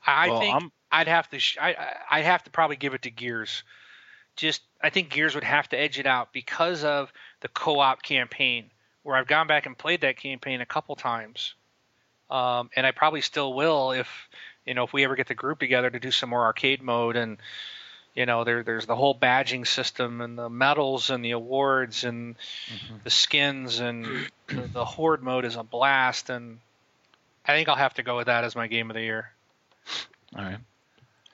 [0.06, 1.38] I, I Well, think I'm- I'd have to.
[1.38, 3.62] Sh- I I- I'd have to probably give it to Gears.
[4.36, 8.70] Just I think Gears would have to edge it out because of the co-op campaign,
[9.02, 11.54] where I've gone back and played that campaign a couple times,
[12.30, 14.08] um, and I probably still will if
[14.66, 17.16] you know if we ever get the group together to do some more arcade mode
[17.16, 17.38] and
[18.14, 22.36] you know there there's the whole badging system and the medals and the awards and
[23.02, 24.06] the skins and
[24.46, 26.58] the, the horde mode is a blast and
[27.46, 29.30] I think I'll have to go with that as my game of the year.
[30.34, 30.58] All right.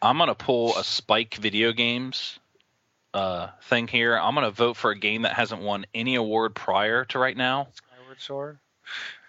[0.02, 2.38] I'm gonna pull a Spike Video Games
[3.14, 4.16] uh, thing here.
[4.16, 7.68] I'm gonna vote for a game that hasn't won any award prior to right now,
[7.74, 8.58] Skyward Sword.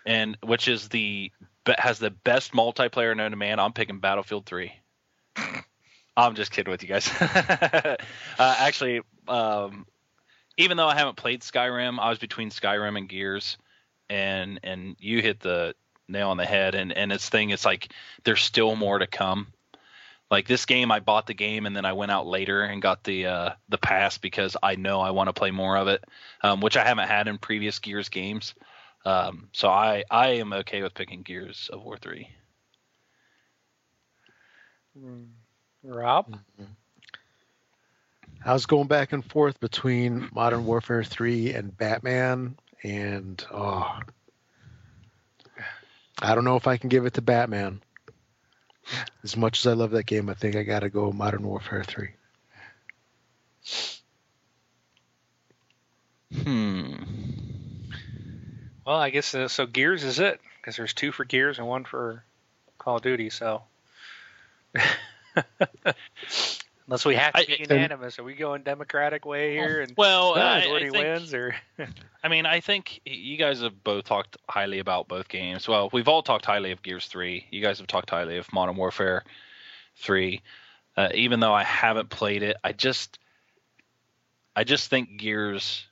[0.06, 1.32] and which is the
[1.78, 3.60] has the best multiplayer known to man.
[3.60, 4.74] I'm picking Battlefield 3.
[6.18, 7.10] I'm just kidding with you guys.
[7.22, 7.96] uh,
[8.38, 9.86] actually, um,
[10.58, 13.58] even though I haven't played Skyrim, I was between Skyrim and Gears,
[14.10, 15.74] and and you hit the
[16.08, 16.76] nail on the head.
[16.76, 17.94] And and its thing, it's like
[18.24, 19.48] there's still more to come.
[20.30, 23.04] Like this game, I bought the game and then I went out later and got
[23.04, 26.04] the uh, the pass because I know I want to play more of it,
[26.42, 28.54] um, which I haven't had in previous Gears games.
[29.04, 32.30] Um, so I I am okay with picking Gears of War three.
[35.84, 36.38] Rob?
[38.44, 44.00] I was going back and forth between Modern Warfare 3 and Batman, and oh,
[46.20, 47.82] I don't know if I can give it to Batman.
[49.24, 51.84] As much as I love that game, I think I got to go Modern Warfare
[51.84, 52.10] 3.
[56.44, 56.94] Hmm.
[58.86, 59.66] Well, I guess uh, so.
[59.66, 62.24] Gears is it because there's two for Gears and one for
[62.78, 63.30] Call of Duty.
[63.30, 63.62] So,
[66.88, 70.36] unless we have to be and- unanimous, are we going Democratic way here and Well,
[70.36, 71.56] I, I think- wins or?
[72.24, 75.68] I mean, I think you guys have both talked highly about both games.
[75.68, 77.48] Well, we've all talked highly of Gears 3.
[77.50, 79.24] You guys have talked highly of Modern Warfare
[79.98, 80.42] 3.
[80.98, 83.18] Uh, even though I haven't played it, I just
[84.56, 85.86] I just think Gears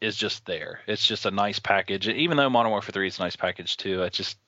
[0.00, 0.80] is just there.
[0.86, 2.06] It's just a nice package.
[2.08, 4.38] Even though Modern Warfare 3 is a nice package too, I just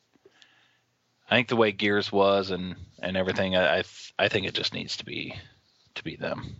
[1.32, 4.52] I think the way Gears was and and everything, I I, th- I think it
[4.52, 5.34] just needs to be
[5.94, 6.56] to be them.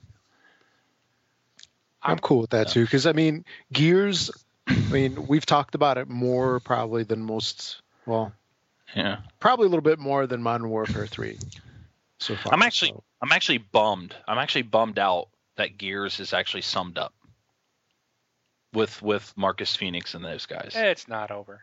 [2.02, 4.30] I'm cool with that too, because I mean, Gears.
[4.66, 7.82] I mean, we've talked about it more probably than most.
[8.06, 8.32] Well,
[8.96, 9.18] Yeah.
[9.40, 11.38] probably a little bit more than Modern Warfare 3
[12.18, 12.54] so far.
[12.54, 13.02] I'm actually so.
[13.20, 14.14] I'm actually bummed.
[14.26, 17.12] I'm actually bummed out that Gears is actually summed up
[18.72, 20.72] with with Marcus Phoenix and those guys.
[20.74, 21.60] it's not over.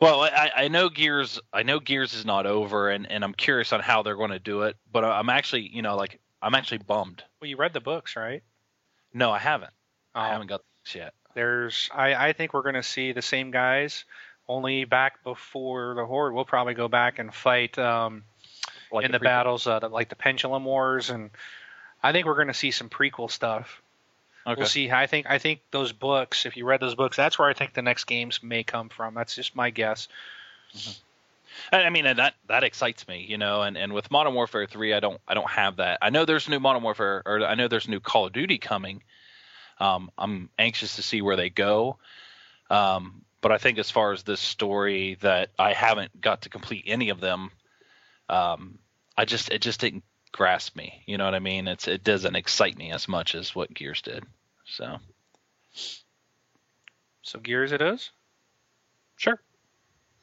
[0.00, 3.72] Well, I, I know Gears I know Gears is not over, and, and I'm curious
[3.72, 4.76] on how they're going to do it.
[4.90, 7.22] But I'm actually you know like I'm actually bummed.
[7.40, 8.42] Well, you read the books, right?
[9.12, 9.72] No, I haven't.
[10.14, 11.14] I Um, haven't got this yet.
[11.34, 14.04] There's, I, I think we're going to see the same guys,
[14.46, 16.34] only back before the Horde.
[16.34, 18.24] We'll probably go back and fight um,
[18.92, 21.30] Like in the battles, uh, like the Pendulum Wars, and
[22.02, 23.82] I think we're going to see some prequel stuff.
[24.46, 24.60] Okay.
[24.60, 24.90] We'll see.
[24.90, 26.44] I think, I think those books.
[26.44, 29.14] If you read those books, that's where I think the next games may come from.
[29.14, 30.08] That's just my guess.
[31.72, 33.62] I I mean, and that that excites me, you know.
[33.62, 35.98] And, and with Modern Warfare three, I don't I don't have that.
[36.02, 39.02] I know there's new Modern Warfare, or I know there's new Call of Duty coming.
[39.80, 41.96] Um, I'm anxious to see where they go.
[42.70, 46.84] Um, but I think as far as this story, that I haven't got to complete
[46.86, 47.50] any of them.
[48.28, 48.78] Um,
[49.16, 50.04] I just it just didn't
[50.34, 51.00] grasp me.
[51.06, 51.68] You know what I mean?
[51.68, 54.24] It's it doesn't excite me as much as what Gears did.
[54.66, 54.98] So
[57.22, 58.10] So Gears, it is.
[59.16, 59.40] sure.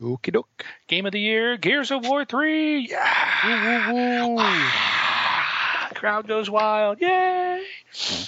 [0.02, 0.66] Okie doke.
[0.88, 2.90] Game of the year, Gears of War three.
[2.90, 4.20] Yeah.
[5.96, 7.00] Crowd goes wild.
[7.00, 7.64] Yay!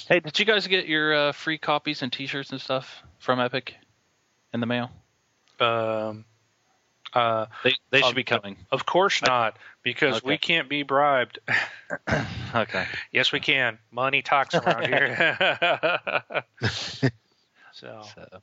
[0.08, 3.76] Hey, did you guys get your uh, free copies and T-shirts and stuff from Epic
[4.54, 4.92] in the mail?
[5.60, 6.26] Um.
[7.14, 7.46] Uh.
[7.64, 8.58] They they should Um, be coming.
[8.72, 11.40] Of course not, because we can't be bribed.
[12.56, 12.86] Okay.
[13.12, 13.80] yes, we can.
[13.92, 15.36] Money talks around here.
[16.70, 17.10] so,
[17.72, 17.92] So,
[18.32, 18.42] all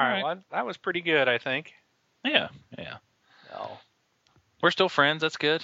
[0.00, 0.12] right.
[0.14, 0.24] right.
[0.24, 1.72] Well, that was pretty good, I think.
[2.24, 2.96] yeah, yeah.
[3.52, 3.78] No.
[4.60, 5.20] We're still friends.
[5.22, 5.62] That's good.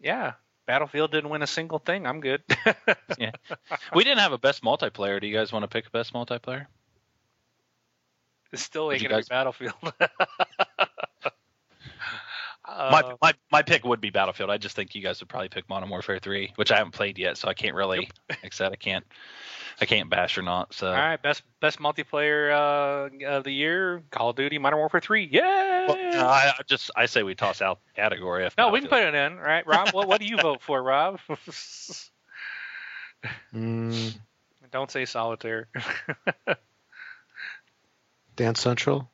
[0.00, 0.32] Yeah.
[0.66, 2.06] Battlefield didn't win a single thing.
[2.06, 2.42] I'm good.
[3.18, 3.32] yeah.
[3.94, 5.20] We didn't have a best multiplayer.
[5.20, 6.66] Do you guys want to pick a best multiplayer?
[8.52, 9.74] It still ain't gonna guys- be Battlefield.
[12.66, 14.50] my, Uh, my my pick would be Battlefield.
[14.50, 17.18] I just think you guys would probably pick Modern Warfare 3, which I haven't played
[17.18, 18.10] yet, so I can't really.
[18.28, 19.04] Like I said, I can't
[19.80, 20.74] I can't bash or not.
[20.74, 25.00] So all right, best best multiplayer uh, of the year: Call of Duty, Modern Warfare
[25.00, 25.28] Three.
[25.30, 25.86] Yeah.
[25.88, 28.44] Well, no, I, I just I say we toss out category.
[28.44, 29.66] If no, we can put it in, right?
[29.66, 31.20] Rob, what, what do you vote for, Rob?
[33.52, 34.14] Mm,
[34.70, 35.68] Don't say solitaire.
[38.38, 39.10] Dance Central.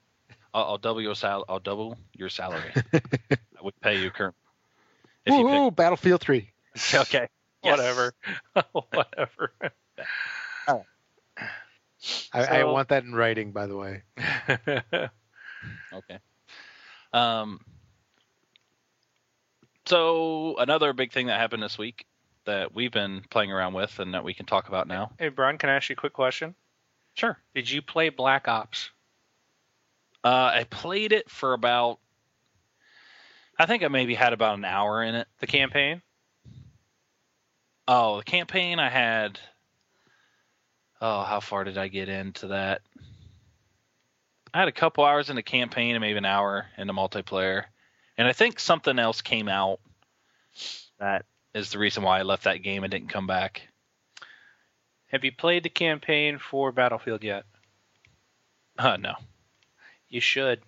[0.53, 1.45] I'll, I'll double your sal.
[1.49, 2.71] I'll double your salary.
[2.93, 4.35] I would pay you current.
[5.25, 6.51] If you Ooh, Battlefield 3.
[6.95, 7.27] okay.
[7.65, 7.79] Yes.
[7.79, 8.13] Whatever.
[8.93, 9.53] Whatever.
[10.69, 10.81] I,
[12.35, 14.03] I So- want that in writing, by the way.
[15.93, 16.19] Okay.
[17.15, 17.61] Um.
[19.87, 22.05] So another big thing that happened this week
[22.45, 25.13] that we've been playing around with and that we can talk about now.
[25.19, 26.55] hey, Brian, can I ask you a quick question?
[27.15, 27.39] Sure.
[27.55, 28.91] Did you play Black Ops?
[30.25, 31.99] Uh, I played it for about.
[33.59, 35.29] I think I maybe had about an hour in it.
[35.39, 36.03] The campaign?
[37.87, 39.39] Oh, the campaign I had.
[41.01, 42.81] Oh, how far did I get into that?
[44.53, 47.65] I had a couple hours in the campaign and maybe an hour in the multiplayer.
[48.17, 49.81] And I think something else came out
[50.99, 53.69] that is the reason why I left that game and didn't come back.
[55.09, 57.45] Have you played the campaign for Battlefield yet?
[58.79, 59.15] Uh, no,
[60.15, 60.61] You should.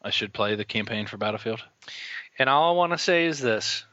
[0.00, 1.60] I should play the campaign for Battlefield.
[2.38, 3.84] And all I want to say is this: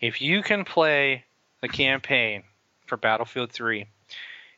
[0.00, 1.24] if you can play
[1.62, 2.42] the campaign
[2.84, 3.86] for Battlefield 3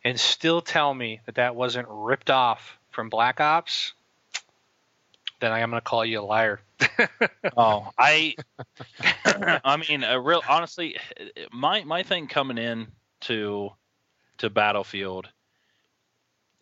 [0.02, 3.92] and still tell me that that wasn't ripped off from Black Ops,
[5.38, 6.60] then I am going to call you a liar.
[7.56, 8.34] Oh, I,
[9.24, 10.98] I mean, a real honestly,
[11.52, 12.88] my my thing coming in
[13.20, 13.70] to
[14.38, 15.28] to Battlefield,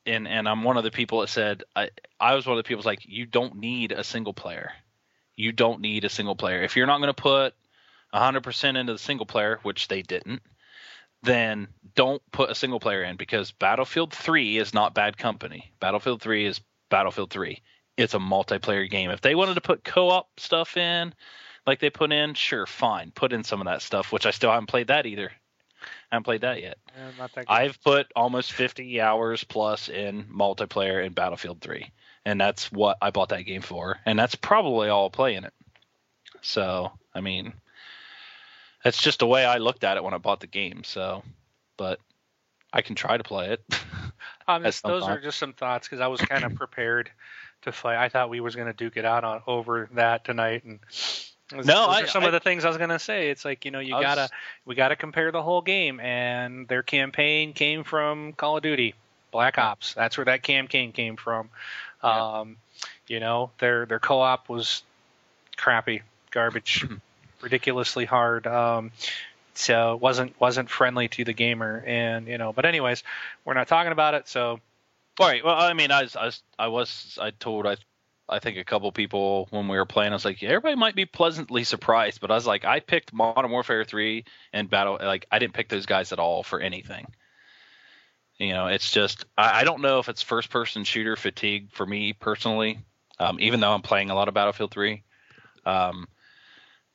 [0.07, 1.91] and and I'm one of the people that said I
[2.21, 4.73] I was one of the people like you don't need a single player,
[5.37, 7.55] you don't need a single player if you're not going to put
[8.15, 10.41] 100% into the single player, which they didn't,
[11.25, 11.67] then
[11.97, 15.73] don't put a single player in because Battlefield 3 is not bad company.
[15.81, 16.61] Battlefield 3 is
[16.91, 17.61] Battlefield 3
[17.97, 19.11] it's a multiplayer game.
[19.11, 21.15] If they wanted to put co-op stuff in,
[21.67, 24.13] like they put in, sure, fine, put in some of that stuff.
[24.13, 25.33] Which I still haven't played that either.
[26.11, 26.79] I haven't played that yet.
[27.19, 27.45] Not that.
[27.49, 31.91] I've put almost 50 hours plus in multiplayer in Battlefield 3,
[32.25, 35.45] and that's what I bought that game for, and that's probably all I'll play in
[35.45, 35.55] it.
[36.43, 37.55] So, I mean,
[38.85, 40.85] that's just the way I looked at it when I bought the game.
[40.85, 41.23] So,
[41.77, 41.99] but
[42.73, 43.65] I can try to play it.
[44.47, 47.11] Um, those are just some thoughts because I was kind of prepared
[47.63, 47.97] to fight.
[47.97, 50.81] I thought we was going to duke it out on over that tonight, and
[51.57, 53.31] those No, are I- some I- of the things I was going to say.
[53.31, 54.29] It's like you know you was- gotta
[54.65, 58.95] we gotta compare the whole game, and their campaign came from Call of Duty,
[59.31, 59.95] Black Ops.
[59.95, 61.51] That's where that campaign came from.
[62.03, 62.39] Yeah.
[62.41, 62.57] Um,
[63.09, 64.83] you know their their co-op was
[65.57, 66.85] crappy, garbage,
[67.41, 68.47] ridiculously hard.
[68.47, 68.93] Um,
[69.55, 72.53] so it wasn't wasn't friendly to the gamer, and you know.
[72.53, 73.03] But anyways,
[73.45, 74.61] we're not talking about it, so
[75.21, 75.45] All right.
[75.45, 77.77] Well, I mean, I was, I was, I was, I told, I,
[78.29, 80.95] I think a couple people when we were playing, I was like, yeah, everybody might
[80.95, 85.27] be pleasantly surprised, but I was like, I picked Modern Warfare 3 and Battle, like,
[85.31, 87.07] I didn't pick those guys at all for anything.
[88.39, 91.85] You know, it's just, I, I don't know if it's first person shooter fatigue for
[91.85, 92.81] me personally,
[93.19, 95.03] um, even though I'm playing a lot of Battlefield 3.
[95.67, 96.09] Um,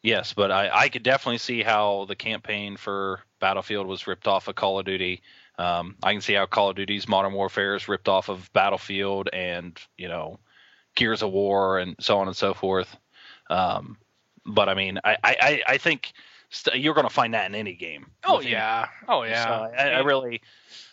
[0.01, 4.47] yes, but I, I could definitely see how the campaign for Battlefield was ripped off
[4.47, 5.21] of Call of Duty.
[5.59, 9.29] Um, I can see how Call of Duty's Modern Warfare is ripped off of Battlefield
[9.31, 10.39] and you know
[10.95, 12.95] Gears of War and so on and so forth.
[13.49, 13.97] Um,
[14.45, 16.13] but I mean, I I, I- think
[16.49, 18.07] st- you're going to find that in any game.
[18.23, 19.43] Oh With any- yeah, oh yeah.
[19.45, 20.41] So I, I really,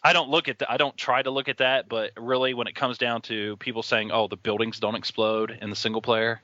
[0.02, 2.74] I don't look at I don't try to look at that, but really, when it
[2.74, 6.40] comes down to people saying, "Oh, the buildings don't explode in the single player,"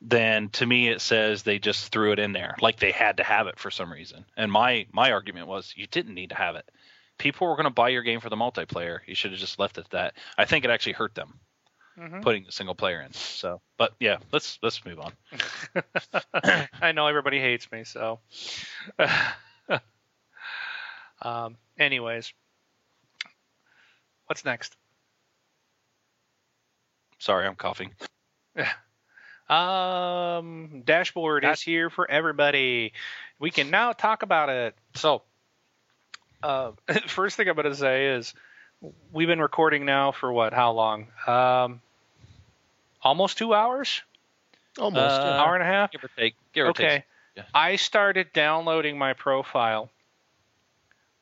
[0.00, 3.24] then to me it says they just threw it in there, like they had to
[3.24, 4.24] have it for some reason.
[4.36, 6.68] And my my argument was, you didn't need to have it.
[7.18, 8.98] People were going to buy your game for the multiplayer.
[9.06, 10.14] You should have just left it at that.
[10.36, 11.40] I think it actually hurt them
[11.98, 12.22] Mhm.
[12.22, 13.12] putting a single player in.
[13.12, 15.12] So, but yeah, let's let's move on.
[16.82, 18.20] I know everybody hates me, so.
[21.22, 21.56] um.
[21.78, 22.32] Anyways,
[24.26, 24.76] what's next?
[27.18, 27.92] Sorry, I'm coughing.
[29.48, 32.92] Um, dashboard is here for everybody.
[33.38, 34.74] We can now talk about it.
[34.94, 35.22] So,
[36.42, 36.72] uh,
[37.08, 38.34] first thing I'm going to say is
[39.12, 40.52] we've been recording now for what?
[40.52, 41.08] How long?
[41.26, 41.80] Um,
[43.02, 44.02] almost two hours.
[44.78, 45.20] Almost.
[45.20, 45.40] Uh, yeah.
[45.40, 45.92] hour and a half.
[45.92, 46.34] Give or take.
[46.52, 46.88] Give or Okay.
[46.88, 47.02] take.
[47.36, 47.42] yeah.
[47.54, 49.90] I started downloading my profile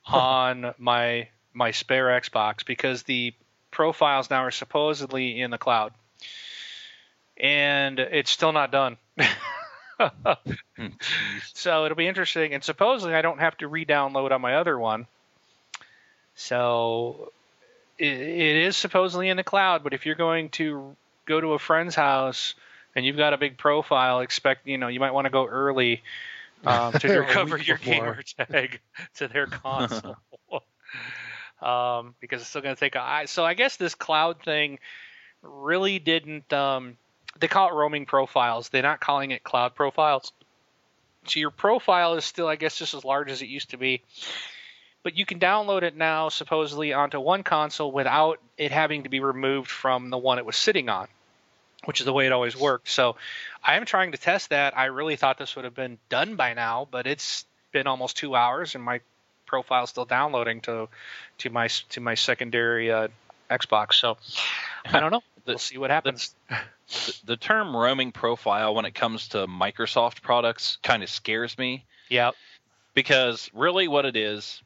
[0.07, 3.33] on my my spare Xbox because the
[3.71, 5.93] profiles now are supposedly in the cloud.
[7.37, 8.97] And it's still not done.
[10.77, 10.89] Hmm,
[11.53, 15.07] so it'll be interesting and supposedly I don't have to re-download on my other one.
[16.35, 17.33] So
[17.99, 20.97] it, is supposedly in the cloud, but if you're going to
[21.27, 22.55] go to a friend's house
[22.95, 26.03] and you've got a big profile, expect you know you might want to go early
[26.65, 27.95] um, to recover your before.
[27.95, 28.81] gamer tag
[29.17, 30.17] to their console.
[31.63, 33.23] um, because it's still going to take a.
[33.27, 34.79] So I guess this cloud thing
[35.43, 36.53] really didn't.
[36.53, 36.97] Um,
[37.39, 38.69] they call it roaming profiles.
[38.69, 40.33] They're not calling it cloud profiles.
[41.27, 44.03] So your profile is still, I guess, just as large as it used to be.
[45.05, 49.21] But you can download it now, supposedly, onto one console without it having to be
[49.21, 51.07] removed from the one it was sitting on,
[51.85, 52.89] which is the way it always worked.
[52.89, 53.17] So
[53.63, 54.77] I am trying to test that.
[54.77, 58.35] I really thought this would have been done by now, but it's been almost two
[58.35, 59.01] hours, and my
[59.47, 60.89] profile's still downloading to
[61.39, 63.09] to my to my secondary uh,
[63.51, 63.95] Xbox.
[63.95, 64.17] So
[64.87, 65.23] I don't know.
[65.45, 66.35] The- we'll see what happens.
[66.49, 71.85] the, the term roaming profile when it comes to Microsoft products kind of scares me
[72.09, 72.31] Yeah.
[72.95, 74.63] because really what it is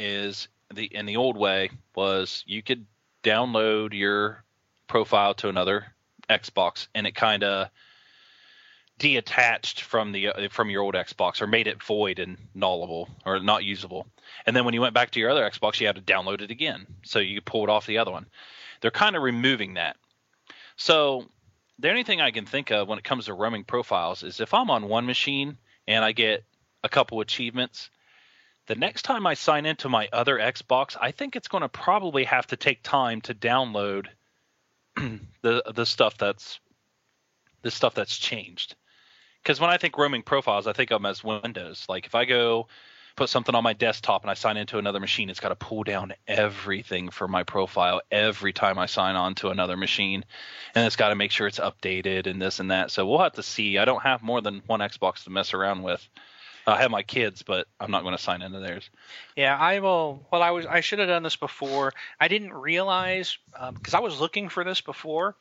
[0.00, 2.86] is the in the old way was you could
[3.22, 4.42] download your
[4.86, 5.86] profile to another
[6.28, 7.68] Xbox and it kind of
[8.98, 13.40] detached from the uh, from your old Xbox or made it void and nullable or
[13.40, 14.06] not usable.
[14.46, 16.50] And then when you went back to your other Xbox, you had to download it
[16.50, 18.26] again, so you could pull it off the other one.
[18.80, 19.96] They're kind of removing that.
[20.76, 21.26] So
[21.78, 24.54] the only thing I can think of when it comes to roaming profiles is if
[24.54, 25.58] I'm on one machine
[25.88, 26.44] and I get
[26.84, 27.90] a couple achievements,
[28.70, 32.22] the next time I sign into my other Xbox, I think it's going to probably
[32.22, 34.06] have to take time to download
[34.94, 36.60] the the stuff that's
[37.62, 38.76] the stuff that's changed.
[39.42, 41.84] Because when I think roaming profiles, I think of them as windows.
[41.88, 42.68] Like if I go
[43.16, 45.82] put something on my desktop and I sign into another machine, it's got to pull
[45.82, 50.24] down everything for my profile every time I sign on to another machine,
[50.76, 52.92] and it's got to make sure it's updated and this and that.
[52.92, 53.78] So we'll have to see.
[53.78, 56.08] I don't have more than one Xbox to mess around with.
[56.66, 58.88] I have my kids, but I'm not going to sign into theirs.
[59.36, 60.24] Yeah, I will.
[60.30, 60.66] Well, I was.
[60.66, 61.92] I should have done this before.
[62.18, 65.34] I didn't realize because um, I was looking for this before,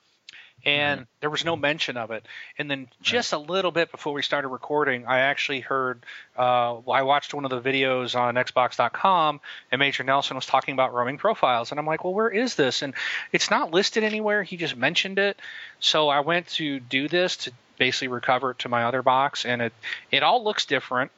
[0.66, 1.10] and mm-hmm.
[1.22, 2.26] there was no mention of it.
[2.58, 3.40] And then just right.
[3.40, 6.06] a little bit before we started recording, I actually heard.
[6.38, 9.41] Uh, I watched one of the videos on Xbox.com,
[9.72, 12.82] and Major Nelson was talking about roaming profiles, and I'm like, well, where is this?
[12.82, 12.94] And
[13.32, 14.44] it's not listed anywhere.
[14.44, 15.40] He just mentioned it,
[15.80, 19.61] so I went to do this to basically recover it to my other box, and
[19.61, 19.73] it
[20.11, 21.11] it all looks different.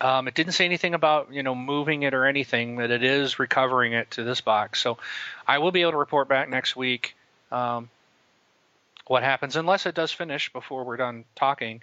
[0.00, 2.76] Um, it didn't say anything about you know moving it or anything.
[2.76, 4.82] That it is recovering it to this box.
[4.82, 4.98] So
[5.46, 7.16] I will be able to report back next week.
[7.50, 7.88] Um,
[9.06, 11.82] what happens unless it does finish before we're done talking.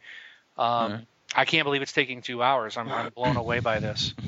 [0.57, 1.07] Um, right.
[1.35, 2.77] I can't believe it's taking two hours.
[2.77, 4.13] I'm, I'm blown away by this.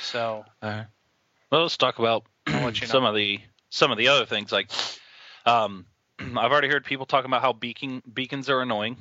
[0.00, 0.44] So,
[1.50, 2.72] well, let's talk about you know.
[2.72, 3.40] some of the
[3.70, 4.50] some of the other things.
[4.52, 4.70] Like,
[5.44, 5.86] um,
[6.18, 8.96] I've already heard people talking about how beacon beacons are annoying.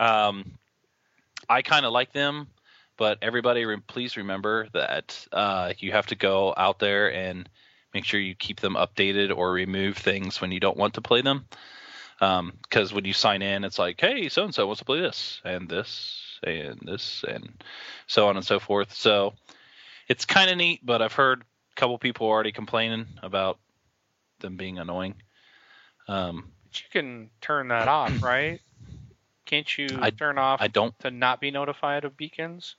[0.00, 0.58] Um,
[1.48, 2.48] I kind of like them,
[2.96, 7.48] but everybody, re- please remember that uh, you have to go out there and
[7.92, 11.20] make sure you keep them updated or remove things when you don't want to play
[11.20, 11.44] them.
[12.18, 15.00] Because um, when you sign in, it's like, hey, so and so wants to play
[15.00, 17.62] this and this and this and
[18.06, 18.94] so on and so forth.
[18.94, 19.34] So
[20.08, 23.58] it's kind of neat, but I've heard a couple people already complaining about
[24.40, 25.14] them being annoying.
[26.08, 28.60] Um, but you can turn that off, right?
[29.44, 32.76] Can't you I, turn off I don't to not be notified of beacons?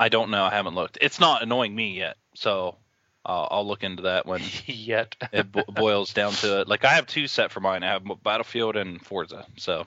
[0.00, 0.44] I don't know.
[0.44, 0.98] I haven't looked.
[1.00, 2.76] It's not annoying me yet, so
[3.24, 6.68] I'll, I'll look into that when yet it bo- boils down to it.
[6.68, 7.82] Like I have two set for mine.
[7.82, 9.46] I have Battlefield and Forza.
[9.56, 9.84] So,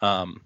[0.00, 0.40] um,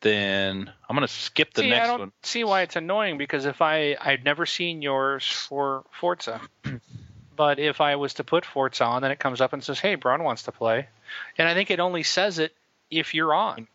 [0.00, 2.12] then I'm gonna skip the see, next I don't one.
[2.22, 6.40] See why it's annoying because if I I've never seen yours for Forza,
[7.36, 9.96] but if I was to put Forza on, then it comes up and says, "Hey,
[9.96, 10.88] Braun wants to play,"
[11.36, 12.54] and I think it only says it
[12.90, 13.68] if you're on.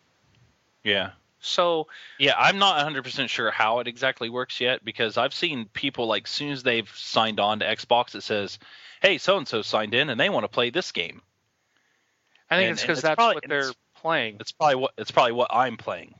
[0.84, 1.12] Yeah.
[1.40, 1.88] So
[2.18, 6.24] yeah, I'm not 100% sure how it exactly works yet because I've seen people like
[6.26, 8.58] as soon as they've signed on to Xbox, it says,
[9.02, 11.22] "Hey, so and so signed in and they want to play this game."
[12.50, 14.38] I think and, it's because that's probably, what they're playing.
[14.40, 16.16] It's probably what it's probably what I'm playing.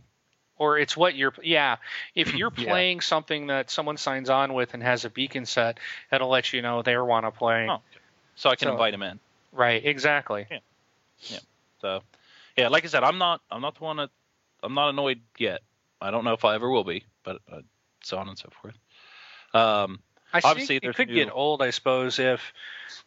[0.58, 1.78] Or it's what you're yeah.
[2.14, 3.04] If you're playing yeah.
[3.04, 5.80] something that someone signs on with and has a beacon set,
[6.12, 7.68] it'll let you know they want to play.
[7.70, 7.82] Oh,
[8.36, 9.20] so I can so, invite them in.
[9.52, 9.84] Right.
[9.84, 10.46] Exactly.
[10.52, 10.60] Yeah.
[11.22, 11.40] Yeah.
[11.82, 12.04] So
[12.58, 14.10] yeah, like I said, I'm not I'm not the one that
[14.64, 15.62] I'm not annoyed yet.
[16.02, 17.62] I don't know if I ever will be, but uh,
[18.04, 18.76] so on and so forth.
[19.54, 20.00] Um,
[20.34, 21.16] I obviously, it could new...
[21.16, 22.54] get old, I suppose, if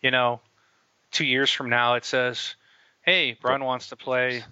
[0.03, 0.41] you know,
[1.11, 2.55] two years from now it says,
[3.03, 4.45] "Hey, Brun wants to play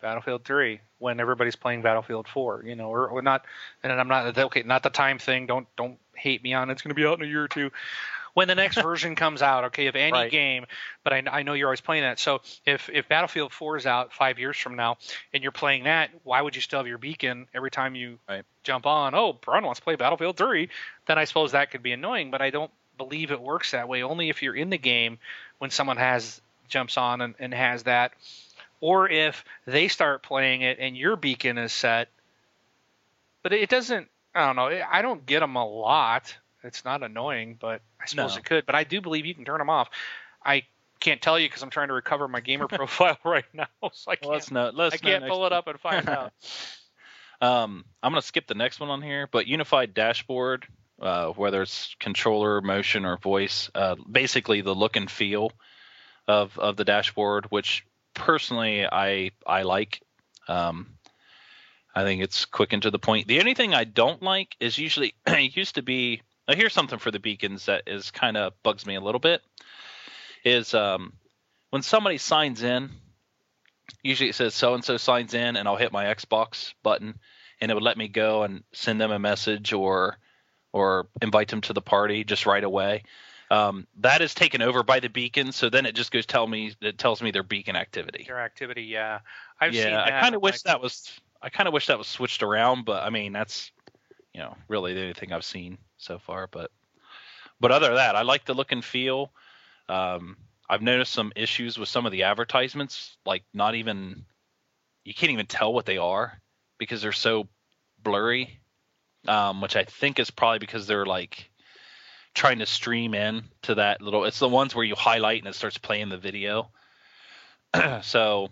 [0.00, 2.64] Battlefield 3," when everybody's playing Battlefield 4.
[2.66, 3.44] You know, or, or not.
[3.82, 4.62] And I'm not okay.
[4.62, 5.46] Not the time thing.
[5.46, 6.68] Don't don't hate me on.
[6.68, 6.74] It.
[6.74, 7.70] It's going to be out in a year or two
[8.36, 10.30] when the next version comes out, okay, of any right.
[10.30, 10.66] game.
[11.02, 12.18] But I, I, know you're always playing that.
[12.18, 14.98] So if if Battlefield 4 is out five years from now
[15.32, 18.44] and you're playing that, why would you still have your beacon every time you right.
[18.62, 19.14] jump on?
[19.14, 20.68] Oh, Braun wants to play Battlefield 3.
[21.06, 22.30] Then I suppose that could be annoying.
[22.30, 24.02] But I don't believe it works that way.
[24.02, 25.16] Only if you're in the game
[25.56, 28.12] when someone has jumps on and, and has that,
[28.82, 32.08] or if they start playing it and your beacon is set.
[33.42, 34.08] But it doesn't.
[34.34, 34.84] I don't know.
[34.92, 36.36] I don't get them a lot.
[36.66, 38.38] It's not annoying, but I suppose no.
[38.38, 38.66] it could.
[38.66, 39.88] But I do believe you can turn them off.
[40.44, 40.64] I
[41.00, 44.16] can't tell you because I'm trying to recover my gamer profile right now, so I
[44.16, 44.32] can't.
[44.32, 44.70] let's know.
[44.74, 46.32] Let's I can't pull it up and find out.
[47.38, 50.66] Um, I'm going to skip the next one on here, but unified dashboard,
[51.02, 55.52] uh, whether it's controller, motion, or voice, uh, basically the look and feel
[56.26, 57.84] of of the dashboard, which
[58.14, 60.00] personally I I like.
[60.48, 60.96] Um,
[61.94, 63.26] I think it's quick and to the point.
[63.26, 66.98] The only thing I don't like is usually it used to be now, here's something
[66.98, 69.42] for the beacons that is kind of bugs me a little bit.
[70.44, 71.12] Is um,
[71.70, 72.90] when somebody signs in,
[74.02, 77.18] usually it says so and so signs in, and I'll hit my Xbox button,
[77.60, 80.18] and it would let me go and send them a message or
[80.72, 83.02] or invite them to the party just right away.
[83.50, 86.74] Um, that is taken over by the beacon, so then it just goes tell me
[86.80, 88.24] it tells me their beacon activity.
[88.26, 89.20] Their activity, yeah.
[89.60, 90.12] I've yeah, seen that.
[90.12, 91.10] I kind of wish like, that was.
[91.42, 93.70] I kind of wish that was switched around, but I mean that's,
[94.36, 96.46] you know, really the only thing I've seen so far.
[96.46, 96.70] But,
[97.58, 99.32] but other than that, I like the look and feel.
[99.88, 100.36] Um,
[100.68, 104.26] I've noticed some issues with some of the advertisements, like not even,
[105.04, 106.38] you can't even tell what they are
[106.78, 107.48] because they're so
[108.02, 108.60] blurry.
[109.26, 111.50] Um, which I think is probably because they're like
[112.32, 114.24] trying to stream in to that little.
[114.24, 116.70] It's the ones where you highlight and it starts playing the video.
[118.02, 118.50] so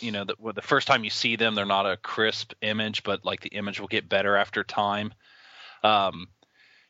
[0.00, 3.02] you know, the, well, the first time you see them, they're not a crisp image,
[3.02, 5.12] but like the image will get better after time.
[5.82, 6.28] Um,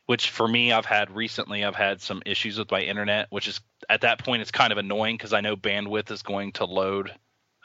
[0.06, 3.60] which for me, I've had recently, I've had some issues with my internet, which is
[3.88, 7.10] at that point, it's kind of annoying because I know bandwidth is going to load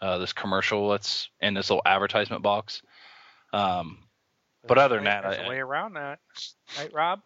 [0.01, 2.81] uh, this commercial that's in this little advertisement box.
[3.51, 3.99] Um,
[4.65, 6.19] but there's a other than that, there's I- a way around that,
[6.77, 7.19] right, Rob?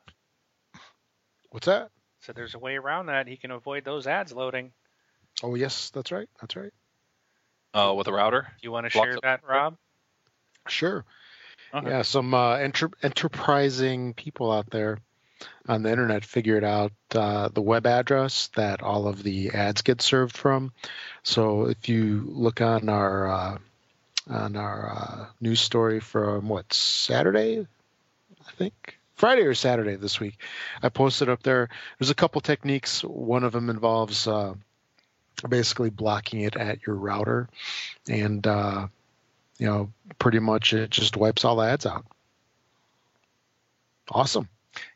[1.51, 1.91] What's that?
[2.21, 3.27] So there's a way around that.
[3.27, 4.71] He can avoid those ads loading.
[5.43, 6.29] Oh yes, that's right.
[6.41, 6.71] That's right.
[7.73, 8.41] Uh, with a router.
[8.41, 9.77] Do you want to share that, Rob?
[10.67, 11.05] Sure.
[11.73, 11.89] Okay.
[11.89, 14.99] Yeah, some uh, enter- enterprising people out there
[15.67, 20.01] on the internet figured out uh, the web address that all of the ads get
[20.01, 20.71] served from.
[21.23, 23.57] So if you look on our uh,
[24.29, 30.39] on our uh, news story from what Saturday, I think Friday or Saturday this week,
[30.81, 31.69] I posted up there.
[31.99, 33.03] There's a couple techniques.
[33.03, 34.53] One of them involves uh,
[35.47, 37.49] basically blocking it at your router,
[38.07, 38.87] and uh,
[39.57, 42.05] you know, pretty much it just wipes all the ads out.
[44.09, 44.49] Awesome.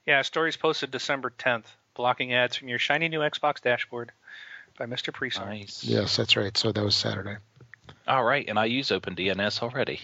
[0.05, 1.65] Yeah, stories posted December 10th.
[1.95, 4.11] Blocking ads from your shiny new Xbox dashboard
[4.77, 5.11] by Mr.
[5.11, 5.45] Presar.
[5.47, 5.83] Nice.
[5.83, 6.55] Yes, that's right.
[6.55, 7.37] So that was Saturday.
[8.07, 10.01] All right, and I use OpenDNS already.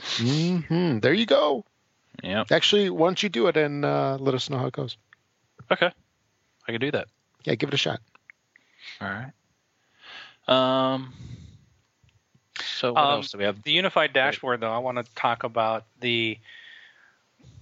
[0.00, 1.64] hmm There you go.
[2.22, 2.44] Yeah.
[2.50, 4.96] Actually, why don't you do it and uh, let us know how it goes?
[5.70, 5.90] Okay.
[6.68, 7.08] I can do that.
[7.44, 8.00] Yeah, give it a shot.
[9.00, 9.32] All right.
[10.52, 11.12] Um.
[12.64, 13.62] So what Um, else do we have?
[13.62, 16.38] The unified dashboard, though, I want to talk about the.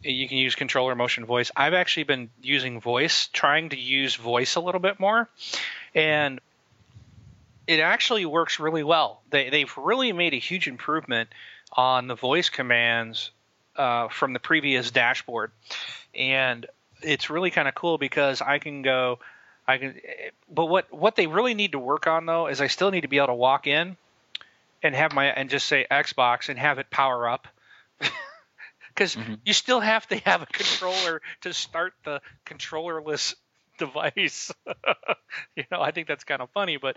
[0.03, 1.51] You can use controller motion voice.
[1.55, 5.29] I've actually been using voice, trying to use voice a little bit more,
[5.95, 6.41] and
[7.67, 9.21] it actually works really well.
[9.31, 11.29] They they've really made a huge improvement
[11.73, 13.31] on the voice commands
[13.77, 15.53] uh, from the previous dashboard,
[16.15, 16.65] and
[17.03, 19.19] it's really kind of cool because I can go.
[19.71, 20.01] I can,
[20.49, 23.09] but what what they really need to work on though is I still need to
[23.09, 23.97] be able to walk in
[24.83, 27.49] and have my and just say Xbox and have it power up.
[28.89, 29.39] Because Mhm.
[29.45, 33.35] you still have to have a controller to start the controllerless
[33.79, 34.53] device.
[35.57, 36.97] you know, I think that's kind of funny, but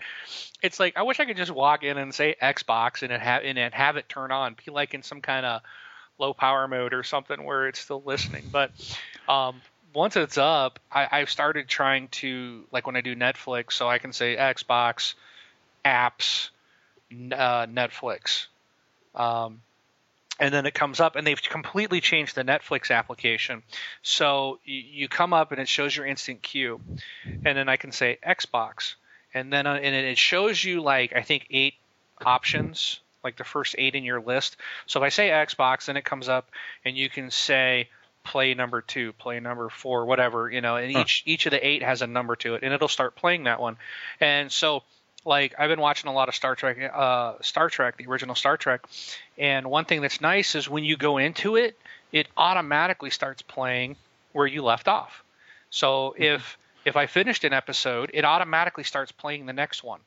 [0.64, 3.44] it's like I wish I could just walk in and say Xbox and it have
[3.44, 5.62] and it have it turn on, be like in some kind of
[6.18, 8.50] low power mode or something where it's still listening.
[8.52, 8.72] But
[9.30, 9.62] um,
[9.94, 14.00] once it's up, I, I've started trying to like when I do Netflix, so I
[14.00, 15.14] can say Xbox,
[15.86, 16.50] apps,
[17.12, 18.48] uh, Netflix.
[19.16, 19.62] Um,
[20.40, 23.62] and then it comes up, and they've completely changed the Netflix application.
[24.02, 26.82] So you, you come up, and it shows your instant queue,
[27.24, 28.96] and then I can say Xbox,
[29.34, 31.76] and then uh, and it shows you like I think eight
[32.26, 34.58] options, like the first eight in your list.
[34.88, 36.50] So if I say Xbox, then it comes up,
[36.84, 37.90] and you can say
[38.24, 41.02] play number two, play number four, whatever, you know, and Huh.
[41.02, 43.60] each each of the eight has a number to it, and it'll start playing that
[43.60, 43.78] one.
[44.20, 44.84] And so
[45.26, 48.58] like I've been watching a lot of Star Trek, uh, Star Trek, the original Star
[48.58, 48.82] Trek,
[49.38, 51.78] and one thing that's nice is when you go into it,
[52.12, 53.96] it automatically starts playing
[54.32, 55.24] where you left off.
[55.70, 60.02] So if if I finished an episode, it automatically starts playing the next one.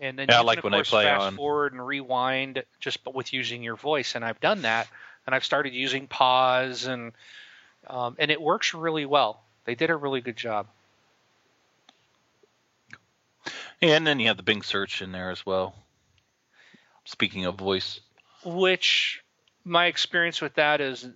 [0.00, 1.72] And then Yeah, I you like can, of when I course, play fast on- forward
[1.72, 4.88] and rewind just with using your voice, and I've done that,
[5.26, 7.12] and I've started using pause, and
[7.86, 9.42] um, and it works really well.
[9.64, 10.66] They did a really good job.
[13.80, 15.74] And then you have the Bing search in there as well.
[17.04, 18.00] Speaking of voice.
[18.44, 19.22] which
[19.64, 21.06] my experience with that is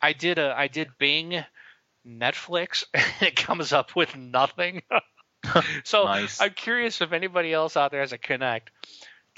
[0.00, 1.44] I did a I did Bing
[2.06, 4.82] Netflix and it comes up with nothing.
[5.84, 6.40] so Nice.
[6.40, 8.68] I'm curious if anybody else out there has a Kinect.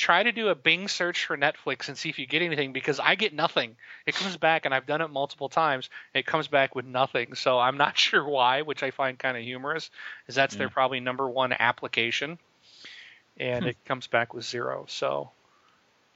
[0.00, 2.98] Try to do a Bing search for Netflix and see if you get anything because
[2.98, 3.76] I get nothing.
[4.06, 5.90] It comes back and I've done it multiple times.
[6.14, 7.34] It comes back with nothing.
[7.34, 9.90] So I'm not sure why, which I find kind of humorous,
[10.26, 12.38] is that's their probably number one application,
[13.36, 14.86] and it comes back with zero.
[14.88, 15.32] So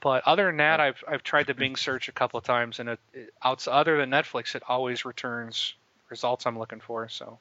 [0.01, 2.89] but other than that, I've I've tried the Bing search a couple of times, and
[2.89, 5.75] it, it other than Netflix, it always returns
[6.09, 7.07] results I'm looking for.
[7.09, 7.39] So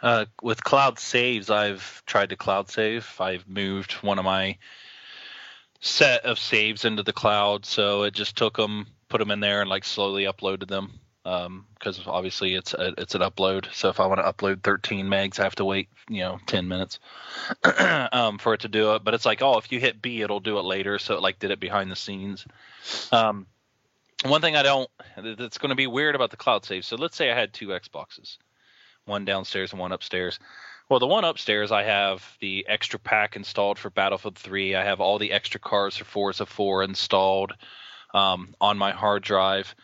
[0.00, 3.08] Uh, with cloud saves, I've tried to cloud save.
[3.20, 4.58] I've moved one of my
[5.82, 9.60] set of saves into the cloud, so it just took them, put them in there,
[9.60, 11.00] and like slowly uploaded them.
[11.24, 13.72] because obviously it's a, it's an upload.
[13.74, 16.68] So if I want to upload 13 megs, I have to wait you know 10
[16.68, 17.00] minutes
[18.12, 19.04] um, for it to do it.
[19.04, 20.98] But it's like oh, if you hit B, it'll do it later.
[20.98, 22.46] So it like did it behind the scenes.
[23.10, 23.46] Um,
[24.24, 26.84] one thing I don't that's going to be weird about the cloud save.
[26.84, 28.38] So let's say I had two Xboxes,
[29.04, 30.38] one downstairs and one upstairs.
[30.92, 34.74] Well, the one upstairs, I have the extra pack installed for Battlefield 3.
[34.74, 37.54] I have all the extra cars for Forza 4 installed
[38.12, 39.74] um, on my hard drive.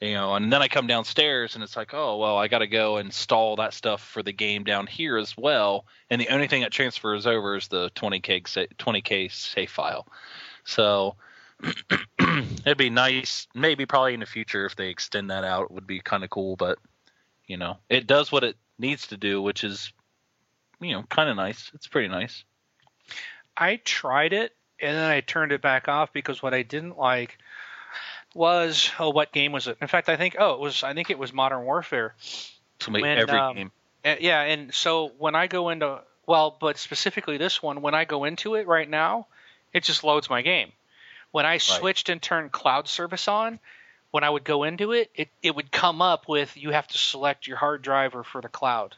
[0.00, 2.66] You know, and then I come downstairs and it's like, oh well, I got to
[2.66, 5.86] go install that stuff for the game down here as well.
[6.10, 8.42] And the only thing that transfers over is the 20k
[8.76, 10.08] 20k save file.
[10.64, 11.14] So
[12.18, 15.86] it'd be nice, maybe probably in the future if they extend that out, it would
[15.86, 16.56] be kind of cool.
[16.56, 16.80] But
[17.46, 19.92] you know, it does what it needs to do, which is
[20.80, 21.70] you know kind of nice.
[21.74, 22.44] It's pretty nice.
[23.56, 27.38] I tried it and then I turned it back off because what I didn't like
[28.34, 29.78] was oh what game was it?
[29.80, 32.14] In fact, I think oh it was I think it was Modern Warfare.
[32.80, 33.72] Somebody When, every um, game.
[34.04, 38.04] Uh, yeah, and so when I go into well, but specifically this one, when I
[38.04, 39.26] go into it right now,
[39.72, 40.72] it just loads my game.
[41.30, 43.58] When I switched and turned cloud service on,
[44.10, 46.98] when I would go into it, it, it would come up with you have to
[46.98, 48.96] select your hard drive or for the cloud.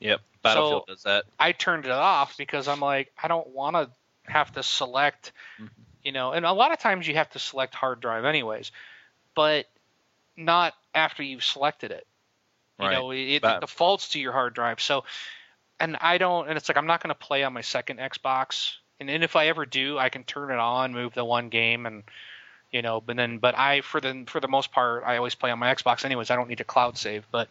[0.00, 1.24] Yep, Battlefield does that.
[1.38, 3.90] I turned it off because I'm like, I don't want to
[4.30, 5.68] have to select, Mhm.
[6.02, 8.72] you know, and a lot of times you have to select hard drive anyways,
[9.34, 9.66] but
[10.36, 12.06] not after you've selected it.
[12.78, 12.92] You Right.
[12.94, 14.80] know, it, But- it defaults to your hard drive.
[14.80, 15.04] So,
[15.78, 18.76] and I don't, and it's like I'm not going to play on my second Xbox.
[18.98, 21.86] And, and if I ever do, I can turn it on, move the one game,
[21.86, 22.04] and
[22.70, 25.50] you know, but then, but I for the for the most part, I always play
[25.50, 26.30] on my Xbox anyways.
[26.30, 27.48] I don't need to cloud save, but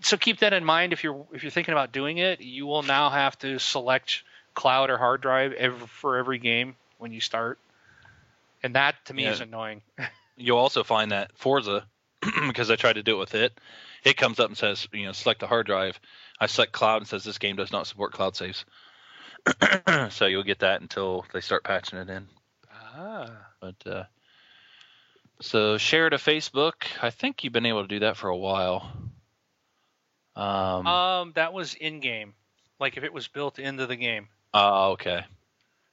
[0.00, 2.40] so keep that in mind if you're if you're thinking about doing it.
[2.40, 4.22] You will now have to select
[4.54, 7.58] cloud or hard drive every, for every game when you start,
[8.62, 9.32] and that to me Yeah.
[9.32, 9.82] is annoying.
[10.36, 11.84] You'll also find that Forza,
[12.46, 13.52] because I tried to do it with it,
[14.04, 15.98] it comes up and says, you know, select the hard drive.
[16.40, 18.64] I select cloud and says this game does not support cloud saves.
[20.10, 22.28] so you'll get that until they start patching it in.
[22.72, 23.30] Ah.
[23.60, 24.04] But uh,
[25.40, 26.74] so share to Facebook.
[27.02, 28.92] I think you've been able to do that for a while.
[30.38, 30.86] Um.
[30.86, 32.34] Um, that was in game,
[32.78, 34.28] like if it was built into the game.
[34.54, 35.24] oh, okay.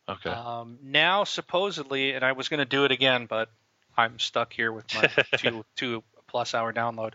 [0.08, 0.30] Okay.
[0.30, 3.50] Um, now supposedly, and I was going to do it again, but
[3.98, 7.14] I'm stuck here with my two two plus hour download.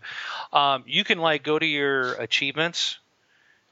[0.53, 2.99] Um, you can like go to your achievements,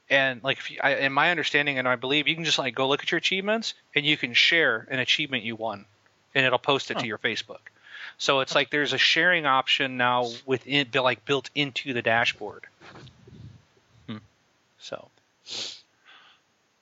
[0.09, 2.75] and like if you, I, in my understanding, and I believe you can just like
[2.75, 5.83] go look at your achievements, and you can share an achievement you won,
[6.33, 7.01] and it'll post it Huh.
[7.01, 7.59] to your Facebook.
[8.17, 12.65] So it's like there's a sharing option now within, like built into the dashboard.
[14.79, 15.09] So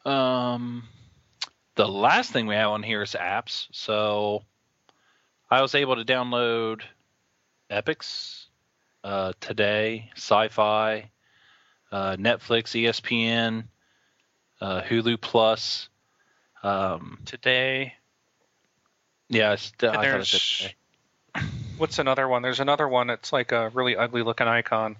[0.05, 0.87] Um,
[1.75, 3.67] the last thing we have on here is apps.
[3.71, 4.43] So
[5.49, 6.81] I was able to download
[7.69, 8.45] Epix
[9.03, 11.09] uh, today, Sci-Fi,
[11.91, 13.65] uh, Netflix, ESPN,
[14.61, 15.89] uh, Hulu Plus.
[16.63, 17.93] Um, today,
[19.29, 20.73] yeah, it's, I thought it said
[21.35, 21.47] today.
[21.77, 22.41] what's another one?
[22.41, 23.09] There's another one.
[23.09, 24.97] It's like a really ugly looking icon.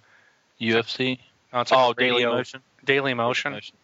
[0.62, 1.20] UFC.
[1.54, 3.52] Oh, it's like Oh, a Daily Motion.
[3.52, 3.78] Daily Motion.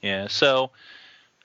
[0.00, 0.28] Yeah.
[0.28, 0.70] So,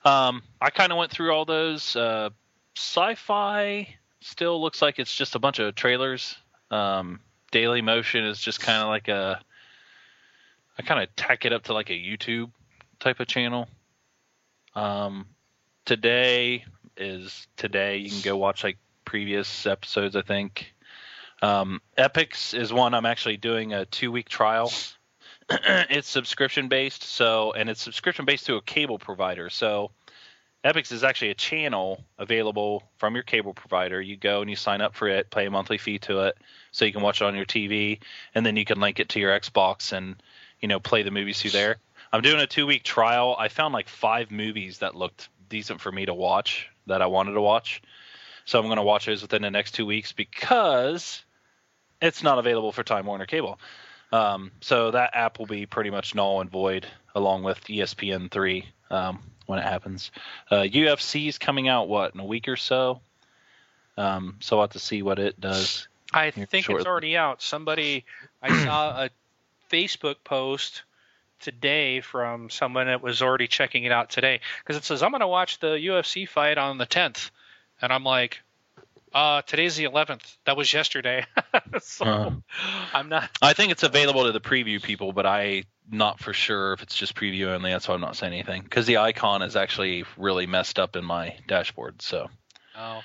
[0.04, 1.96] um, I kind of went through all those.
[1.96, 2.30] Uh,
[2.76, 6.36] sci-fi still looks like it's just a bunch of trailers.
[6.70, 7.20] Um,
[7.50, 9.40] Daily Motion is just kind of like a.
[10.78, 12.50] I kind of tack it up to like a YouTube
[13.00, 13.68] type of channel.
[14.74, 15.26] Um,
[15.84, 16.64] today
[16.96, 17.96] is today.
[17.96, 20.16] You can go watch like previous episodes.
[20.16, 20.72] I think.
[21.42, 24.70] Um, Epix is one I'm actually doing a two week trial
[25.90, 29.50] it's subscription based so and it's subscription based to a cable provider.
[29.50, 29.90] So
[30.64, 34.00] Epix is actually a channel available from your cable provider.
[34.00, 36.38] You go and you sign up for it pay a monthly fee to it
[36.70, 37.98] so you can watch it on your tv
[38.34, 40.22] and then you can link it to your xbox and
[40.60, 41.76] you know play the movies through there.
[42.12, 43.34] I'm doing a two week trial.
[43.38, 47.32] I found like five movies that looked decent for me to watch that i wanted
[47.32, 47.82] to watch.
[48.44, 51.24] So i'm going to watch those within the next two weeks because
[52.00, 53.58] it's not available for time warner cable
[54.12, 58.66] um, so that app will be pretty much null and void along with ESPN three
[58.90, 60.10] um, when it happens.
[60.50, 63.00] Uh, UFC is coming out what in a week or so.
[63.96, 65.88] Um, so I'll have to see what it does.
[66.12, 66.80] I think shortly.
[66.80, 67.42] it's already out.
[67.42, 68.04] Somebody,
[68.42, 69.10] I saw a
[69.70, 70.82] Facebook post
[71.40, 75.20] today from someone that was already checking it out today because it says I'm going
[75.20, 77.30] to watch the UFC fight on the 10th,
[77.80, 78.42] and I'm like,
[79.14, 80.36] uh, today's the 11th.
[80.44, 81.26] That was yesterday.
[81.80, 82.30] so Uh.
[82.92, 83.30] I'm not.
[83.42, 86.94] I think it's available to the preview people, but I not for sure if it's
[86.94, 87.70] just preview only.
[87.70, 91.04] That's why I'm not saying anything because the icon is actually really messed up in
[91.04, 92.00] my dashboard.
[92.02, 92.30] So
[92.76, 93.02] Oh.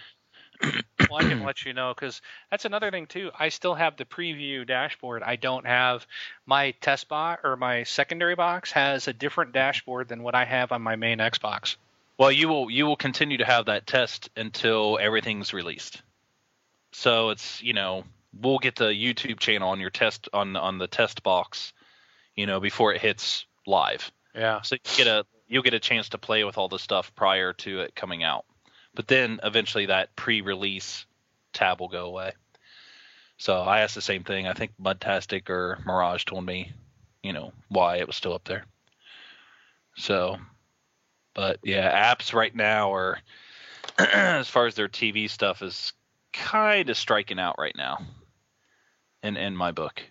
[1.10, 3.30] Well, I can let you know because that's another thing too.
[3.38, 5.22] I still have the preview dashboard.
[5.22, 6.08] I don't have
[6.46, 10.72] my test box or my secondary box has a different dashboard than what I have
[10.72, 11.76] on my main Xbox.
[12.18, 16.02] Well, you will you will continue to have that test until everything's released.
[16.92, 20.88] So it's you know we'll get the YouTube channel on your test on on the
[20.88, 21.74] test box,
[22.36, 24.12] you know, before it hits live.
[24.34, 24.62] Yeah.
[24.62, 27.54] So you get a you'll get a chance to play with all the stuff prior
[27.54, 28.46] to it coming out.
[28.94, 31.06] But then eventually that pre-release
[31.54, 32.32] tab will go away.
[33.38, 34.48] So I asked the same thing.
[34.48, 36.72] I think Mudtastic or Mirage told me,
[37.22, 38.66] you know, why it was still up there.
[39.98, 40.38] So,
[41.36, 43.20] but yeah, apps right now are,
[44.00, 45.94] as far as their TV stuff is
[46.34, 48.00] kind of striking out right now.
[49.22, 50.02] In in my book,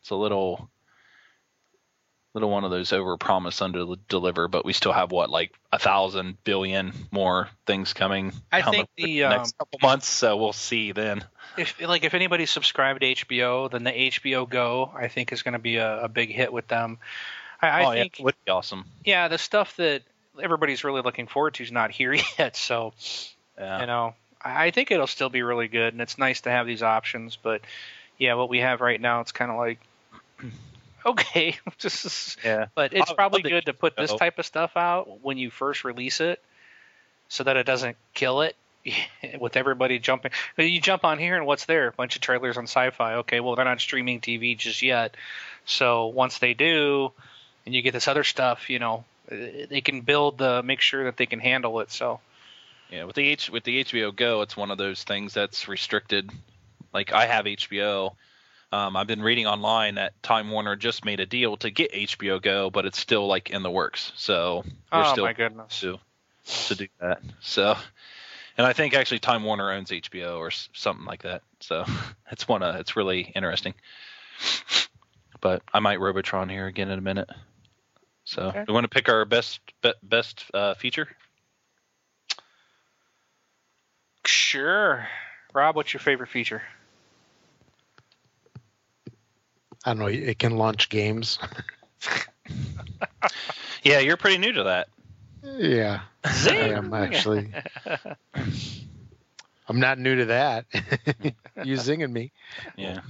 [0.00, 0.70] it's a little
[2.34, 5.78] little one of those over promise under deliver but we still have what like a
[5.78, 10.52] thousand billion more things coming I think the, the, next um, couple months so we'll
[10.52, 11.24] see then
[11.56, 15.52] If like if anybody's subscribed to HBO, then the HBO Go I think is going
[15.52, 16.98] to be a, a big hit with them.
[17.62, 20.02] I, I oh think yeah it would be awesome yeah, the stuff that
[20.42, 22.56] everybody's really looking forward to is not here yet.
[22.56, 22.92] So
[23.58, 26.66] yeah you know, I think it'll still be really good, and it's nice to have
[26.66, 27.36] these options.
[27.36, 27.62] But
[28.18, 29.80] yeah, what we have right now, it's kind of like
[31.06, 34.18] okay, just yeah but it's I'll- probably I'll good to put this oh.
[34.18, 36.42] type of stuff out when you first release it,
[37.28, 38.56] so that it doesn't kill it
[39.40, 40.32] with everybody jumping.
[40.58, 41.88] You jump on here and what's there?
[41.88, 43.14] A bunch of trailers on Sci-Fi.
[43.16, 45.16] Okay, well they're not streaming TV just yet.
[45.64, 47.12] So once they do,
[47.64, 51.16] and you get this other stuff, you know, they can build the make sure that
[51.16, 51.90] they can handle it.
[51.90, 52.20] So
[52.90, 56.30] yeah with the H with the HBO Go it's one of those things that's restricted
[56.92, 58.14] like I have HBO
[58.72, 62.42] um, I've been reading online that Time Warner just made a deal to get HBO
[62.42, 65.80] Go but it's still like in the works so we're oh still my goodness.
[65.80, 65.98] to
[66.44, 67.20] to do that.
[67.40, 67.76] So,
[68.56, 71.42] and I think actually Time Warner owns HBO or something like that.
[71.60, 71.84] So
[72.30, 73.74] it's one of it's really interesting.
[75.40, 77.30] But I might Robotron here again in a minute.
[78.34, 78.64] So Okay.
[78.66, 81.08] we want to pick our best be, best uh, feature.
[84.26, 85.06] Sure.
[85.54, 86.62] Rob, what's your favorite feature?
[89.84, 90.06] I don't know.
[90.06, 91.38] It can launch games.
[93.82, 94.88] Yeah, you're pretty new to that.
[95.58, 96.00] yeah,
[96.46, 97.54] I am actually.
[99.68, 100.66] I'm not new to that.
[101.62, 102.32] you zinging me.
[102.76, 103.00] Yeah.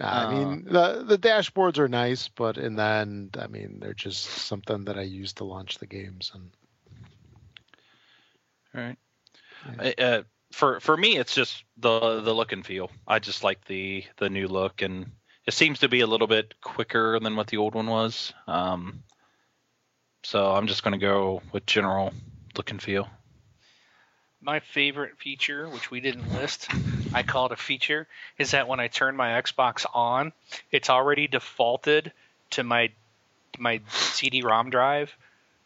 [0.00, 0.26] I Uh.
[0.26, 4.84] mean, the the dashboards are nice, but in the end, I mean, they're just something
[4.86, 6.32] that I use to launch the games.
[6.34, 6.50] And
[8.74, 9.98] All right.
[9.98, 12.90] Uh, for for me, it's just the the look and feel.
[13.06, 15.12] I just like the the new look, and
[15.46, 18.32] it seems to be a little bit quicker than what the old one was.
[18.46, 19.02] Um,
[20.24, 22.12] so I'm just going to go with general
[22.56, 23.08] look and feel.
[24.44, 26.68] My favorite feature, which we didn't list,
[27.14, 28.08] I call it a feature,
[28.38, 30.32] is that when I turn my Xbox on,
[30.72, 32.12] it's already defaulted
[32.50, 32.90] to my
[33.58, 35.14] my CD-ROM drive,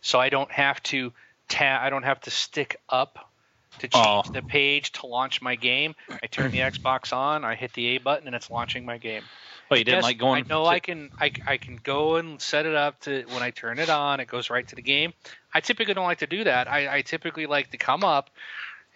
[0.03, 1.12] so I don't have to
[1.48, 3.31] ta- I don't have to stick up
[3.78, 4.32] to change Oh.
[4.32, 5.94] the page to launch my game.
[6.11, 9.23] I turn the Xbox on, I hit the A button, and it's launching my game.
[9.70, 10.44] Oh, you didn't Yes, like going?
[10.44, 13.43] I know to- I can I, I can go and set it up to when
[13.43, 15.12] I turn it on, it goes right to the game.
[15.55, 16.69] I typically don't like to do that.
[16.70, 18.31] I, I typically like to come up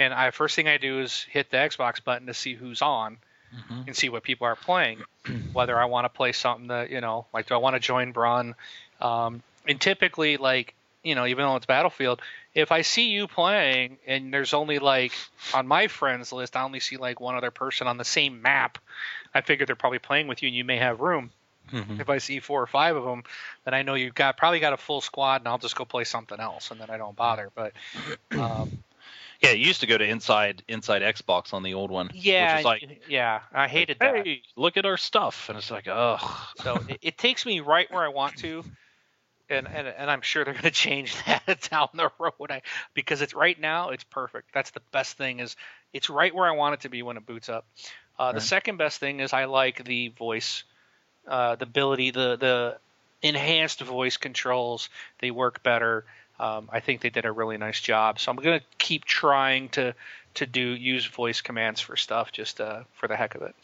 [0.00, 3.18] and I first thing I do is hit the Xbox button to see who's on
[3.54, 3.86] Mhm.
[3.88, 5.02] and see what people are playing.
[5.52, 8.12] Whether I want to play something that you know, like do I want to join
[8.12, 8.54] Brun?
[9.00, 12.20] Um, and typically, like you know, even though it's Battlefield,
[12.54, 15.12] if I see you playing and there's only like
[15.54, 18.78] on my friends list, I only see like one other person on the same map.
[19.34, 21.30] I figure they're probably playing with you, and you may have room.
[21.72, 22.00] Mhm.
[22.00, 23.22] If I see four or five of them,
[23.64, 26.04] then I know you've got probably got a full squad, and I'll just go play
[26.04, 27.50] something else, and then I don't bother.
[27.54, 27.72] But
[28.32, 28.70] um,
[29.40, 32.10] Yeah, you used to go to inside inside Xbox on the old one.
[32.12, 34.26] yeah, which like, yeah, I hated that.
[34.26, 36.20] hey, look at our stuff, and it's like, ugh.
[36.62, 38.62] So it, it takes me right where I want to,
[39.48, 42.50] and and, and I'm sure they're going to change that down the road.
[42.50, 42.60] I,
[42.92, 44.52] because it's right now, it's perfect.
[44.52, 45.56] That's the best thing is
[45.92, 47.64] it's right where I want it to be when it boots up.
[48.18, 50.64] Uh, The second best thing is I like the voice,
[51.26, 52.78] uh, the ability, the the
[53.22, 54.90] enhanced voice controls.
[55.20, 56.04] They work better.
[56.40, 58.18] Um, I think they did a really nice job.
[58.18, 59.94] So I'm going to keep trying to
[60.32, 63.54] to do use voice commands for stuff just uh, for the heck of it.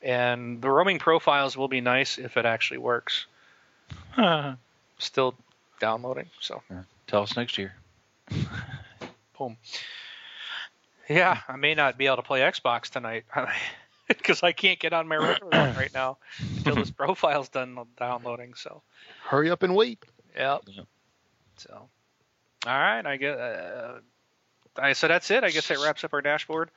[0.00, 3.26] And the roaming profiles will be nice if it actually works.
[4.98, 5.34] Still
[5.78, 6.62] downloading, so
[7.06, 7.74] Tell us next year.
[9.38, 9.56] boom.
[11.08, 13.24] Yeah, I may not be able to play Xbox tonight
[14.08, 16.16] because I can't get on my regular one right now
[16.56, 18.54] until this profile's done downloading.
[18.54, 18.82] So,
[19.24, 19.98] hurry up and wait.
[20.34, 20.62] yep.
[20.66, 20.86] Yep.
[21.58, 21.88] So,
[22.66, 23.38] all right, I guess.
[23.38, 24.00] Uh,
[24.78, 25.42] I so that's it.
[25.44, 26.68] I guess that wraps up our dashboard.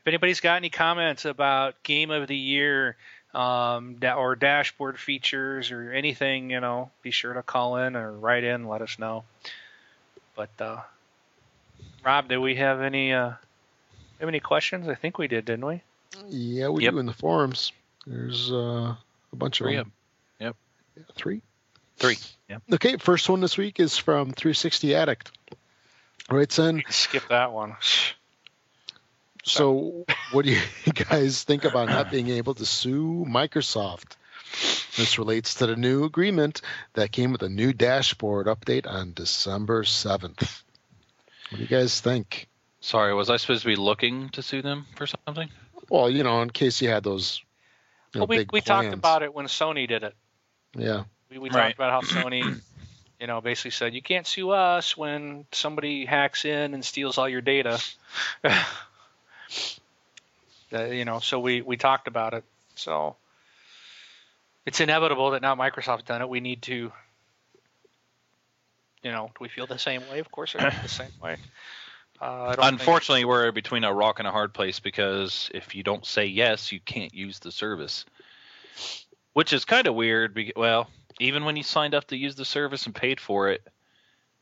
[0.00, 2.96] If anybody's got any comments about game of the year
[3.34, 8.12] um, da- or dashboard features or anything, you know, be sure to call in or
[8.12, 9.24] write in, let us know.
[10.34, 10.80] But uh,
[12.04, 13.32] Rob, do we have any uh,
[14.20, 14.88] have any questions?
[14.88, 15.82] I think we did, didn't we?
[16.28, 16.92] Yeah, we Yep.
[16.92, 17.72] do in the forums.
[18.06, 18.94] There's uh,
[19.32, 19.92] a bunch Three of of
[20.38, 20.56] Yep.
[20.96, 21.42] Yeah, three.
[21.96, 22.18] Three.
[22.48, 22.58] Yeah.
[22.72, 25.30] Okay, first one this week is from 360 Addict.
[26.30, 27.76] Writes in, Skip that one.
[29.44, 30.60] so what do you
[30.94, 34.16] guys think about not being able to sue Microsoft?
[34.96, 36.62] This relates to the new agreement
[36.94, 40.62] that came with a new dashboard update on December 7th.
[41.50, 42.48] What do you guys think?
[42.80, 45.48] Sorry, was I supposed to be looking to sue them for something?
[45.90, 47.40] Well, you know, in case you had those
[48.14, 50.14] you know, Well, we big we talked about it when Sony did it.
[50.76, 51.04] Yeah.
[51.30, 51.74] We, we Right.
[51.74, 52.60] talked about how Sony,
[53.20, 57.28] you know, basically said you can't sue us when somebody hacks in and steals all
[57.28, 57.82] your data.
[60.72, 62.42] Uh, you know, so we we talked about it.
[62.74, 63.14] So
[64.66, 66.28] it's inevitable that now Microsoft's done it.
[66.28, 66.92] We need to,
[69.02, 70.18] you know, do we feel the same way?
[70.18, 71.36] Of course, I feel the same way.
[72.20, 75.84] Uh, don't think- Unfortunately, we're between a rock and a hard place because if you
[75.84, 78.04] don't say yes, you can't use the service,
[79.36, 80.32] which is kind of weird.
[80.32, 80.88] be- Well,
[81.20, 83.62] even when you signed up to use the service and paid for it,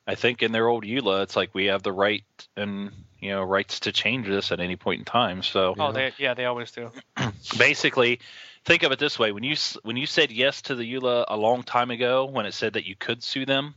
[0.06, 2.22] I think in their old EULA, it's like we have the right
[2.56, 5.42] and you know rights to change this at any point in time.
[5.42, 6.92] So oh, they yeah, they always do.
[7.58, 8.20] basically,
[8.64, 11.36] think of it this way: when you when you said yes to the EULA a
[11.36, 13.74] long time ago, when it said that you could sue them,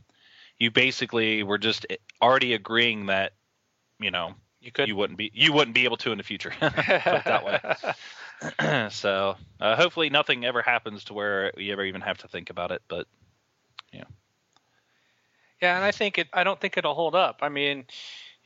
[0.56, 3.32] you basically were just eh, already agreeing that
[3.98, 4.86] you know You could.
[4.86, 6.52] you wouldn't be you wouldn't be able to in the future.
[6.60, 7.58] Put it that way.
[8.90, 12.70] so uh, hopefully nothing ever happens to where you ever even have to think about
[12.70, 12.82] it.
[12.88, 13.06] But
[13.92, 14.04] Yeah,
[15.60, 16.28] yeah, and I think it.
[16.32, 17.38] I don't think it'll hold up.
[17.42, 17.84] I mean,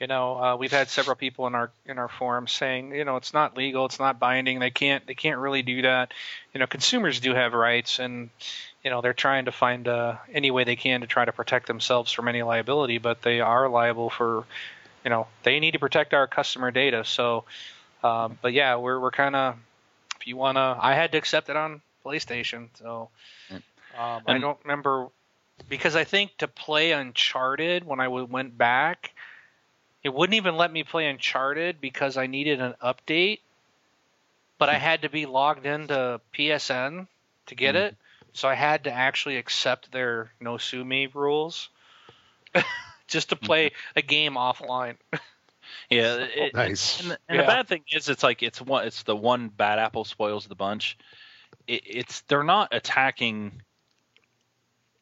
[0.03, 3.17] you know, uh, we've had several people in our in our forum saying, you know,
[3.17, 4.59] it's not legal, it's not binding.
[4.59, 6.13] They can't they can't really do that.
[6.53, 8.31] You know, consumers do have rights, and
[8.83, 11.69] you know they're trying to find uh, any way they can to try to protect
[11.69, 12.99] themselves from any liability.
[12.99, 14.45] But they are liable for,
[15.05, 17.05] you know, they need to protect our customer data.
[17.05, 17.45] So,
[18.03, 19.57] um, but yeah, we're we're kind of.
[20.27, 23.11] You wanna, I had to accept it on PlayStation, so.
[23.97, 25.09] Um, I don't remember
[25.69, 29.13] because I think to play Uncharted when I w- went back,
[30.03, 33.41] it wouldn't even let me play Uncharted because I needed an update,
[34.59, 37.09] but I had to be logged into PSN
[37.47, 37.89] to get Mhm.
[37.89, 37.97] it,
[38.33, 41.69] so I had to actually accept their no sue me rules
[43.09, 44.97] just to play a game offline.
[45.91, 47.01] yeah, oh, it, Nice.
[47.01, 47.43] And, the, and Yeah.
[47.43, 48.87] the bad thing is, it's like it's one.
[48.87, 50.99] It's the one bad apple spoils the bunch.
[51.67, 53.63] It, it's they're not attacking.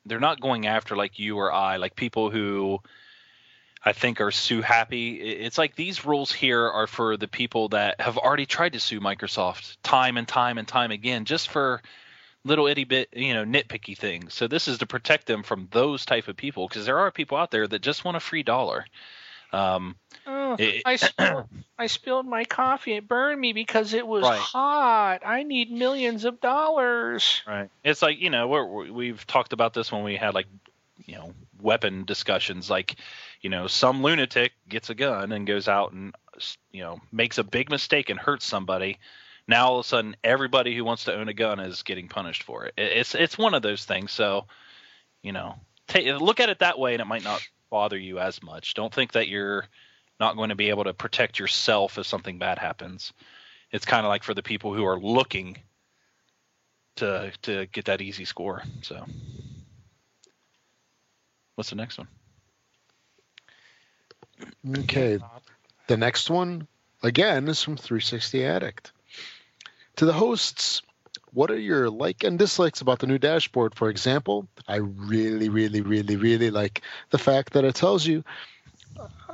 [0.07, 2.81] They're not going after like you or I, like people who
[3.85, 5.20] I think are sue happy.
[5.20, 9.01] It's like these rules here are for the people that have already tried to sue
[9.01, 11.81] Microsoft time and time and time again, just for
[12.45, 14.35] little itty bit, you know, nitpicky things.
[14.35, 17.37] So this is to protect them from those type of people because there are people
[17.37, 18.87] out there that just want a free dollar.
[19.52, 19.97] Um,
[20.27, 21.48] Oh, It- I spilled,
[21.78, 22.93] I spilled my coffee.
[22.94, 24.39] It burned me because it was Right.
[24.39, 25.22] hot.
[25.24, 27.43] I need millions of dollars.
[27.47, 27.70] Right.
[27.85, 30.47] It's like you know we're, we- we've talked about this when we had like
[31.06, 32.68] you know weapon discussions.
[32.70, 32.97] Like
[33.40, 36.14] you know some lunatic gets a gun and goes out and
[36.70, 38.98] you know makes a big mistake and hurts somebody.
[39.48, 42.43] Now all of a sudden everybody who wants to own a gun is getting punished
[42.44, 42.74] for it.
[42.77, 44.12] It- It's it's one of those things.
[44.12, 44.47] So
[45.22, 45.56] you know
[45.97, 47.40] look at it that way and it might not
[47.70, 48.74] bother you as much.
[48.74, 49.64] Don't think that you're
[50.18, 53.12] not going to be able to protect yourself if something bad happens.
[53.70, 55.56] It's kind of like for the people who are looking
[56.97, 58.62] to to get that easy score.
[58.82, 59.05] So,
[61.55, 62.09] what's the next one?
[64.80, 65.18] Okay.
[65.86, 66.68] The next one,
[67.02, 68.92] again, is from 360 Addict.
[69.97, 70.82] To the hosts,
[71.32, 73.74] what are your like and dislikes about the new dashboard?
[73.74, 78.24] For example, I really, really, really, really like the fact that it tells you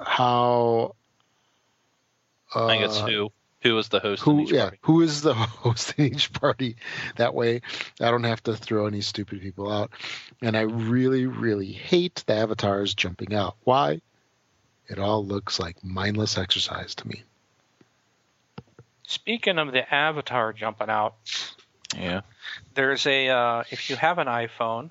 [0.04, 0.94] how.
[2.54, 3.30] Uh, I think it's who
[3.62, 4.78] who is the host who in each yeah party.
[4.82, 6.76] who is the host in each party
[7.16, 7.60] that way
[8.00, 9.90] i don't have to throw any stupid people out
[10.40, 14.00] and i really really hate the avatars jumping out why
[14.86, 17.24] it all looks like mindless exercise to me
[19.06, 21.14] Speaking of the avatar jumping out,
[21.94, 22.22] Yeah.
[22.74, 24.90] there's a uh, if you have an iPhone,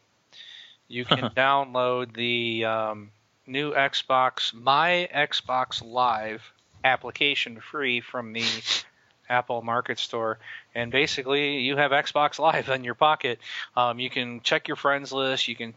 [0.88, 3.11] you can download the um,
[3.47, 6.51] new Xbox My Xbox Live
[6.84, 8.45] application free from the
[9.27, 10.39] Apple Market Store,
[10.73, 13.39] and basically you have Xbox Live in your pocket.
[13.76, 15.47] Um, you can check your friends list.
[15.47, 15.73] You can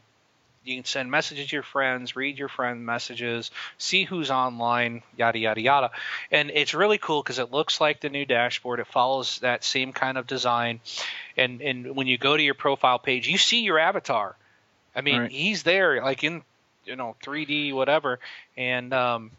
[0.69, 5.39] you can send messages to your friends, read your friend messages, see who's online, yada
[5.39, 5.90] yada yada.
[6.31, 8.78] And it's really cool because it looks like the new dashboard.
[8.78, 10.81] It follows that same kind of design.
[11.36, 14.36] And and when you go to your profile page, you see your avatar.
[14.95, 15.31] I mean, Right.
[15.31, 16.43] he's there, like in
[16.85, 18.19] you know 3D, whatever.
[18.57, 19.31] And um,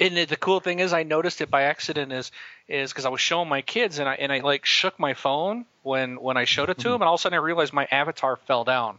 [0.00, 2.12] and the cool thing is, I noticed it by accident.
[2.12, 2.32] Is
[2.68, 5.64] is because I was showing my kids and I and I like shook my phone
[5.82, 7.86] when when I showed it to him, and all of a sudden I realized my
[7.90, 8.98] avatar fell down.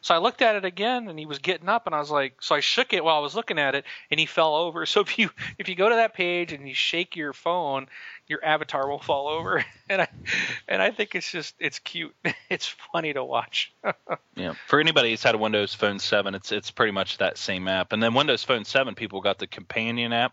[0.00, 2.42] So I looked at it again, and he was getting up, and I was like,
[2.42, 4.86] so I shook it while I was looking at it, and he fell over.
[4.96, 7.86] So if you if you go to that page and you shake your phone,
[8.28, 10.08] your avatar will fall over, and I
[10.68, 12.14] and I think it's just it's cute,
[12.50, 13.72] it's funny to watch.
[14.36, 14.54] Yeah.
[14.68, 17.92] For anybody who's had a Windows Phone 7, it's it's pretty much that same app.
[17.92, 20.32] And then Windows Phone 7 people got the companion app,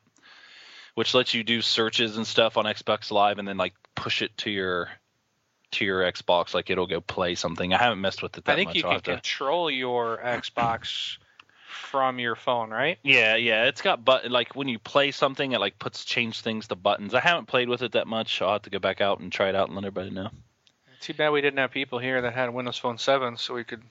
[0.95, 4.37] which lets you do searches and stuff on Xbox Live and then like push it
[4.39, 4.89] to your
[5.73, 7.73] to your Xbox like it'll go play something.
[7.73, 8.75] I haven't messed with it that I think much.
[8.77, 11.17] you I'll can to- control your Xbox
[11.67, 12.97] from your phone, right?
[13.03, 16.67] Yeah, yeah, it's got button like when you play something, it like puts change things
[16.69, 17.13] to buttons.
[17.13, 18.41] I haven't played with it that much.
[18.41, 20.29] I'll have to go back out and try it out and let everybody know.
[21.01, 23.83] Too bad we didn't have people here that had Windows Phone 7, so we could,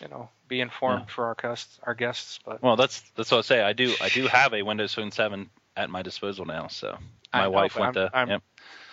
[0.00, 1.80] you know, be informed for our guests.
[1.82, 3.60] Our guests, but Well, that's that's what I say.
[3.62, 6.68] I do I do have a Windows Phone 7 at my disposal now.
[6.68, 6.96] So
[7.32, 8.16] my know, wife went I'm- to.
[8.16, 8.42] I'm- yep.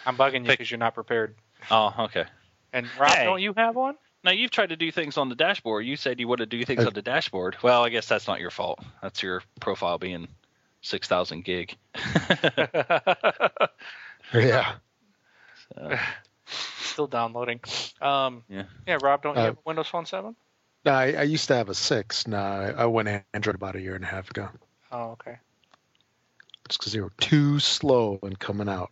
[0.08, 1.36] I'm bugging you because you're not prepared.
[1.72, 2.26] Oh, okay.
[2.74, 3.24] And Rob, Hey.
[3.26, 3.96] don't you have one?
[4.24, 5.86] Now you've tried to do things on the dashboard.
[5.86, 7.58] You said you want to do things Uh, on the dashboard.
[7.62, 8.80] Well, I guess that's not your fault.
[9.02, 10.28] That's your profile being
[10.82, 11.76] six thousand gig.
[14.34, 14.76] Yeah.
[15.76, 15.98] So,
[16.48, 17.60] Still downloading.
[18.02, 18.64] Um, Yeah.
[18.88, 20.36] Yeah, Rob, don't you Uh, have a Windows Phone 7?
[20.86, 22.26] No, I, I used to have a six.
[22.28, 24.50] No, I, I went Android about a year and a half ago.
[24.92, 25.38] Oh, okay.
[26.66, 28.92] It's because they were too slow in coming out.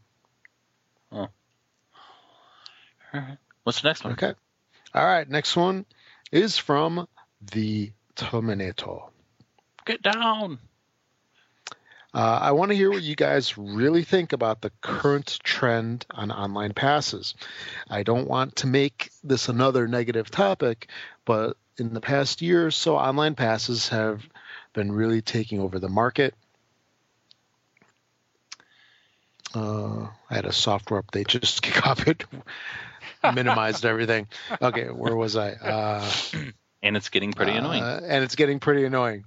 [3.64, 4.14] What's the next one?
[4.14, 4.34] Okay.
[4.94, 5.27] All right.
[5.27, 5.85] Next one
[6.31, 7.07] is from
[7.52, 8.99] the Terminator.
[9.85, 10.60] Get down.
[12.14, 16.31] Uh, I want to hear what you guys really think about the current trend on
[16.31, 17.34] online passes.
[17.90, 20.90] I don't want to make this another negative topic,
[21.26, 24.27] but in the past year or so, online passes have
[24.73, 26.35] been really taking over the market.
[29.56, 32.26] Uh, I had a software update just kick off it,
[33.32, 34.28] minimized everything.
[34.62, 35.52] Okay, where was I?
[35.52, 36.12] Uh,
[36.82, 37.82] And it's getting pretty annoying.
[37.82, 39.26] uh, and it's getting pretty annoying.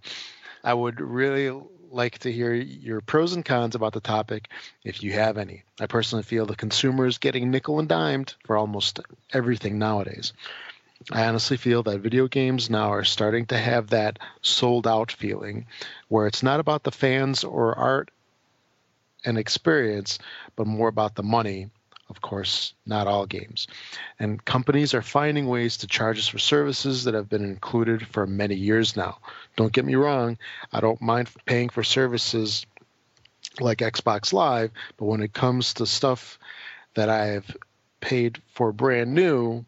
[0.62, 1.50] I would really
[1.90, 4.48] like to hear your pros and cons about the topic
[4.84, 5.62] if you have any.
[5.80, 9.00] I personally feel the consumer is getting nickel and dimed for almost
[9.32, 10.32] everything nowadays.
[11.12, 15.66] I honestly feel that video games now are starting to have that sold out feeling
[16.08, 18.10] where it's not about the fans or art
[19.24, 20.18] and experience,
[20.56, 21.70] but more about the money.
[22.08, 23.66] Of course, not all games.
[24.18, 28.26] And companies are finding ways to charge us for services that have been included for
[28.26, 29.18] many years now.
[29.56, 30.38] Don't get me wrong,
[30.72, 32.64] I don't mind paying for services
[33.60, 36.38] like Xbox Live, but when it comes to stuff
[36.94, 37.56] that I've
[38.00, 39.64] paid for brand new,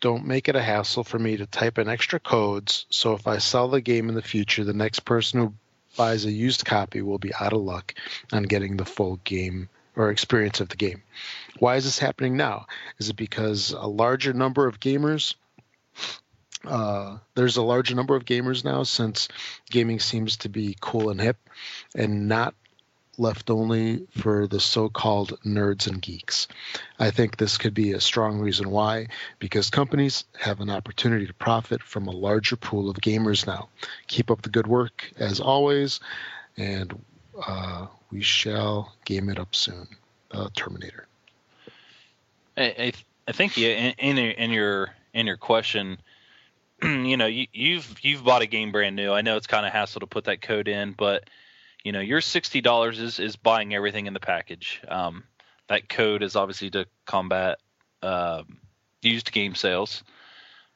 [0.00, 3.38] don't make it a hassle for me to type in extra codes so if I
[3.38, 5.54] sell the game in the future, the next person who
[5.96, 7.94] buys a used copy will be out of luck
[8.32, 11.02] on getting the full game or experience of the game.
[11.58, 12.66] Why is this happening now?
[12.98, 15.34] Is it because a larger number of gamers
[16.66, 19.28] uh, there's a larger number of gamers now since
[19.70, 21.36] gaming seems to be cool and hip
[21.94, 22.54] and not
[23.16, 26.48] left only for the so-called nerds and geeks.
[26.98, 29.08] I think this could be a strong reason why
[29.38, 33.68] because companies have an opportunity to profit from a larger pool of gamers now.
[34.08, 36.00] Keep up the good work as always
[36.56, 36.98] and
[37.46, 39.88] uh, we shall game it up soon.
[40.30, 41.06] Uh, Terminator.
[42.56, 42.92] I, I,
[43.28, 45.98] I think you, in, in in your in your question,
[46.82, 49.12] you know, you, you've you've bought a game brand new.
[49.12, 51.28] I know it's kind of hassle to put that code in, but
[51.84, 54.82] you know, your sixty dollars is is buying everything in the package.
[54.88, 55.24] Um,
[55.68, 57.58] that code is obviously to combat
[58.02, 58.58] um,
[59.02, 60.02] used game sales.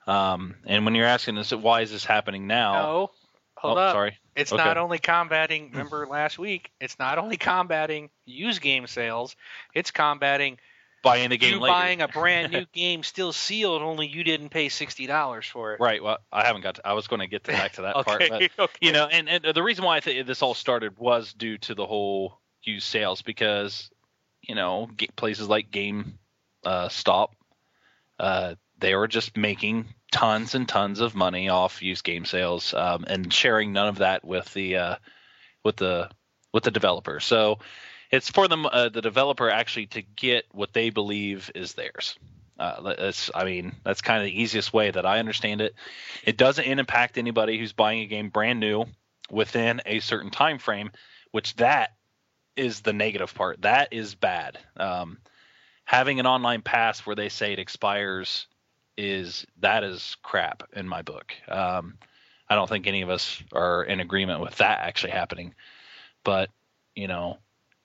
[0.07, 2.73] Um, and when you're asking us why is this happening now?
[2.73, 3.11] No,
[3.59, 3.93] hold oh, up.
[3.95, 4.19] sorry.
[4.37, 4.63] It's Okay.
[4.63, 5.71] not only combating.
[5.71, 6.71] Remember last week?
[6.81, 9.37] It's not only combating used game sales.
[9.75, 10.59] It's combating
[11.03, 11.73] Buying the game you later.
[11.73, 13.83] buying a brand new game still sealed.
[13.83, 15.81] Only you didn't pay sixty dollars for it.
[15.81, 16.03] Right.
[16.03, 16.77] Well, I haven't got.
[16.77, 18.51] To, I was going to get to back to that part, okay.
[18.57, 18.79] but okay.
[18.81, 21.75] you know, and, and the reason why I think this all started was due to
[21.75, 23.91] the whole used sales because
[24.43, 26.19] you know places like Game
[26.65, 27.37] uh, Stop,
[28.19, 33.05] uh, they were just making tons and tons of money off used game sales um,
[33.07, 34.97] and sharing none of that with the uh,
[35.65, 36.11] with the
[36.53, 37.21] with the developer.
[37.21, 37.59] So
[38.11, 42.19] it's for them uh, the developer actually to get what they believe is theirs.
[42.59, 45.75] Uh, that's, I mean, that's kind of the easiest way that I understand it.
[46.25, 48.87] It doesn't impact anybody who's buying a game brand new
[49.31, 50.91] within a certain time frame,
[51.31, 51.95] which that
[52.57, 53.63] is the negative part.
[53.63, 54.59] That is bad.
[54.77, 55.19] Um,
[55.85, 58.49] having an online pass where they say it expires
[58.99, 61.33] is that is crap in my book.
[61.49, 61.95] Um,
[62.49, 65.55] I don't think any of us are in agreement with that actually happening.
[66.25, 66.51] But
[66.95, 67.39] you know,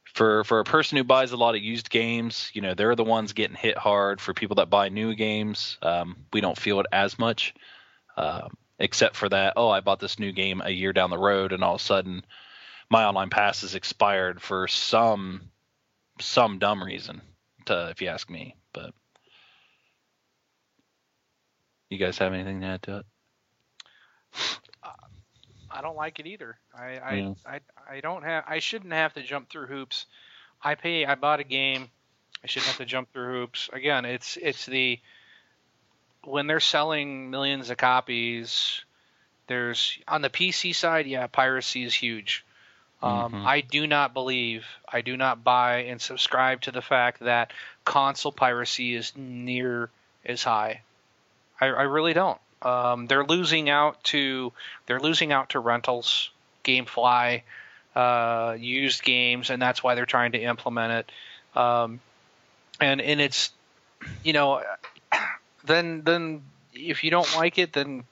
[0.06, 3.04] for for a person who buys a lot of used games, you know, they're the
[3.04, 4.20] ones getting hit hard.
[4.20, 7.54] For people that buy new games, um, we don't feel it as much,
[8.18, 8.50] uh,
[8.80, 9.54] except for that.
[9.56, 11.84] Oh, I bought this new game a year down the road, and all of a
[11.84, 12.26] sudden,
[12.90, 15.52] my online pass is expired for some
[16.20, 17.22] some dumb reason.
[17.66, 18.94] To, if you ask me, but
[21.94, 23.06] you guys have anything to add to it?
[25.74, 26.58] I don't like it either.
[26.78, 27.34] I I, yeah.
[27.46, 27.60] I
[27.90, 30.06] I don't have I shouldn't have to jump through hoops.
[30.62, 31.90] I pay I bought a game.
[32.44, 33.70] I shouldn't have to jump through hoops.
[33.74, 35.00] Again, it's it's the
[36.24, 38.84] when they're selling millions of copies,
[39.48, 42.46] there's on the PC side, yeah, piracy is huge.
[43.02, 43.48] Um, mm-hmm.
[43.48, 47.52] I do not believe, I do not buy and subscribe to the fact that
[47.84, 49.90] console piracy is near
[50.24, 50.82] as high.
[51.64, 52.40] I, I really don't.
[52.62, 54.54] Um, they're losing out to
[54.86, 56.30] they're losing out to rentals,
[56.64, 57.42] GameFly,
[57.96, 61.60] uh, used games, and that's why they're trying to implement it.
[61.60, 62.00] Um,
[62.80, 63.52] and and it's
[64.24, 64.62] you know
[65.66, 68.04] then then if you don't like it, then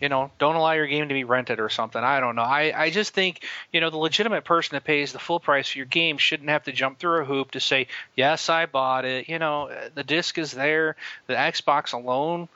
[0.00, 2.02] you know don't allow your game to be rented or something.
[2.02, 2.42] I don't know.
[2.42, 5.78] I I just think you know the legitimate person that pays the full price for
[5.78, 9.28] your game shouldn't have to jump through a hoop to say yes I bought it.
[9.28, 10.96] You know the disc is there.
[11.26, 12.48] The Xbox alone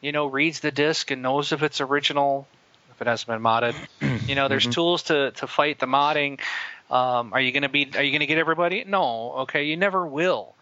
[0.00, 2.46] you know, reads the disc and knows if it's original,
[2.92, 3.74] if it hasn't been modded.
[4.26, 4.72] You know, there's mm-hmm.
[4.72, 6.38] tools to, to fight the modding.
[6.88, 7.90] Um, are you gonna be?
[7.96, 8.84] Are you gonna get everybody?
[8.84, 9.32] No.
[9.38, 10.54] Okay, you never will.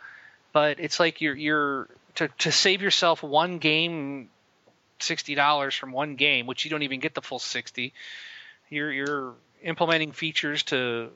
[0.52, 4.30] But it's like you're you're to to save yourself one game,
[5.00, 7.92] sixty dollars from one game, which you don't even get the full sixty.
[8.70, 11.10] You're you're implementing features to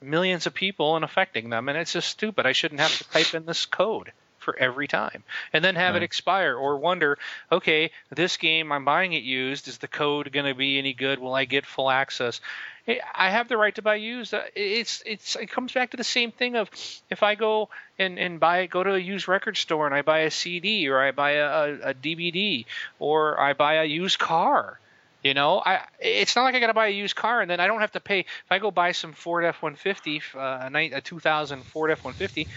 [0.00, 2.46] millions of people and affecting them, and it's just stupid.
[2.46, 5.22] I shouldn't have to type in this code for every time
[5.52, 7.18] and then have it expire or wonder
[7.50, 11.18] okay this game i'm buying it used is the code going to be any good
[11.18, 12.40] will i get full access
[12.86, 14.34] I have the right to buy used.
[14.34, 16.68] Uh, it's it's it comes back to the same thing of
[17.10, 20.20] if I go and and buy go to a used record store and I buy
[20.20, 22.66] a CD or I buy a, a DVD
[22.98, 24.80] or I buy a used car.
[25.22, 27.60] You know, I it's not like I got to buy a used car and then
[27.60, 28.20] I don't have to pay.
[28.20, 32.48] If I go buy some Ford F-150, uh, a, a 2000 Ford F-150,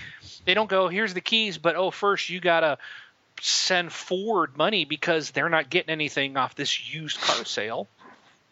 [0.46, 2.78] they don't go, here's the keys, but oh, first you got to
[3.40, 7.88] send Ford money because they're not getting anything off this used car sale.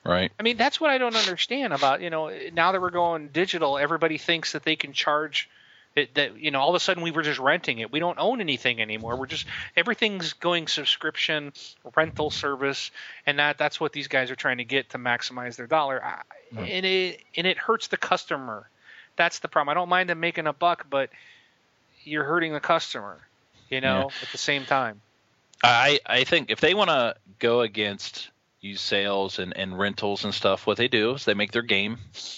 [0.03, 0.31] Right.
[0.39, 3.79] I mean, that's what I don't understand about, you know, now that we're going digital,
[3.79, 5.49] everybody thinks that they can charge–
[5.95, 7.91] it, that you know all of a sudden we were just renting it.
[7.91, 9.15] We don't own anything anymore.
[9.15, 11.53] We're just everything's going subscription,
[11.95, 12.91] rental service,
[13.25, 16.01] and that that's what these guys are trying to get to maximize their dollar.
[16.53, 16.69] Mm.
[16.69, 18.67] And it and it hurts the customer.
[19.15, 19.69] That's the problem.
[19.69, 21.11] I don't mind them making a buck, but
[22.03, 23.19] you're hurting the customer.
[23.69, 24.23] You know, yeah.
[24.23, 25.01] at the same time.
[25.63, 28.29] I I think if they want to go against
[28.61, 31.97] used sales and, and rentals and stuff, what they do is they make their game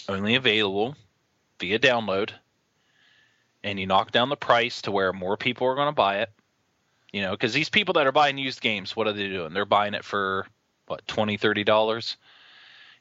[0.09, 0.95] only available
[1.59, 2.31] via download
[3.65, 6.29] and you knock down the price to where more people are going to buy it.
[7.11, 9.53] You know, because these people that are buying used games, what are they doing?
[9.53, 10.45] They're buying it for
[10.85, 12.15] what twenty, thirty dollars.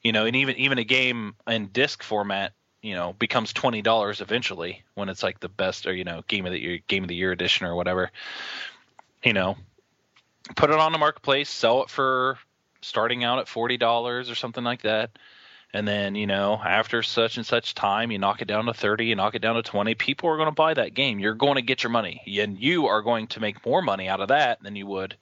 [0.03, 4.21] You know, and even even a game in disc format, you know, becomes twenty dollars
[4.21, 7.09] eventually when it's like the best or you know game of the year, game of
[7.09, 8.11] the year edition or whatever.
[9.23, 9.57] You know,
[10.57, 12.39] put it on the marketplace, sell it for
[12.81, 15.11] starting out at forty dollars or something like that
[15.75, 19.07] and then you know after such and such time you knock it down to 30
[19.07, 21.19] you knock it down to 20 people are going to buy that game.
[21.19, 24.21] You're going to get your money and you are going to make more money out
[24.21, 25.17] of that than you would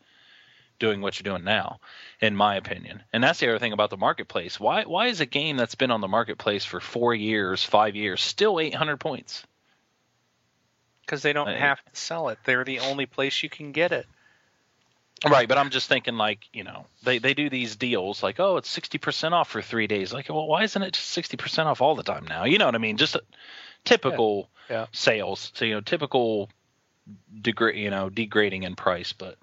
[0.79, 1.81] doing what you're doing now
[2.21, 3.03] in my opinion.
[3.13, 4.61] And that's the other thing about the marketplace.
[4.61, 8.21] Why why is a game that's been on the marketplace for 4 years 5 years
[8.21, 9.45] still 800 points?
[11.01, 12.39] Because they don't have to sell it.
[12.45, 14.07] They're the only place you can get it
[15.25, 18.57] Right, but I'm just thinking like, you know, they, they do these deals like, oh,
[18.57, 20.13] it's sixty percent off for three days.
[20.13, 22.45] Like, well, why isn't it just sixty percent off all the time now?
[22.45, 22.97] You know what I mean?
[22.97, 23.17] Just
[23.85, 24.77] typical yeah.
[24.77, 24.87] Yeah.
[24.93, 25.53] sales.
[25.55, 26.51] So you know, typical
[27.41, 29.37] degrade, you know, degrading in price, but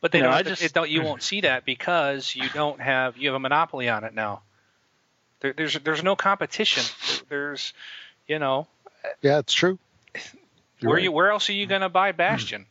[0.00, 2.48] but they you know, don't, I just, it don't you won't see that because you
[2.50, 4.42] don't have you have a monopoly on it now.
[5.40, 6.84] There, there's there's no competition.
[7.28, 7.72] There's
[8.26, 8.66] you know.
[9.20, 9.78] Yeah, it's true.
[10.78, 11.02] You're where right.
[11.02, 12.66] you where else are you going to buy Bastion?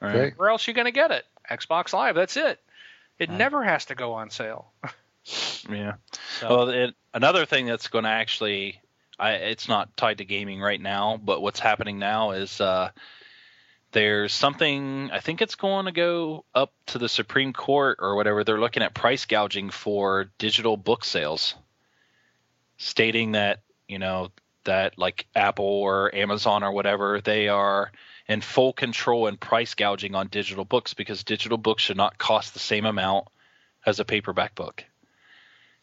[0.00, 0.36] Right.
[0.36, 1.24] Where else are you going to get it?
[1.50, 2.14] Xbox Live.
[2.14, 2.60] That's it.
[3.18, 3.38] It right.
[3.38, 4.72] never has to go on sale.
[5.70, 5.94] yeah.
[6.40, 6.48] So.
[6.48, 8.80] Well, it, another thing that's going to actually,
[9.18, 12.90] I, it's not tied to gaming right now, but what's happening now is uh,
[13.92, 18.44] there's something I think it's going to go up to the Supreme Court or whatever.
[18.44, 21.54] They're looking at price gouging for digital book sales,
[22.76, 24.32] stating that you know
[24.64, 27.90] that like Apple or Amazon or whatever they are
[28.28, 32.54] in full control and price gouging on digital books because digital books should not cost
[32.54, 33.28] the same amount
[33.84, 34.84] as a paperback book.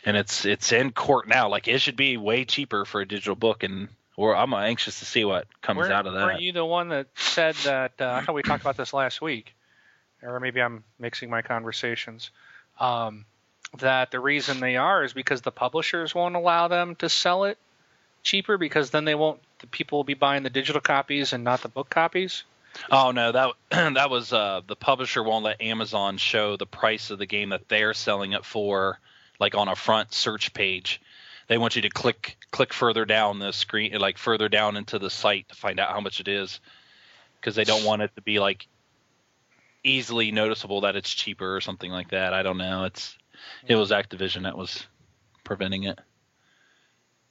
[0.06, 1.48] And it's it's in court now.
[1.48, 5.06] Like it should be way cheaper for a digital book, and or I'm anxious to
[5.06, 6.26] see what comes out of that.
[6.26, 7.94] Weren't you the one that said that?
[8.00, 9.56] Uh, I thought we talked about this last week,
[10.22, 12.32] or maybe I'm mixing my conversations.
[12.82, 13.26] Um,
[13.80, 17.58] that the reason they are is because the publishers won't allow them to sell it
[18.24, 19.40] cheaper because then they won't.
[19.60, 22.44] The people will be buying the digital copies and not the book copies.
[22.92, 23.52] Oh no, that
[23.94, 27.70] that was uh, the publisher won't let Amazon show the price of the game that
[27.70, 29.00] they're selling it for,
[29.40, 31.02] like on a front search page.
[31.48, 35.10] They want you to click click further down the screen, like further down into the
[35.10, 36.60] site to find out how much it is,
[37.40, 38.68] because they don't want it to be like
[39.84, 42.34] easily noticeable that it's cheaper or something like that.
[42.34, 42.86] I don't know.
[42.86, 43.18] It's
[43.68, 44.86] it was Activision that was
[45.44, 46.00] preventing it.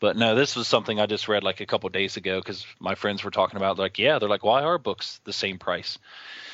[0.02, 2.96] But no, this was something I just read like a couple days ago because my
[2.96, 5.96] friends were talking about like, yeah, they're like, why are books the same price?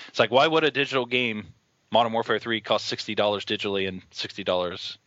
[0.08, 1.46] It's like, why would a digital game,
[1.90, 4.98] Modern Warfare Three, cost sixty dollars digitally and sixty dollars,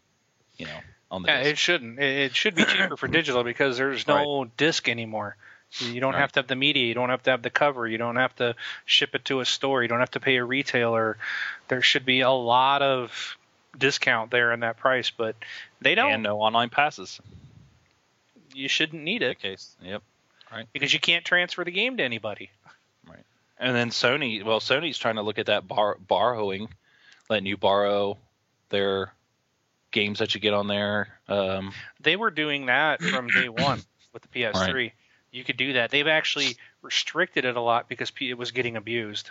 [0.58, 0.80] you know,
[1.11, 1.52] on the Yeah, disc?
[1.52, 2.00] it shouldn't.
[2.00, 5.36] It, should be cheaper for digital because there's no disc anymore.
[5.80, 6.22] You don't Right.
[6.22, 6.86] have to have the media.
[6.88, 7.88] You don't have to have the cover.
[7.88, 8.56] You don't have to
[8.86, 9.84] ship it to a store.
[9.84, 11.20] You don't have to pay a retailer.
[11.68, 13.38] There should be a lot of
[13.78, 15.36] discount there in that price, but
[15.80, 16.10] they don't.
[16.11, 17.22] and no online passes.
[18.53, 19.75] You shouldn't need it case.
[19.81, 20.01] Yep.
[20.51, 20.67] Right.
[20.73, 22.49] because you can't transfer the game to anybody.
[23.07, 23.23] Right.
[23.57, 26.67] And then Sony, well, Sony's trying to look at that bar- borrowing,
[27.30, 28.17] letting you borrow
[28.69, 29.13] their
[29.91, 31.07] games that you get on there.
[31.30, 31.71] Um,
[32.01, 33.81] They were doing that from day one
[34.11, 34.91] with the PS3.
[35.31, 35.89] You could do that.
[35.91, 39.30] They've actually restricted it a lot because it was getting abused,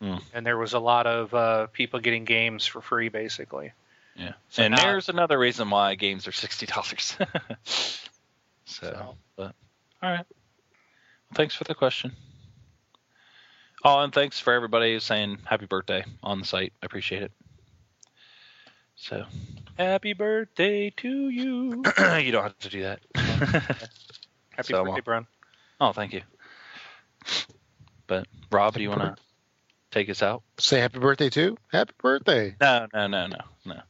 [0.00, 0.16] Hmm.
[0.34, 3.70] and there was a lot of uh, people getting games for free, basically.
[4.16, 4.32] yeah.
[4.50, 7.16] So and now- there's another reason why games are sixty dollars.
[8.66, 9.16] so, So.
[9.36, 9.54] but
[10.02, 10.26] all right.
[11.34, 12.12] Thanks for the question.
[13.84, 16.72] Oh, and thanks for everybody saying happy birthday on the site.
[16.82, 17.32] I appreciate it.
[18.96, 19.24] So
[19.78, 21.82] Happy birthday to you.
[22.18, 23.00] you don't have to do that.
[23.14, 25.26] Happy So, birthday, Brun.
[25.80, 26.22] oh, thank you.
[28.06, 29.14] But Rob, do you want to
[29.90, 30.42] take us out?
[30.58, 31.58] Say happy birthday too.
[31.70, 32.56] Happy birthday.
[32.60, 33.80] No, no, no, no, no.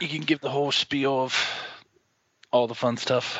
[0.00, 1.34] You can give the whole spiel of
[2.50, 3.38] all the fun stuff.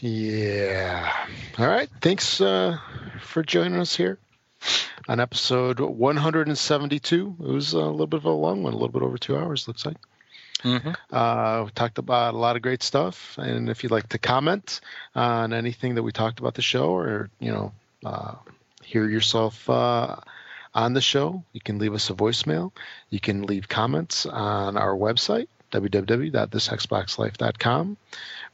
[0.00, 1.12] Yeah.
[1.58, 1.88] All right.
[2.00, 2.78] Thanks uh,
[3.20, 4.18] for joining us here
[5.08, 7.36] on episode 172.
[7.40, 9.68] It was a little bit of a long one, a little bit over two hours,
[9.68, 9.96] looks like.
[10.62, 10.90] Mm-hmm.
[11.14, 14.80] Uh, we talked about a lot of great stuff, and if you'd like to comment
[15.14, 17.72] on anything that we talked about the show, or you know,
[18.04, 18.34] uh,
[18.82, 20.16] hear yourself uh,
[20.74, 22.72] on the show, you can leave us a voicemail.
[23.08, 27.96] You can leave comments on our website www.thisxboxlife.com.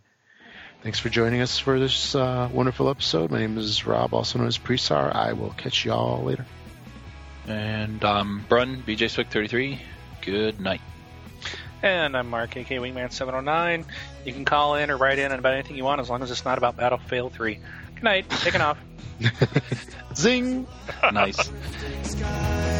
[0.81, 3.31] Thanks for joining us for this uh, wonderful episode.
[3.31, 5.13] My name is Rob, also known as Presar.
[5.13, 6.45] I will catch y'all later.
[7.47, 9.81] And um, Brun, BJ Swick 33.
[10.21, 10.79] Good night.
[11.83, 13.85] And I'm Mark, aka Wingman709.
[14.23, 16.45] You can call in or write in about anything you want as long as it's
[16.45, 17.59] not about Battlefield 3.
[17.95, 18.29] Good night.
[18.29, 18.77] Taking off.
[20.15, 20.65] Zing!
[21.11, 21.51] Nice.
[22.03, 22.15] So